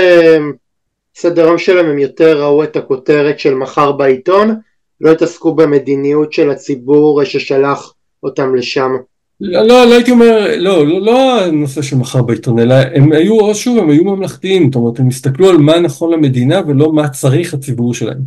סדר 1.15 1.45
היום 1.45 1.59
שלהם 1.59 1.87
הם 1.87 1.99
יותר 1.99 2.43
ראו 2.43 2.65
את 2.65 2.77
הכותרת 2.77 3.39
של 3.39 3.55
מחר 3.55 3.93
בעיתון, 3.93 4.57
לא 5.01 5.11
התעסקו 5.11 5.55
במדיניות 5.55 6.33
של 6.33 6.51
הציבור 6.51 7.25
ששלח 7.25 7.95
אותם 8.23 8.55
לשם. 8.55 8.93
לא, 9.41 9.63
לא, 9.63 9.85
לא 9.85 9.95
הייתי 9.95 10.11
אומר, 10.11 10.57
לא, 10.57 10.87
לא, 10.87 11.01
לא 11.01 11.45
הנושא 11.45 11.83
של 11.83 11.97
מחר 11.97 12.23
בעיתון, 12.23 12.59
אלא 12.59 12.75
הם 12.95 13.13
היו, 13.13 13.55
שוב, 13.55 13.79
הם 13.79 13.91
היו 13.91 14.05
ממלכתיים, 14.05 14.65
זאת 14.65 14.75
אומרת, 14.75 14.99
הם 14.99 15.09
הסתכלו 15.09 15.51
על 15.51 15.57
מה 15.57 15.81
נכון 15.81 16.13
למדינה 16.13 16.61
ולא 16.67 16.93
מה 16.93 17.09
צריך 17.09 17.55
הציבור 17.55 17.95
שלהם. 17.95 18.21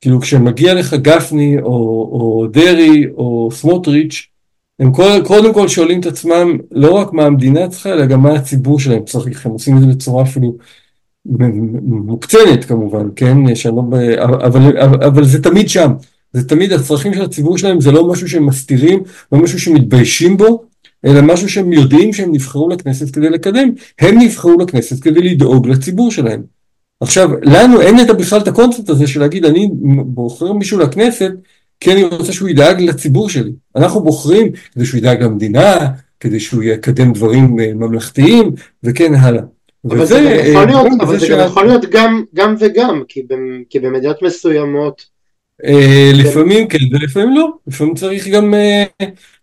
כאילו 0.00 0.20
כשמגיע 0.20 0.74
לך 0.74 0.94
גפני 0.94 1.56
או, 1.58 1.72
או 2.12 2.46
דרעי 2.50 3.06
או 3.16 3.48
סמוטריץ', 3.52 4.26
הם 4.78 4.92
כל, 4.92 5.10
קודם 5.24 5.54
כל 5.54 5.68
שואלים 5.68 6.00
את 6.00 6.06
עצמם 6.06 6.58
לא 6.70 6.90
רק 6.90 7.12
מה 7.12 7.24
המדינה 7.24 7.68
צריכה, 7.68 7.92
אלא 7.92 8.06
גם 8.06 8.22
מה 8.22 8.32
הציבור 8.34 8.78
שלהם 8.78 9.04
צריך, 9.04 9.46
הם 9.46 9.52
עושים 9.52 9.76
את 9.76 9.80
זה 9.80 9.86
בצורה 9.86 10.22
אפילו 10.22 10.56
מוקצנת 11.84 12.64
כמובן, 12.64 13.08
כן, 13.16 13.54
שלא, 13.54 13.82
אבל, 14.44 14.78
אבל, 14.78 15.02
אבל 15.06 15.24
זה 15.24 15.42
תמיד 15.42 15.68
שם. 15.68 15.92
זה 16.32 16.48
תמיד 16.48 16.72
הצרכים 16.72 17.14
של 17.14 17.22
הציבור 17.22 17.58
שלהם 17.58 17.80
זה 17.80 17.92
לא 17.92 18.08
משהו 18.08 18.28
שהם 18.28 18.46
מסתירים, 18.46 19.02
לא 19.32 19.38
משהו 19.38 19.58
שמתביישים 19.58 20.36
בו, 20.36 20.64
אלא 21.04 21.20
משהו 21.22 21.48
שהם 21.48 21.72
יודעים 21.72 22.12
שהם 22.12 22.32
נבחרו 22.32 22.68
לכנסת 22.68 23.14
כדי 23.14 23.30
לקדם. 23.30 23.70
הם 24.00 24.18
נבחרו 24.18 24.58
לכנסת 24.60 25.02
כדי 25.02 25.20
לדאוג 25.20 25.68
לציבור 25.68 26.10
שלהם. 26.10 26.42
עכשיו, 27.00 27.30
לנו 27.42 27.80
אין 27.80 28.00
את 28.00 28.10
בכלל 28.10 28.40
את 28.40 28.48
הקונספט 28.48 28.88
הזה 28.88 29.06
של 29.06 29.20
להגיד 29.20 29.44
אני 29.44 29.68
בוחר 30.04 30.52
מישהו 30.52 30.78
לכנסת 30.78 31.32
כי 31.80 31.92
אני 31.92 32.04
רוצה 32.04 32.32
שהוא 32.32 32.48
ידאג 32.48 32.80
לציבור 32.80 33.28
שלי. 33.28 33.52
אנחנו 33.76 34.00
בוחרים 34.00 34.52
כדי 34.74 34.84
שהוא 34.84 34.98
ידאג 34.98 35.22
למדינה, 35.22 35.76
כדי 36.20 36.40
שהוא 36.40 36.62
יקדם 36.62 37.12
דברים 37.12 37.60
אה, 37.60 37.74
ממלכתיים 37.74 38.50
וכן 38.82 39.14
הלאה. 39.14 39.42
אבל 39.84 40.06
זה 40.06 40.42
גם 40.44 40.48
יכול 40.48 40.66
להיות, 40.66 40.86
אבל 41.00 41.18
זה 41.18 41.26
גם 41.28 41.46
יכול 41.46 41.66
להיות 41.66 41.84
גם, 41.90 42.24
גם 42.34 42.54
וגם, 42.58 43.02
כי 43.68 43.78
במדינות 43.80 44.22
מסוימות 44.22 45.00
אה, 45.00 45.11
לפעמים 46.14 46.68
כן 46.68 46.78
ולפעמים 46.92 47.36
לא, 47.36 47.52
לפעמים 47.66 47.94
צריך 47.94 48.28
גם 48.28 48.54
אה, 48.54 48.84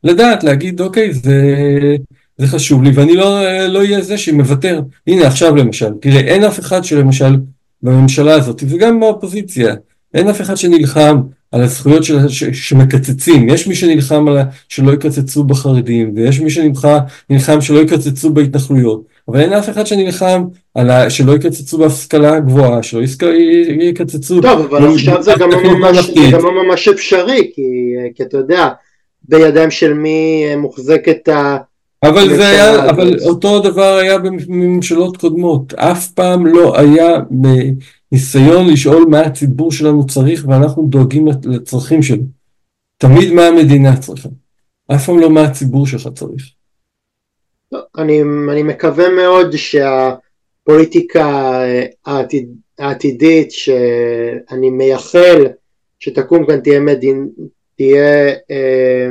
לדעת, 0.03 0.43
להגיד 0.43 0.81
אוקיי 0.81 1.13
זה, 1.13 1.55
זה 2.37 2.47
חשוב 2.47 2.83
לי 2.83 2.91
ואני 2.93 3.15
לא, 3.15 3.39
לא 3.67 3.79
אהיה 3.79 4.01
זה 4.01 4.17
שמוותר. 4.17 4.81
הנה 5.07 5.27
עכשיו 5.27 5.55
למשל, 5.55 5.89
תראה 6.01 6.19
אין 6.19 6.43
אף 6.43 6.59
אחד 6.59 6.83
שלמשל 6.83 7.37
בממשלה 7.83 8.33
הזאת 8.33 8.63
וגם 8.67 8.99
באופוזיציה, 8.99 9.75
אין 10.13 10.29
אף 10.29 10.41
אחד 10.41 10.55
שנלחם 10.55 11.21
על 11.51 11.61
הזכויות 11.61 12.03
של, 12.03 12.27
ש, 12.27 12.43
שמקצצים, 12.43 13.49
יש 13.49 13.67
מי 13.67 13.75
שנלחם 13.75 14.27
על 14.27 14.37
שלא 14.69 14.91
יקצצו 14.91 15.43
בחרדים 15.43 16.11
ויש 16.15 16.39
מי 16.39 16.49
שנלחם 16.49 17.61
שלא 17.61 17.79
יקצצו 17.79 18.33
בהתנחלויות, 18.33 19.03
אבל 19.27 19.39
אין 19.39 19.53
אף 19.53 19.69
אחד 19.69 19.87
שנלחם 19.87 20.43
ה... 20.79 21.09
שלא 21.09 21.31
יקצצו 21.31 21.77
בהשכלה 21.77 22.35
הגבוהה, 22.35 22.83
שלא. 22.83 23.01
יקצצו... 23.81 24.41
טוב, 24.41 24.73
אבל 24.73 24.87
עכשיו 24.87 25.23
זה 25.23 25.31
גם 25.39 25.49
לא 25.51 25.63
ממש, 25.63 26.05
זה 26.05 26.31
גם 26.31 26.45
לא 26.45 26.63
ממש 26.63 26.87
אפשרי, 26.87 27.51
כי, 27.55 27.61
כי 28.15 28.23
אתה 28.23 28.37
יודע, 28.37 28.69
בידיים 29.29 29.71
של 29.71 29.93
מי 29.93 30.45
מוחזקת 30.55 31.27
ה... 31.27 31.57
אבל 32.03 32.35
זה 32.35 32.47
היה, 32.47 32.89
אבל 32.89 33.19
אותו 33.25 33.59
דבר 33.59 33.95
היה 33.95 34.17
בממשלות 34.17 35.17
קודמות, 35.17 35.73
אף 35.73 36.07
פעם 36.07 36.45
לא 36.45 36.79
היה 36.79 37.19
ניסיון 38.11 38.67
לשאול 38.67 39.05
מה 39.09 39.19
הציבור 39.19 39.71
שלנו 39.71 40.07
צריך 40.07 40.45
ואנחנו 40.47 40.87
דואגים 40.87 41.27
לצרכים 41.43 42.01
שלו. 42.01 42.23
תמיד 42.97 43.33
מה 43.33 43.47
המדינה 43.47 43.97
צריכה, 43.97 44.29
אף 44.95 45.05
פעם 45.05 45.19
לא 45.19 45.29
מה 45.29 45.41
הציבור 45.41 45.87
שלך 45.87 46.07
צריך. 46.15 46.43
אני, 47.97 48.21
אני 48.51 48.63
מקווה 48.63 49.09
מאוד 49.09 49.55
שהפוליטיקה 50.59 51.61
העתיד, 52.05 52.49
העתידית 52.79 53.51
שאני 53.51 54.69
מייחל 54.69 55.47
שתקום 55.99 56.45
כאן 56.45 56.59
תהיה, 56.59 56.79
מדין, 56.79 57.29
תהיה 57.75 58.27
אה, 58.51 59.09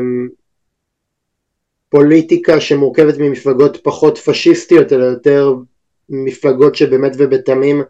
פוליטיקה 1.89 2.61
שמורכבת 2.61 3.19
ממפלגות 3.19 3.77
פחות 3.83 4.19
פשיסטיות 4.19 4.93
אלא 4.93 5.05
יותר 5.05 5.55
מפלגות 6.09 6.75
שבאמת 6.75 7.13
ובתמים 7.19 7.83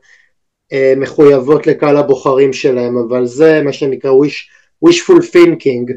אה, 0.72 0.94
מחויבות 0.96 1.66
לקהל 1.66 1.96
הבוחרים 1.96 2.52
שלהם 2.52 2.98
אבל 2.98 3.26
זה 3.26 3.62
מה 3.64 3.72
שנקרא 3.72 4.11
wish, 4.11 4.88
wishful 4.88 5.22
thinking. 5.32 5.92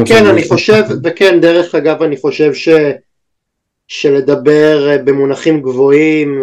וכן 0.00 0.26
אני 0.26 0.48
חושב 0.48 0.82
וכן 1.04 1.40
דרך 1.40 1.74
אגב 1.74 2.02
אני 2.02 2.16
חושב 2.16 2.54
ש, 2.54 2.68
שלדבר 3.88 4.88
אה, 4.88 4.98
במונחים 4.98 5.62
גבוהים 5.62 6.42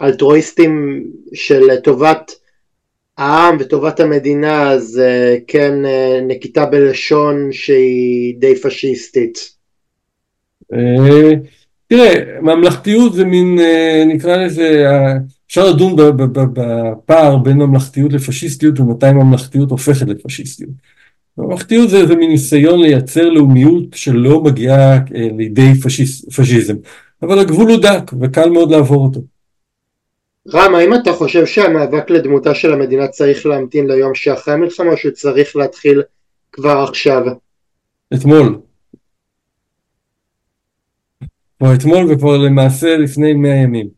ואלטרואיסטים 0.00 1.04
של 1.34 1.76
טובת 1.76 2.32
העם 3.18 3.56
וטובת 3.60 4.00
המדינה 4.00 4.70
אז 4.70 5.02
uh, 5.02 5.40
כן 5.46 5.74
uh, 5.84 6.24
נקיטה 6.28 6.66
בלשון 6.66 7.52
שהיא 7.52 8.34
די 8.38 8.56
פשיסטית. 8.56 9.54
אה, 10.72 11.30
תראה, 11.88 12.40
ממלכתיות 12.40 13.14
זה 13.14 13.24
מין, 13.24 13.58
נקרא 14.06 14.36
לזה, 14.36 14.86
אפשר 15.46 15.70
לדון 15.70 15.96
בפער 16.52 17.36
בין 17.36 17.56
ממלכתיות 17.56 18.12
לפשיסטיות 18.12 18.80
ומתי 18.80 19.12
ממלכתיות 19.12 19.70
הופכת 19.70 20.06
לפשיסטיות. 20.08 20.70
ממלכתיות 21.38 21.90
זה 21.90 21.96
איזה 21.96 22.16
מין 22.16 22.30
ניסיון 22.30 22.80
לייצר 22.80 23.30
לאומיות 23.30 23.84
שלא 23.94 24.42
מגיעה 24.42 24.98
לידי 25.10 25.74
פשיז, 25.82 26.24
פשיזם, 26.36 26.74
אבל 27.22 27.38
הגבול 27.38 27.70
הוא 27.70 27.80
דק 27.82 28.10
וקל 28.20 28.50
מאוד 28.50 28.70
לעבור 28.70 29.04
אותו. 29.04 29.20
רם, 30.52 30.74
האם 30.74 30.94
אתה 30.94 31.12
חושב 31.12 31.46
שהמאבק 31.46 32.10
לדמותה 32.10 32.54
של 32.54 32.72
המדינה 32.72 33.08
צריך 33.08 33.46
להמתין 33.46 33.86
ליום 33.86 34.14
שאחרי 34.14 34.54
המלחמה 34.54 34.90
או 34.90 34.96
שצריך 34.96 35.56
להתחיל 35.56 36.02
כבר 36.52 36.84
עכשיו? 36.88 37.22
אתמול. 38.14 38.58
כבר 41.58 41.74
אתמול 41.74 42.12
וכבר 42.12 42.36
למעשה 42.36 42.96
לפני 42.96 43.34
מאה 43.34 43.54
ימים. 43.54 43.88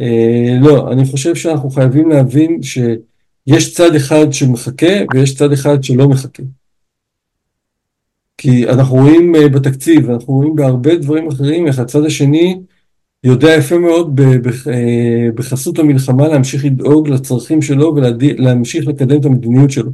אה, 0.00 0.58
לא, 0.60 0.92
אני 0.92 1.04
חושב 1.04 1.34
שאנחנו 1.34 1.70
חייבים 1.70 2.10
להבין 2.10 2.60
שיש 2.62 3.74
צד 3.74 3.94
אחד 3.94 4.32
שמחכה 4.32 4.92
ויש 5.14 5.34
צד 5.34 5.52
אחד 5.52 5.82
שלא 5.82 6.08
מחכה. 6.08 6.42
כי 8.38 8.68
אנחנו 8.68 8.96
רואים 8.96 9.34
אה, 9.34 9.48
בתקציב, 9.48 10.10
אנחנו 10.10 10.34
רואים 10.34 10.56
בהרבה 10.56 10.96
דברים 10.96 11.28
אחרים 11.28 11.66
איך 11.66 11.78
הצד 11.78 12.04
השני 12.04 12.60
יודע 13.24 13.54
יפה 13.54 13.78
מאוד 13.78 14.20
אה, 14.20 15.28
בחסות 15.34 15.78
המלחמה 15.78 16.28
להמשיך 16.28 16.64
לדאוג 16.64 17.08
לצרכים 17.08 17.62
שלו 17.62 17.94
ולהמשיך 17.96 18.86
לקדם 18.86 19.20
את 19.20 19.24
המדיניות 19.24 19.70
שלו. 19.70 19.90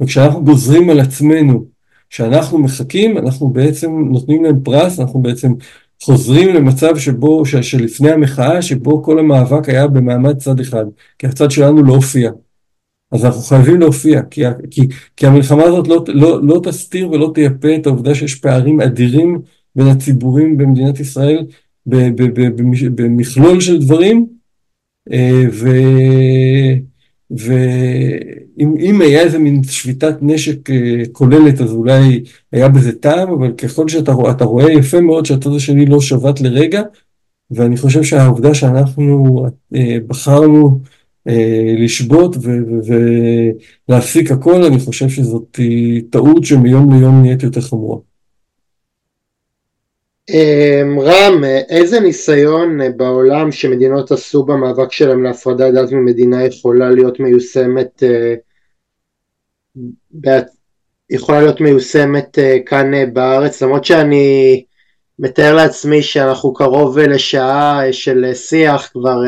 וכשאנחנו 0.00 0.44
גוזרים 0.44 0.90
על 0.90 1.00
עצמנו 1.00 1.66
שאנחנו 2.10 2.58
מחכים, 2.58 3.18
אנחנו 3.18 3.48
בעצם 3.48 3.90
נותנים 4.10 4.44
להם 4.44 4.60
פרס, 4.64 5.00
אנחנו 5.00 5.22
בעצם 5.22 5.52
חוזרים 6.02 6.54
למצב 6.54 6.98
שבו, 6.98 7.46
שלפני 7.46 8.10
המחאה, 8.10 8.62
שבו 8.62 9.02
כל 9.02 9.18
המאבק 9.18 9.68
היה 9.68 9.86
במעמד 9.86 10.38
צד 10.38 10.60
אחד, 10.60 10.84
כי 11.18 11.26
הצד 11.26 11.50
שלנו 11.50 11.82
לא 11.82 11.94
הופיע. 11.94 12.30
אז 13.12 13.24
אנחנו 13.24 13.40
חייבים 13.40 13.80
להופיע, 13.80 14.22
כי, 14.22 14.42
כי, 14.70 14.80
כי 15.16 15.26
המלחמה 15.26 15.64
הזאת 15.64 15.88
לא, 15.88 16.04
לא, 16.08 16.42
לא 16.42 16.60
תסתיר 16.64 17.10
ולא 17.10 17.30
תייפה 17.34 17.76
את 17.76 17.86
העובדה 17.86 18.14
שיש 18.14 18.34
פערים 18.34 18.80
אדירים 18.80 19.40
בין 19.76 19.86
הציבורים 19.86 20.56
במדינת 20.56 21.00
ישראל 21.00 21.46
במכלול 22.94 23.60
של 23.60 23.78
דברים, 23.78 24.26
אה, 25.12 25.44
ואם 27.30 29.00
היה 29.00 29.20
איזה 29.20 29.38
מין 29.38 29.62
שביתת 29.62 30.14
נשק 30.22 30.70
אה, 30.70 31.02
כוללת 31.12 31.60
אז 31.60 31.72
אולי 31.72 32.22
היה 32.52 32.68
בזה 32.68 32.92
טעם, 32.92 33.32
אבל 33.32 33.52
ככל 33.52 33.88
שאתה 33.88 34.12
רואה, 34.12 34.32
רואה 34.40 34.72
יפה 34.72 35.00
מאוד 35.00 35.26
שהצד 35.26 35.50
השני 35.56 35.86
לא 35.86 36.00
שבת 36.00 36.40
לרגע, 36.40 36.82
ואני 37.50 37.76
חושב 37.76 38.02
שהעובדה 38.02 38.54
שאנחנו 38.54 39.46
אה, 39.74 39.96
בחרנו 40.06 40.80
לשבות 41.78 42.36
ולהפסיק 43.88 44.30
הכל, 44.30 44.62
אני 44.62 44.78
חושב 44.78 45.08
שזאת 45.08 45.60
טעות 46.10 46.44
שמיום 46.44 46.92
ליום 46.92 47.22
נהיית 47.22 47.42
יותר 47.42 47.60
חמורה. 47.60 47.98
אמ, 50.30 50.98
רם, 51.00 51.44
איזה 51.68 52.00
ניסיון 52.00 52.78
בעולם 52.96 53.52
שמדינות 53.52 54.12
עשו 54.12 54.44
במאבק 54.44 54.92
שלהם 54.92 55.22
להפרדת 55.22 55.74
דת 55.74 55.92
ממדינה 55.92 56.44
יכולה 56.44 56.90
להיות 56.90 57.20
מיושמת 57.20 58.02
אה, 58.02 58.34
יכולה 61.10 61.40
להיות 61.40 61.60
מיושמת 61.60 62.38
אה, 62.38 62.56
כאן 62.66 62.94
אה, 62.94 63.06
בארץ 63.06 63.62
למרות 63.62 63.84
שאני 63.84 64.64
מתאר 65.18 65.54
לעצמי 65.54 66.02
שאנחנו 66.02 66.54
קרוב 66.54 66.98
לשעה 66.98 67.92
של 67.92 68.34
שיח 68.34 68.88
כבר 68.92 69.18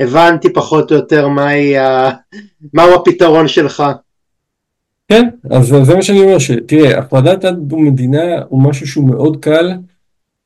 הבנתי 0.00 0.52
פחות 0.52 0.90
או 0.90 0.96
יותר 0.96 1.28
מהי, 1.28 1.74
מהו 2.72 2.94
הפתרון 2.94 3.48
שלך. 3.48 3.82
כן, 5.08 5.28
אז 5.50 5.66
זה 5.82 5.94
מה 5.94 6.02
שאני 6.02 6.20
אומר, 6.20 6.38
שתראה, 6.38 6.98
הפרדת 6.98 7.44
דת 7.44 7.54
במדינה 7.58 8.42
הוא 8.48 8.62
משהו 8.62 8.86
שהוא 8.86 9.08
מאוד 9.08 9.36
קל 9.36 9.72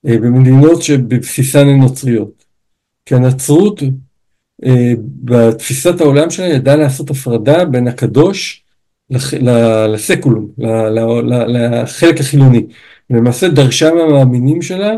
אה, 0.06 0.18
במדינות 0.18 0.82
שבבסיסן 0.82 1.68
הן 1.68 1.80
נוצריות. 1.80 2.44
כי 3.06 3.14
הנצרות 3.14 3.82
אה, 4.64 4.92
בתפיסת 4.98 6.00
העולם 6.00 6.30
שלה 6.30 6.46
ידעה 6.46 6.76
לעשות 6.76 7.10
הפרדה 7.10 7.64
בין 7.64 7.88
הקדוש 7.88 8.64
לסקולום, 9.88 10.48
לחלק 11.48 12.20
החילוני. 12.20 12.66
למעשה 13.10 13.48
דרשה 13.48 13.94
מהמאמינים 13.94 14.62
שלה 14.62 14.92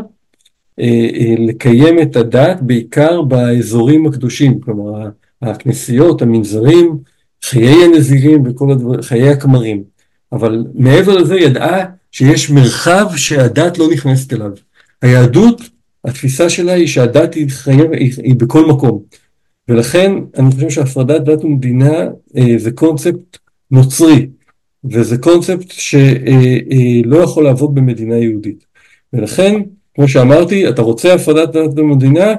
לקיים 1.37 2.01
את 2.01 2.15
הדת 2.15 2.57
בעיקר 2.61 3.21
באזורים 3.21 4.05
הקדושים, 4.05 4.59
כלומר 4.59 5.09
הכנסיות, 5.41 6.21
המנזרים, 6.21 6.97
חיי 7.43 7.83
הנזירים 7.83 8.43
וכל 8.45 8.71
הדברים, 8.71 9.01
חיי 9.01 9.29
הכמרים. 9.29 9.83
אבל 10.31 10.65
מעבר 10.73 11.17
לזה 11.17 11.35
ידעה 11.35 11.85
שיש 12.11 12.49
מרחב 12.49 13.05
שהדת 13.15 13.77
לא 13.77 13.87
נכנסת 13.91 14.33
אליו. 14.33 14.51
היהדות, 15.01 15.61
התפיסה 16.05 16.49
שלה 16.49 16.73
היא 16.73 16.87
שהדת 16.87 17.33
היא, 17.33 17.49
חייב, 17.49 17.91
היא, 17.91 18.13
היא 18.23 18.35
בכל 18.35 18.65
מקום. 18.65 19.01
ולכן 19.67 20.11
אני 20.37 20.51
חושב 20.51 20.69
שהפרדת 20.69 21.21
דת 21.21 21.45
ומדינה 21.45 22.07
אה, 22.37 22.55
זה 22.57 22.71
קונספט 22.71 23.37
נוצרי, 23.71 24.27
וזה 24.83 25.17
קונספט 25.17 25.71
שלא 25.71 27.15
אה, 27.15 27.19
אה, 27.19 27.23
יכול 27.23 27.43
לעבוד 27.43 27.75
במדינה 27.75 28.17
יהודית. 28.17 28.65
ולכן, 29.13 29.61
כמו 29.97 30.07
שאמרתי, 30.07 30.69
אתה 30.69 30.81
רוצה 30.81 31.13
הפרדת 31.13 31.49
דת 31.49 31.79
ומדינה, 31.79 32.35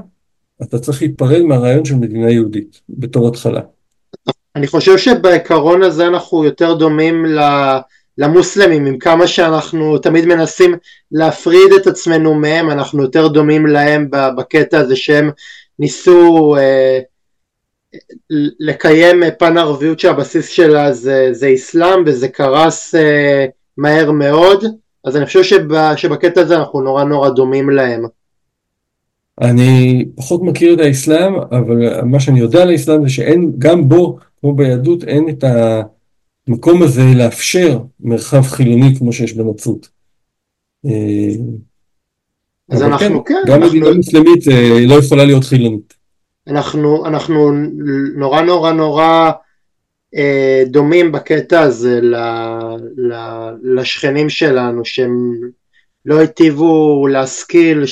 אתה 0.63 0.79
צריך 0.79 1.03
להתפרד 1.03 1.43
מהרעיון 1.43 1.85
של 1.85 1.95
מדינה 1.95 2.31
יהודית, 2.31 2.81
בתור 2.89 3.29
התחלה. 3.29 3.61
אני 4.57 4.67
חושב 4.67 4.99
שבעיקרון 4.99 5.83
הזה 5.83 6.07
אנחנו 6.07 6.45
יותר 6.45 6.75
דומים 6.75 7.27
ל... 7.27 7.41
למוסלמים, 8.19 8.87
עם 8.87 8.99
כמה 8.99 9.27
שאנחנו 9.27 9.99
תמיד 9.99 10.27
מנסים 10.27 10.75
להפריד 11.13 11.73
את 11.73 11.87
עצמנו 11.87 12.35
מהם, 12.35 12.71
אנחנו 12.71 13.03
יותר 13.03 13.29
דומים 13.29 13.67
להם 13.67 14.11
בקטע 14.11 14.79
הזה 14.79 14.97
שהם 14.97 15.31
ניסו 15.79 16.57
אה, 16.59 16.99
לקיים 18.61 19.23
פן 19.39 19.59
ערביות 19.59 20.01
שהבסיס 20.01 20.49
שלה 20.49 20.93
זה, 20.93 21.29
זה 21.33 21.55
אסלאם 21.55 22.03
וזה 22.07 22.29
קרס 22.29 22.95
אה, 22.95 23.47
מהר 23.77 24.11
מאוד, 24.11 24.65
אז 25.09 25.17
אני 25.17 25.27
חושב 25.27 25.43
שב, 25.43 25.95
שבקטע 25.97 26.41
הזה 26.41 26.57
אנחנו 26.57 26.81
נורא 26.81 27.05
נורא 27.05 27.29
דומים 27.29 27.71
להם. 27.71 28.05
אני 29.41 30.05
פחות 30.17 30.43
מכיר 30.43 30.75
את 30.75 30.81
האסלאם, 30.81 31.35
אבל 31.35 32.05
מה 32.05 32.21
שאני 32.21 32.41
יודע 32.41 32.63
על 32.63 32.71
האסלאם 32.71 33.03
זה 33.03 33.09
שאין, 33.09 33.53
גם 33.59 33.89
בו, 33.89 34.19
כמו 34.41 34.55
ביהדות, 34.55 35.05
אין 35.05 35.29
את. 35.29 35.45
המקום 36.49 36.83
הזה 36.83 37.03
לאפשר 37.15 37.79
מרחב 38.01 38.43
חילוני 38.43 38.97
כמו 38.99 39.13
שיש 39.13 39.33
בנצרות. 39.33 39.89
אה, 40.87 41.31
אז 42.71 42.83
אנחנו 42.83 43.25
כן, 43.25 43.35
גם 43.47 43.63
אנחנו, 43.63 43.69
מדינה 43.69 43.97
מוסלמית 43.97 44.49
אה, 44.49 44.87
לא 44.87 44.95
יכולה 44.95 45.25
להיות 45.25 45.45
חילונית. 45.45 45.95
אנחנו, 46.49 47.07
אנחנו 47.07 47.53
נורא 48.17 48.41
נורא 48.41 48.73
נורא 48.73 49.31
דומים 50.67 51.13
בקטע 51.13 51.61
הזה 51.61 52.01
ל, 52.01 52.17
ל, 52.97 53.15
לשכנים 53.63 54.29
שלנו 54.29 54.85
שהם 54.85 55.35
לא 56.05 56.19
היטיבו 56.19 57.07
להשכיל 57.07 57.85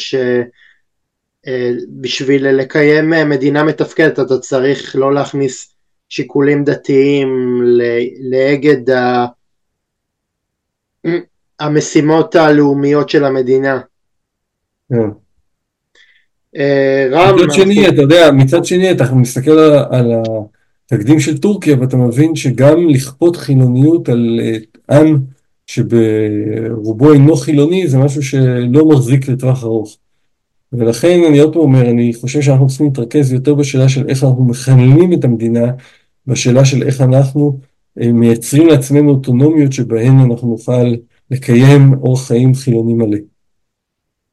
שבשביל 1.45 2.49
לקיים 2.49 3.11
מדינה 3.11 3.65
מתפקדת 3.65 4.21
אתה 4.21 4.39
צריך 4.39 4.97
לא 4.97 5.15
להכניס 5.15 5.75
שיקולים 6.09 6.65
דתיים 6.65 7.61
לאגד 8.31 8.91
ה... 8.91 9.27
המשימות 11.61 12.35
הלאומיות 12.35 13.09
של 13.09 13.25
המדינה. 13.25 13.81
כן. 14.89 15.09
אה, 16.57 17.09
רם, 17.11 17.37
מצד 17.37 17.53
שני, 17.53 17.89
אתה 17.89 18.03
יודע, 18.03 18.31
מצד 18.31 18.65
שני 18.65 18.91
אתה 18.91 19.05
מסתכל 19.15 19.51
על, 19.51 19.75
על 19.91 20.13
התקדים 20.87 21.21
של 21.21 21.39
טורקיה 21.39 21.81
ואתה 21.81 21.97
מבין 21.97 22.37
שגם 22.37 22.89
לכפות 22.89 23.37
חילוניות 23.37 24.09
על 24.09 24.41
אה, 24.43 24.99
עם 24.99 25.19
שברובו 25.67 27.13
אינו 27.13 27.37
חילוני 27.37 27.89
זה 27.89 27.99
משהו 27.99 28.23
שלא 28.23 28.89
מחזיק 28.89 29.29
לטווח 29.29 29.65
ארוך. 29.65 29.97
ולכן 30.73 31.21
אני 31.29 31.39
עוד 31.39 31.53
פעם 31.53 31.63
אומר, 31.63 31.91
אני 31.91 32.15
חושב 32.15 32.41
שאנחנו 32.41 32.67
צריכים 32.67 32.87
להתרכז 32.87 33.33
יותר 33.33 33.55
בשאלה 33.55 33.89
של 33.89 34.09
איך 34.09 34.25
אנחנו 34.25 34.45
מכננים 34.45 35.13
את 35.13 35.25
המדינה, 35.25 35.73
בשאלה 36.27 36.65
של 36.65 36.83
איך 36.83 37.01
אנחנו 37.01 37.59
אה, 38.01 38.13
מייצרים 38.13 38.67
לעצמנו 38.67 39.11
אוטונומיות 39.11 39.73
שבהן 39.73 40.19
אנחנו 40.19 40.49
נוכל 40.49 40.95
לקיים 41.31 41.95
אורח 41.95 42.27
חיים 42.27 42.55
חילוני 42.55 42.95
מלא. 42.95 43.19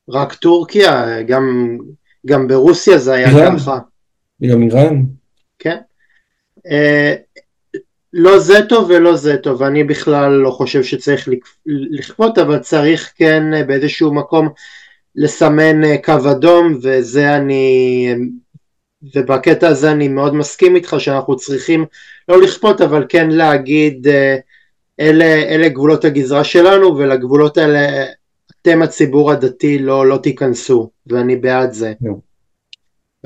רק 0.10 0.34
טורקיה, 0.34 1.22
גם, 1.22 1.78
גם 2.26 2.48
ברוסיה 2.48 2.98
זה 2.98 3.14
היה 3.14 3.30
איראן. 3.30 3.58
ככה. 3.58 3.80
גם 4.44 4.62
איראן, 4.64 5.04
כן. 5.60 5.78
אה, 6.72 7.16
לא 8.14 8.40
זה 8.40 8.66
טוב 8.70 8.90
ולא 8.90 9.16
זה 9.16 9.38
טוב, 9.38 9.64
אני 9.64 9.84
בכלל 9.84 10.32
לא 10.32 10.50
חושב 10.50 10.84
שצריך 10.84 11.28
לכ- 11.28 11.58
לכפות, 11.66 12.38
אבל 12.38 12.60
צריך 12.60 13.14
כן 13.16 13.54
אה, 13.54 13.64
באיזשהו 13.64 14.14
מקום 14.14 14.50
לסמן 15.16 15.84
אה, 15.84 15.98
קו 16.04 16.32
אדום, 16.32 16.80
וזה 16.84 17.36
אני, 17.36 18.16
ובקטע 19.16 19.68
הזה 19.68 19.92
אני 19.92 20.08
מאוד 20.08 20.36
מסכים 20.36 20.76
איתך 20.76 20.96
שאנחנו 21.00 21.36
צריכים 21.36 21.86
לא 22.30 22.42
לכפות, 22.42 22.82
אבל 22.82 23.06
כן 23.10 23.32
להגיד 23.32 24.08
אלה, 25.00 25.26
אלה 25.26 25.70
גבולות 25.70 26.06
הגזרה 26.06 26.44
שלנו, 26.44 26.98
ולגבולות 26.98 27.58
האלה 27.58 28.06
אתם 28.62 28.82
הציבור 28.82 29.32
הדתי 29.32 29.80
לא, 29.80 30.08
לא 30.08 30.18
תיכנסו, 30.18 30.90
ואני 31.08 31.36
בעד 31.36 31.72
זה. 31.72 31.94
נו. 32.02 32.33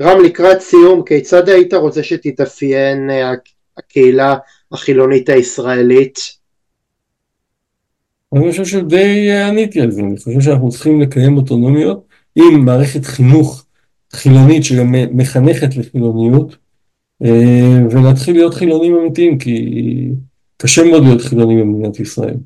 רם, 0.00 0.24
לקראת 0.24 0.60
סיום, 0.60 1.02
כיצד 1.04 1.48
היית 1.48 1.74
רוצה 1.74 2.02
שתתאפיין 2.02 3.10
אה, 3.10 3.32
הקהילה 3.78 4.36
החילונית 4.72 5.28
הישראלית? 5.28 6.18
אני 8.34 8.50
חושב 8.50 8.64
שדי 8.64 9.30
אה, 9.30 9.48
עניתי 9.48 9.80
על 9.80 9.90
זה, 9.90 10.00
אני 10.00 10.16
חושב 10.16 10.40
שאנחנו 10.40 10.68
צריכים 10.68 11.00
לקיים 11.00 11.36
אוטונומיות 11.36 12.06
עם 12.34 12.64
מערכת 12.64 13.04
חינוך 13.04 13.64
חילונית 14.12 14.64
שגם 14.64 14.94
מחנכת 15.12 15.76
לחילוניות, 15.76 16.56
אה, 17.24 17.78
ולהתחיל 17.90 18.34
להיות 18.34 18.54
חילונים 18.54 18.96
אמיתיים, 18.96 19.38
כי 19.38 19.64
קשה 20.56 20.84
מאוד 20.84 21.02
להיות 21.02 21.20
חילוני 21.20 21.62
במדינת 21.62 22.00
ישראל, 22.00 22.36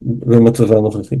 במצבה 0.00 0.76
הנוכחי. 0.76 1.16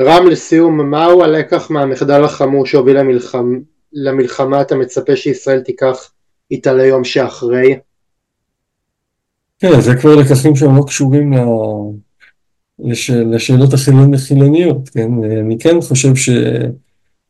רם, 0.00 0.26
לסיום, 0.26 0.90
מהו 0.90 1.22
הלקח 1.22 1.70
מהמחדל 1.70 2.24
החמור 2.24 2.66
שהוביל 2.66 2.98
למלחמ... 2.98 3.60
למלחמה 3.96 4.60
אתה 4.60 4.74
מצפה 4.74 5.16
שישראל 5.16 5.60
תיקח 5.60 6.10
איתה 6.50 6.72
ליום 6.72 7.04
שאחרי? 7.04 7.78
כן, 9.58 9.80
זה 9.80 9.94
כבר 9.94 10.14
לקחים 10.14 10.56
שהם 10.56 10.76
לא 10.76 10.82
קשורים 10.86 11.32
ל... 11.32 11.36
לש... 12.78 13.10
לשאלות 13.10 13.70
החילוניות, 14.14 14.88
כן? 14.88 15.10
אני 15.40 15.58
כן 15.58 15.80
חושב 15.80 16.16
ש... 16.16 16.28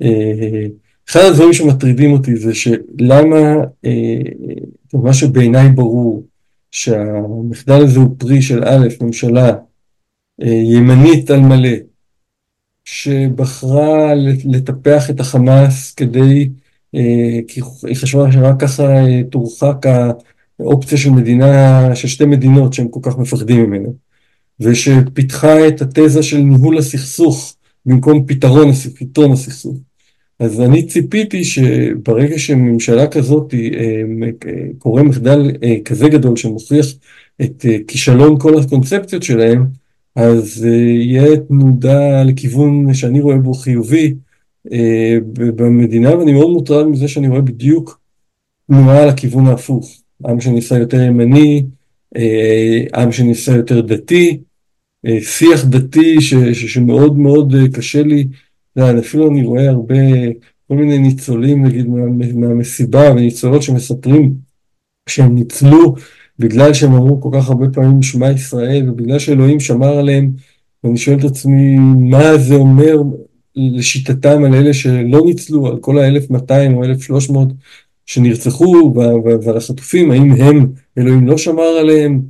אה, 0.02 0.66
אחד 1.10 1.20
הדברים 1.20 1.52
שמטרידים 1.52 2.12
אותי 2.12 2.36
זה 2.36 2.54
שלמה, 2.54 3.54
אה, 3.84 4.18
מה 4.92 5.14
שבעיניי 5.14 5.68
ברור, 5.68 6.24
שהמחדל 6.70 7.84
הזה 7.84 7.98
הוא 7.98 8.16
פרי 8.18 8.42
של 8.42 8.64
א', 8.64 8.88
ממשלה 9.00 9.56
אה, 10.42 10.48
ימנית 10.48 11.30
על 11.30 11.40
מלא, 11.40 11.76
שבחרה 12.86 14.14
לטפח 14.44 15.10
את 15.10 15.20
החמאס 15.20 15.94
כדי, 15.94 16.48
אה, 16.94 17.38
כי 17.48 17.60
היא 17.86 17.96
חשבה 17.96 18.32
שרק 18.32 18.60
ככה 18.60 18.82
אה, 18.82 19.22
תורחק 19.30 19.86
האופציה 20.60 20.98
של 20.98 21.10
מדינה, 21.10 21.90
של 21.94 22.08
שתי 22.08 22.24
מדינות 22.24 22.72
שהם 22.72 22.88
כל 22.88 23.00
כך 23.02 23.18
מפחדים 23.18 23.64
ממנה, 23.64 23.88
ושפיתחה 24.60 25.68
את 25.68 25.82
התזה 25.82 26.22
של 26.22 26.38
ניהול 26.38 26.78
הסכסוך 26.78 27.56
במקום 27.86 28.26
פתרון, 28.26 28.72
פתרון 28.72 29.32
הסכסוך. 29.32 29.76
אז 30.40 30.60
אני 30.60 30.86
ציפיתי 30.86 31.44
שברגע 31.44 32.38
שממשלה 32.38 33.06
כזאת 33.06 33.54
אה, 33.54 34.28
קורה 34.78 35.02
מחדל 35.02 35.50
כזה 35.84 36.08
גדול 36.08 36.36
שמוכיח 36.36 36.86
את 37.42 37.64
כישלון 37.88 38.38
כל 38.40 38.58
הקונספציות 38.58 39.22
שלהם, 39.22 39.66
אז 40.16 40.64
יהיה 40.64 41.36
תנודה 41.36 42.22
לכיוון 42.22 42.94
שאני 42.94 43.20
רואה 43.20 43.36
בו 43.36 43.54
חיובי 43.54 44.14
במדינה, 45.32 46.18
ואני 46.18 46.32
מאוד 46.32 46.50
מוטרד 46.50 46.86
מזה 46.86 47.08
שאני 47.08 47.28
רואה 47.28 47.40
בדיוק 47.40 48.00
תנועה 48.66 49.06
לכיוון 49.06 49.46
ההפוך. 49.46 50.02
עם 50.26 50.40
שניסה 50.40 50.78
יותר 50.78 51.00
ימני, 51.00 51.66
עם 52.94 53.12
שניסה 53.12 53.56
יותר 53.56 53.80
דתי, 53.80 54.38
שיח 55.20 55.64
דתי 55.64 56.20
ש, 56.20 56.34
ש, 56.34 56.74
שמאוד 56.74 57.18
מאוד 57.18 57.54
קשה 57.72 58.02
לי 58.02 58.26
אפילו 58.78 59.30
אני 59.30 59.44
רואה 59.44 59.68
הרבה, 59.68 59.94
כל 60.68 60.74
מיני 60.74 60.98
ניצולים 60.98 61.64
נגיד 61.64 61.86
מה, 61.88 62.26
מהמסיבה 62.34 63.12
וניצולות 63.12 63.62
שמספרים 63.62 64.34
שהם 65.08 65.34
ניצלו 65.34 65.94
בגלל 66.38 66.74
שהם 66.74 66.92
אמרו 66.92 67.20
כל 67.20 67.30
כך 67.32 67.48
הרבה 67.48 67.68
פעמים 67.68 68.02
שמע 68.02 68.30
ישראל 68.30 68.90
ובגלל 68.90 69.18
שאלוהים 69.18 69.60
שמר 69.60 69.98
עליהם 69.98 70.32
ואני 70.84 70.96
שואל 70.96 71.18
את 71.18 71.24
עצמי 71.24 71.76
מה 72.10 72.38
זה 72.38 72.54
אומר 72.54 72.96
לשיטתם 73.56 74.44
על 74.44 74.54
אלה 74.54 74.74
שלא 74.74 75.22
ניצלו, 75.24 75.66
על 75.66 75.78
כל 75.78 75.98
ה-1200 75.98 76.74
או 76.74 76.84
1300 76.84 77.48
שנרצחו 78.06 78.94
ועל 79.42 79.56
החטופים, 79.56 80.10
האם 80.10 80.32
הם, 80.32 80.66
אלוהים 80.98 81.26
לא 81.26 81.38
שמר 81.38 81.62
עליהם? 81.62 82.22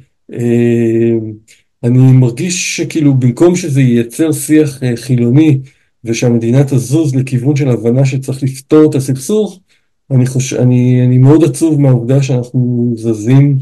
אני 1.82 2.12
מרגיש 2.12 2.76
שכאילו 2.76 3.14
במקום 3.14 3.56
שזה 3.56 3.80
ייצר 3.80 4.32
שיח 4.32 4.80
חילוני 4.96 5.58
ושהמדינה 6.04 6.64
תזוז 6.64 7.14
לכיוון 7.14 7.56
של 7.56 7.68
הבנה 7.68 8.06
שצריך 8.06 8.42
לפתור 8.42 8.90
את 8.90 8.94
הסכסוך, 8.94 9.60
אני, 10.10 10.26
חוש... 10.26 10.52
אני, 10.52 11.04
אני 11.06 11.18
מאוד 11.18 11.44
עצוב 11.44 11.80
מהעובדה 11.80 12.22
שאנחנו 12.22 12.92
זזים 12.96 13.58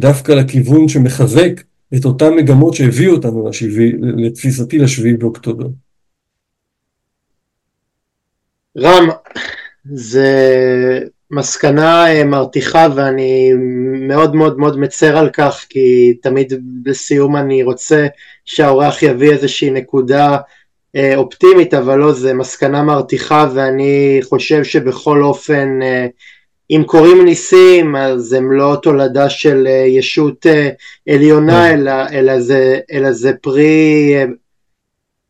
דווקא 0.00 0.32
לכיוון 0.32 0.88
שמחזק 0.88 1.50
את 1.94 2.04
אותן 2.04 2.34
מגמות 2.34 2.74
שהביאו 2.74 3.12
אותנו 3.12 3.48
לשביא, 3.48 3.92
לתפיסתי 4.16 4.78
לשביעי 4.78 5.16
באוקטובר. 5.16 5.66
רם, 8.78 9.08
זה 9.84 10.38
מסקנה 11.30 12.24
מרתיחה 12.24 12.86
ואני 12.94 13.52
מאוד 14.08 14.34
מאוד 14.34 14.58
מאוד 14.58 14.78
מצר 14.78 15.18
על 15.18 15.30
כך 15.32 15.66
כי 15.68 16.14
תמיד 16.22 16.52
בסיום 16.82 17.36
אני 17.36 17.62
רוצה 17.62 18.06
שהאורח 18.44 19.02
יביא 19.02 19.30
איזושהי 19.30 19.70
נקודה 19.70 20.36
אופטימית, 21.16 21.74
אבל 21.74 21.98
לא, 21.98 22.12
זה 22.12 22.34
מסקנה 22.34 22.82
מרתיחה 22.82 23.48
ואני 23.54 24.20
חושב 24.22 24.64
שבכל 24.64 25.22
אופן 25.22 25.68
אם 26.70 26.82
קורים 26.86 27.24
ניסים 27.24 27.96
אז 27.96 28.32
הם 28.32 28.52
לא 28.52 28.76
תולדה 28.82 29.30
של 29.30 29.66
ישות 29.86 30.46
עליונה 31.08 31.70
אלא, 31.74 31.92
אלא, 32.12 32.40
זה, 32.40 32.80
אלא 32.92 33.12
זה 33.12 33.32
פרי, 33.32 34.14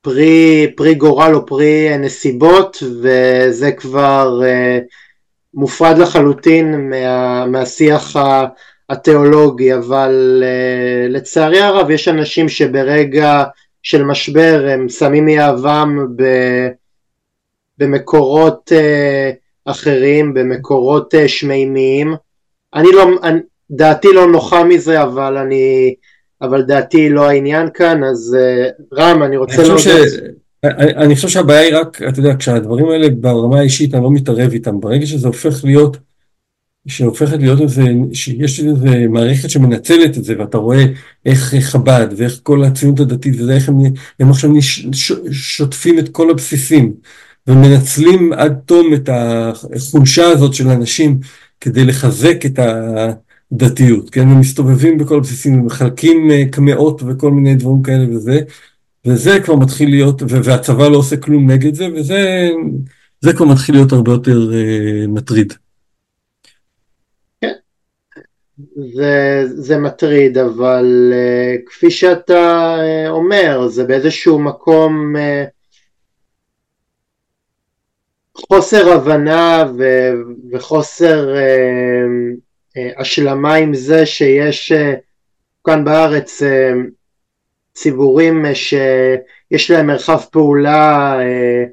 פרי, 0.01 0.73
פרי 0.77 0.95
גורל 0.95 1.35
או 1.35 1.47
פרי 1.47 1.99
נסיבות 1.99 2.83
וזה 3.03 3.73
כבר 3.73 4.41
מופרד 5.55 5.99
לחלוטין 5.99 6.91
מה, 6.91 7.47
מהשיח 7.47 8.17
התיאולוגי, 8.91 9.75
אבל 9.75 10.43
לצערי 11.09 11.61
הרב 11.61 11.91
יש 11.91 12.09
אנשים 12.09 12.49
שברגע 12.49 13.45
של 13.83 14.05
משבר 14.05 14.67
הם 14.71 14.89
שמים 14.89 15.25
מיהבם 15.25 16.07
במקורות 17.79 18.73
אחרים, 19.65 20.35
במקורות 20.35 21.15
שמימיים. 21.27 22.15
אני 22.75 22.89
לא, 22.93 23.11
דעתי 23.71 24.09
לא 24.15 24.27
נוחה 24.27 24.65
מזה, 24.65 25.03
אבל 25.03 25.37
אני, 25.37 25.95
אבל 26.43 26.63
דעתי 26.63 27.09
לא 27.09 27.29
העניין 27.29 27.69
כאן, 27.75 28.05
אז 28.05 28.37
רם, 28.95 29.23
אני 29.23 29.37
רוצה 29.37 29.63
להודות. 29.63 29.87
אני 30.97 31.15
חושב 31.15 31.29
שהבעיה 31.29 31.61
היא 31.61 31.75
רק, 31.75 32.03
אתה 32.03 32.21
יודע, 32.21 32.37
כשהדברים 32.39 32.89
האלה 32.89 33.09
ברמה 33.09 33.59
האישית 33.59 33.95
אני 33.95 34.03
לא 34.03 34.11
מתערב 34.11 34.53
איתם, 34.53 34.81
ברגע 34.81 35.07
שזה 35.07 35.27
הופך 35.27 35.65
להיות, 35.65 35.97
שהופכת 36.89 37.39
להיות 37.39 37.61
איזה, 37.61 37.83
שיש 38.13 38.61
איזה 38.61 39.07
מערכת 39.09 39.51
שמנצלת 39.51 40.19
את 40.19 40.25
זה, 40.25 40.35
ואתה 40.39 40.59
רואה 40.59 40.85
איך 41.27 41.55
חב"ד 41.61 42.07
ואיך 42.17 42.41
כל 42.43 42.65
הציונות 42.65 43.01
הדתית 43.01 43.35
וזה, 43.39 43.55
איך 43.55 43.69
הם, 43.69 43.77
הם 44.21 44.31
עכשיו 44.31 44.51
שוטפים 45.31 45.99
את 45.99 46.09
כל 46.09 46.31
הבסיסים, 46.31 46.93
ומנצלים 47.47 48.33
עד 48.33 48.61
תום 48.67 48.95
את 48.95 49.09
החולשה 49.13 50.27
הזאת 50.27 50.55
של 50.55 50.69
אנשים 50.69 51.21
כדי 51.61 51.85
לחזק 51.85 52.47
את 52.47 52.59
הדתיות, 53.53 54.11
כן, 54.11 54.21
הם 54.21 54.41
מסתובבים 54.41 54.99
בכל 54.99 55.17
הבסיסים, 55.17 55.61
ומחלקים 55.61 56.31
אה, 56.31 56.45
קמעות 56.51 57.03
וכל 57.07 57.31
מיני 57.31 57.55
דברים 57.55 57.83
כאלה 57.83 58.17
וזה, 58.17 58.41
וזה 59.07 59.41
כבר 59.41 59.57
מתחיל 59.57 59.91
להיות, 59.91 60.23
והצבא 60.29 60.89
לא 60.89 60.97
עושה 60.97 61.17
כלום 61.17 61.51
נגד 61.51 61.75
זה, 61.75 61.89
וזה 61.95 62.51
זה 63.21 63.33
כבר 63.33 63.47
מתחיל 63.47 63.75
להיות 63.75 63.93
הרבה 63.93 64.13
יותר 64.13 64.51
uh, 64.51 65.09
מטריד. 65.09 65.53
זה, 68.95 69.43
זה 69.47 69.79
מטריד, 69.79 70.39
אבל 70.39 71.13
uh, 71.13 71.71
כפי 71.71 71.91
שאתה 71.91 72.77
uh, 72.77 73.11
אומר, 73.11 73.69
זה 73.69 73.85
באיזשהו 73.85 74.39
מקום 74.39 75.17
uh, 75.17 75.21
חוסר 78.49 78.93
הבנה 78.93 79.65
ו, 79.79 80.11
וחוסר 80.53 81.35
uh, 81.35 82.39
uh, 82.77 83.01
השלמה 83.01 83.55
עם 83.55 83.75
זה 83.75 84.07
שיש 84.07 84.73
uh, 84.73 84.97
כאן 85.65 85.85
בארץ 85.85 86.43
uh, 86.43 86.47
ציבורים 87.81 88.47
אה, 88.47 88.55
שיש 88.55 89.71
להם 89.71 89.87
מרחב 89.87 90.21
פעולה 90.31 91.15
אה, 91.21 91.65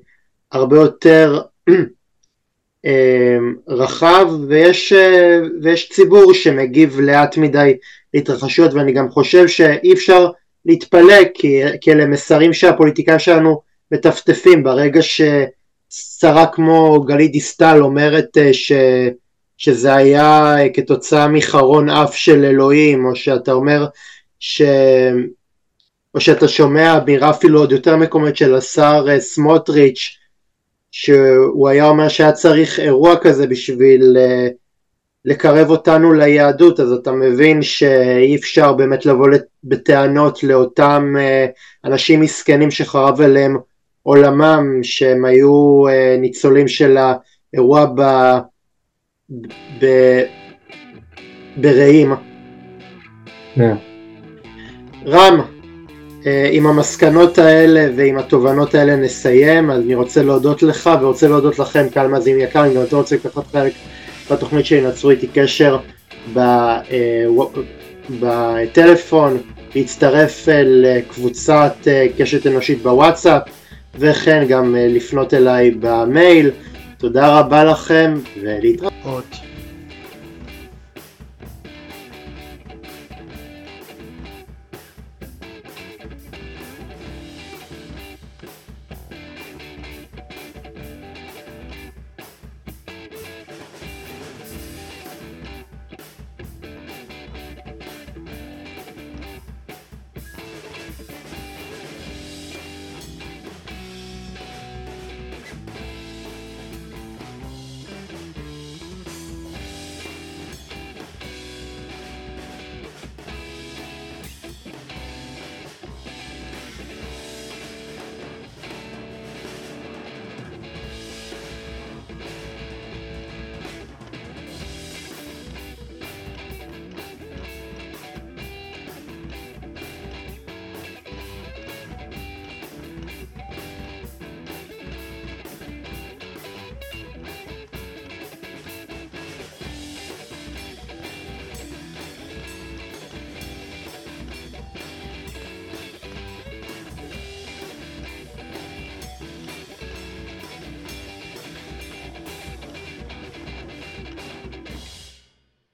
הרבה 0.52 0.76
יותר 0.78 1.42
אה, 2.86 3.38
רחב 3.68 4.28
ויש, 4.48 4.94
ויש 5.62 5.90
ציבור 5.90 6.34
שמגיב 6.34 7.00
לאט 7.00 7.38
מדי 7.38 7.78
להתרחשויות 8.14 8.74
ואני 8.74 8.92
גם 8.92 9.10
חושב 9.10 9.48
שאי 9.48 9.94
אפשר 9.94 10.30
להתפלא 10.66 11.24
כי, 11.34 11.62
כי 11.82 11.92
אלה 11.92 12.06
מסרים 12.06 12.54
שהפוליטיקאים 12.54 13.20
שלנו 13.20 13.62
מטפטפים. 13.92 14.64
ברגע 14.64 15.02
ששרה 15.90 16.46
כמו 16.46 17.02
גלית 17.02 17.32
דיסטל 17.32 17.78
אומרת 17.82 18.38
ש, 18.52 18.72
שזה 19.58 19.96
היה 19.96 20.56
כתוצאה 20.74 21.28
מחרון 21.28 21.90
אף 21.90 22.16
של 22.16 22.46
אלוהים 22.46 23.06
או 23.06 23.16
שאתה 23.16 23.52
אומר 23.52 23.86
ש, 24.40 24.62
או 26.16 26.22
שאתה 26.22 26.48
שומע 26.48 26.98
אמירה 26.98 27.30
אפילו 27.30 27.60
עוד 27.60 27.72
יותר 27.72 27.96
מקומית 27.96 28.38
של 28.38 28.56
השר 28.56 29.06
אה, 29.10 29.20
סמוטריץ' 29.20 30.18
שהוא 30.92 31.70
היה 31.70 31.86
אומר 31.88 32.08
שהיה 32.08 32.32
צריך 32.32 32.80
אירוע 32.80 33.16
כזה 33.22 33.48
בשביל 33.48 34.18
לקרב 35.26 35.70
אותנו 35.70 36.14
ליהדות 36.14 36.80
אז 36.80 36.92
אתה 36.92 37.12
מבין 37.12 37.62
שאי 37.62 38.36
אפשר 38.36 38.74
באמת 38.74 39.06
לבוא 39.06 39.28
בטענות 39.64 40.44
לאותם 40.44 41.16
אנשים 41.86 42.22
מסכנים 42.22 42.72
שחרב 42.72 43.22
עליהם 43.22 43.58
עולמם 44.08 44.80
שהם 44.84 45.26
היו 45.26 45.84
uh, 45.88 46.20
ניצולים 46.20 46.68
של 46.68 46.98
האירוע 46.98 47.86
ב... 47.96 48.02
ב... 49.80 49.86
ברעים. 51.58 52.14
Yeah. 52.14 52.18
כן. 53.56 53.76
רם, 55.06 55.42
אה, 56.26 56.50
עם 56.52 56.68
המסקנות 56.68 57.38
האלה 57.38 57.90
ועם 57.96 58.18
התובנות 58.18 58.76
האלה 58.76 58.96
נסיים, 58.96 59.72
אז 59.72 59.82
אני 59.82 59.96
רוצה 59.96 60.24
להודות 60.24 60.64
לך 60.64 60.90
ורוצה 61.02 61.28
להודות 61.28 61.60
לכם 61.60 61.90
קהל 61.94 62.08
מאזינים 62.08 62.40
יקר, 62.42 62.68
אם 62.68 62.74
גם 62.74 62.84
אתם 62.84 62.96
רוצים 62.96 63.20
לקחת 63.26 63.48
חלק 63.52 63.74
בתוכנית 64.32 64.66
שלי, 64.66 64.82
נצרו 64.82 65.10
איתי 65.10 65.28
קשר 65.28 65.78
אה, 66.38 66.82
בטלפון, 68.20 69.38
להצטרף 69.76 70.48
לקבוצת 70.66 71.76
אה, 71.88 72.06
קשת 72.18 72.48
אנושית 72.48 72.82
בוואטסאפ 72.82 73.42
וכן 74.00 74.46
גם 74.50 74.76
לפנות 74.78 75.34
אליי 75.34 75.72
במייל. 75.80 76.52
תודה 76.98 77.40
רבה 77.40 77.64
לכם 77.64 78.14
ולהתראות. 78.42 79.47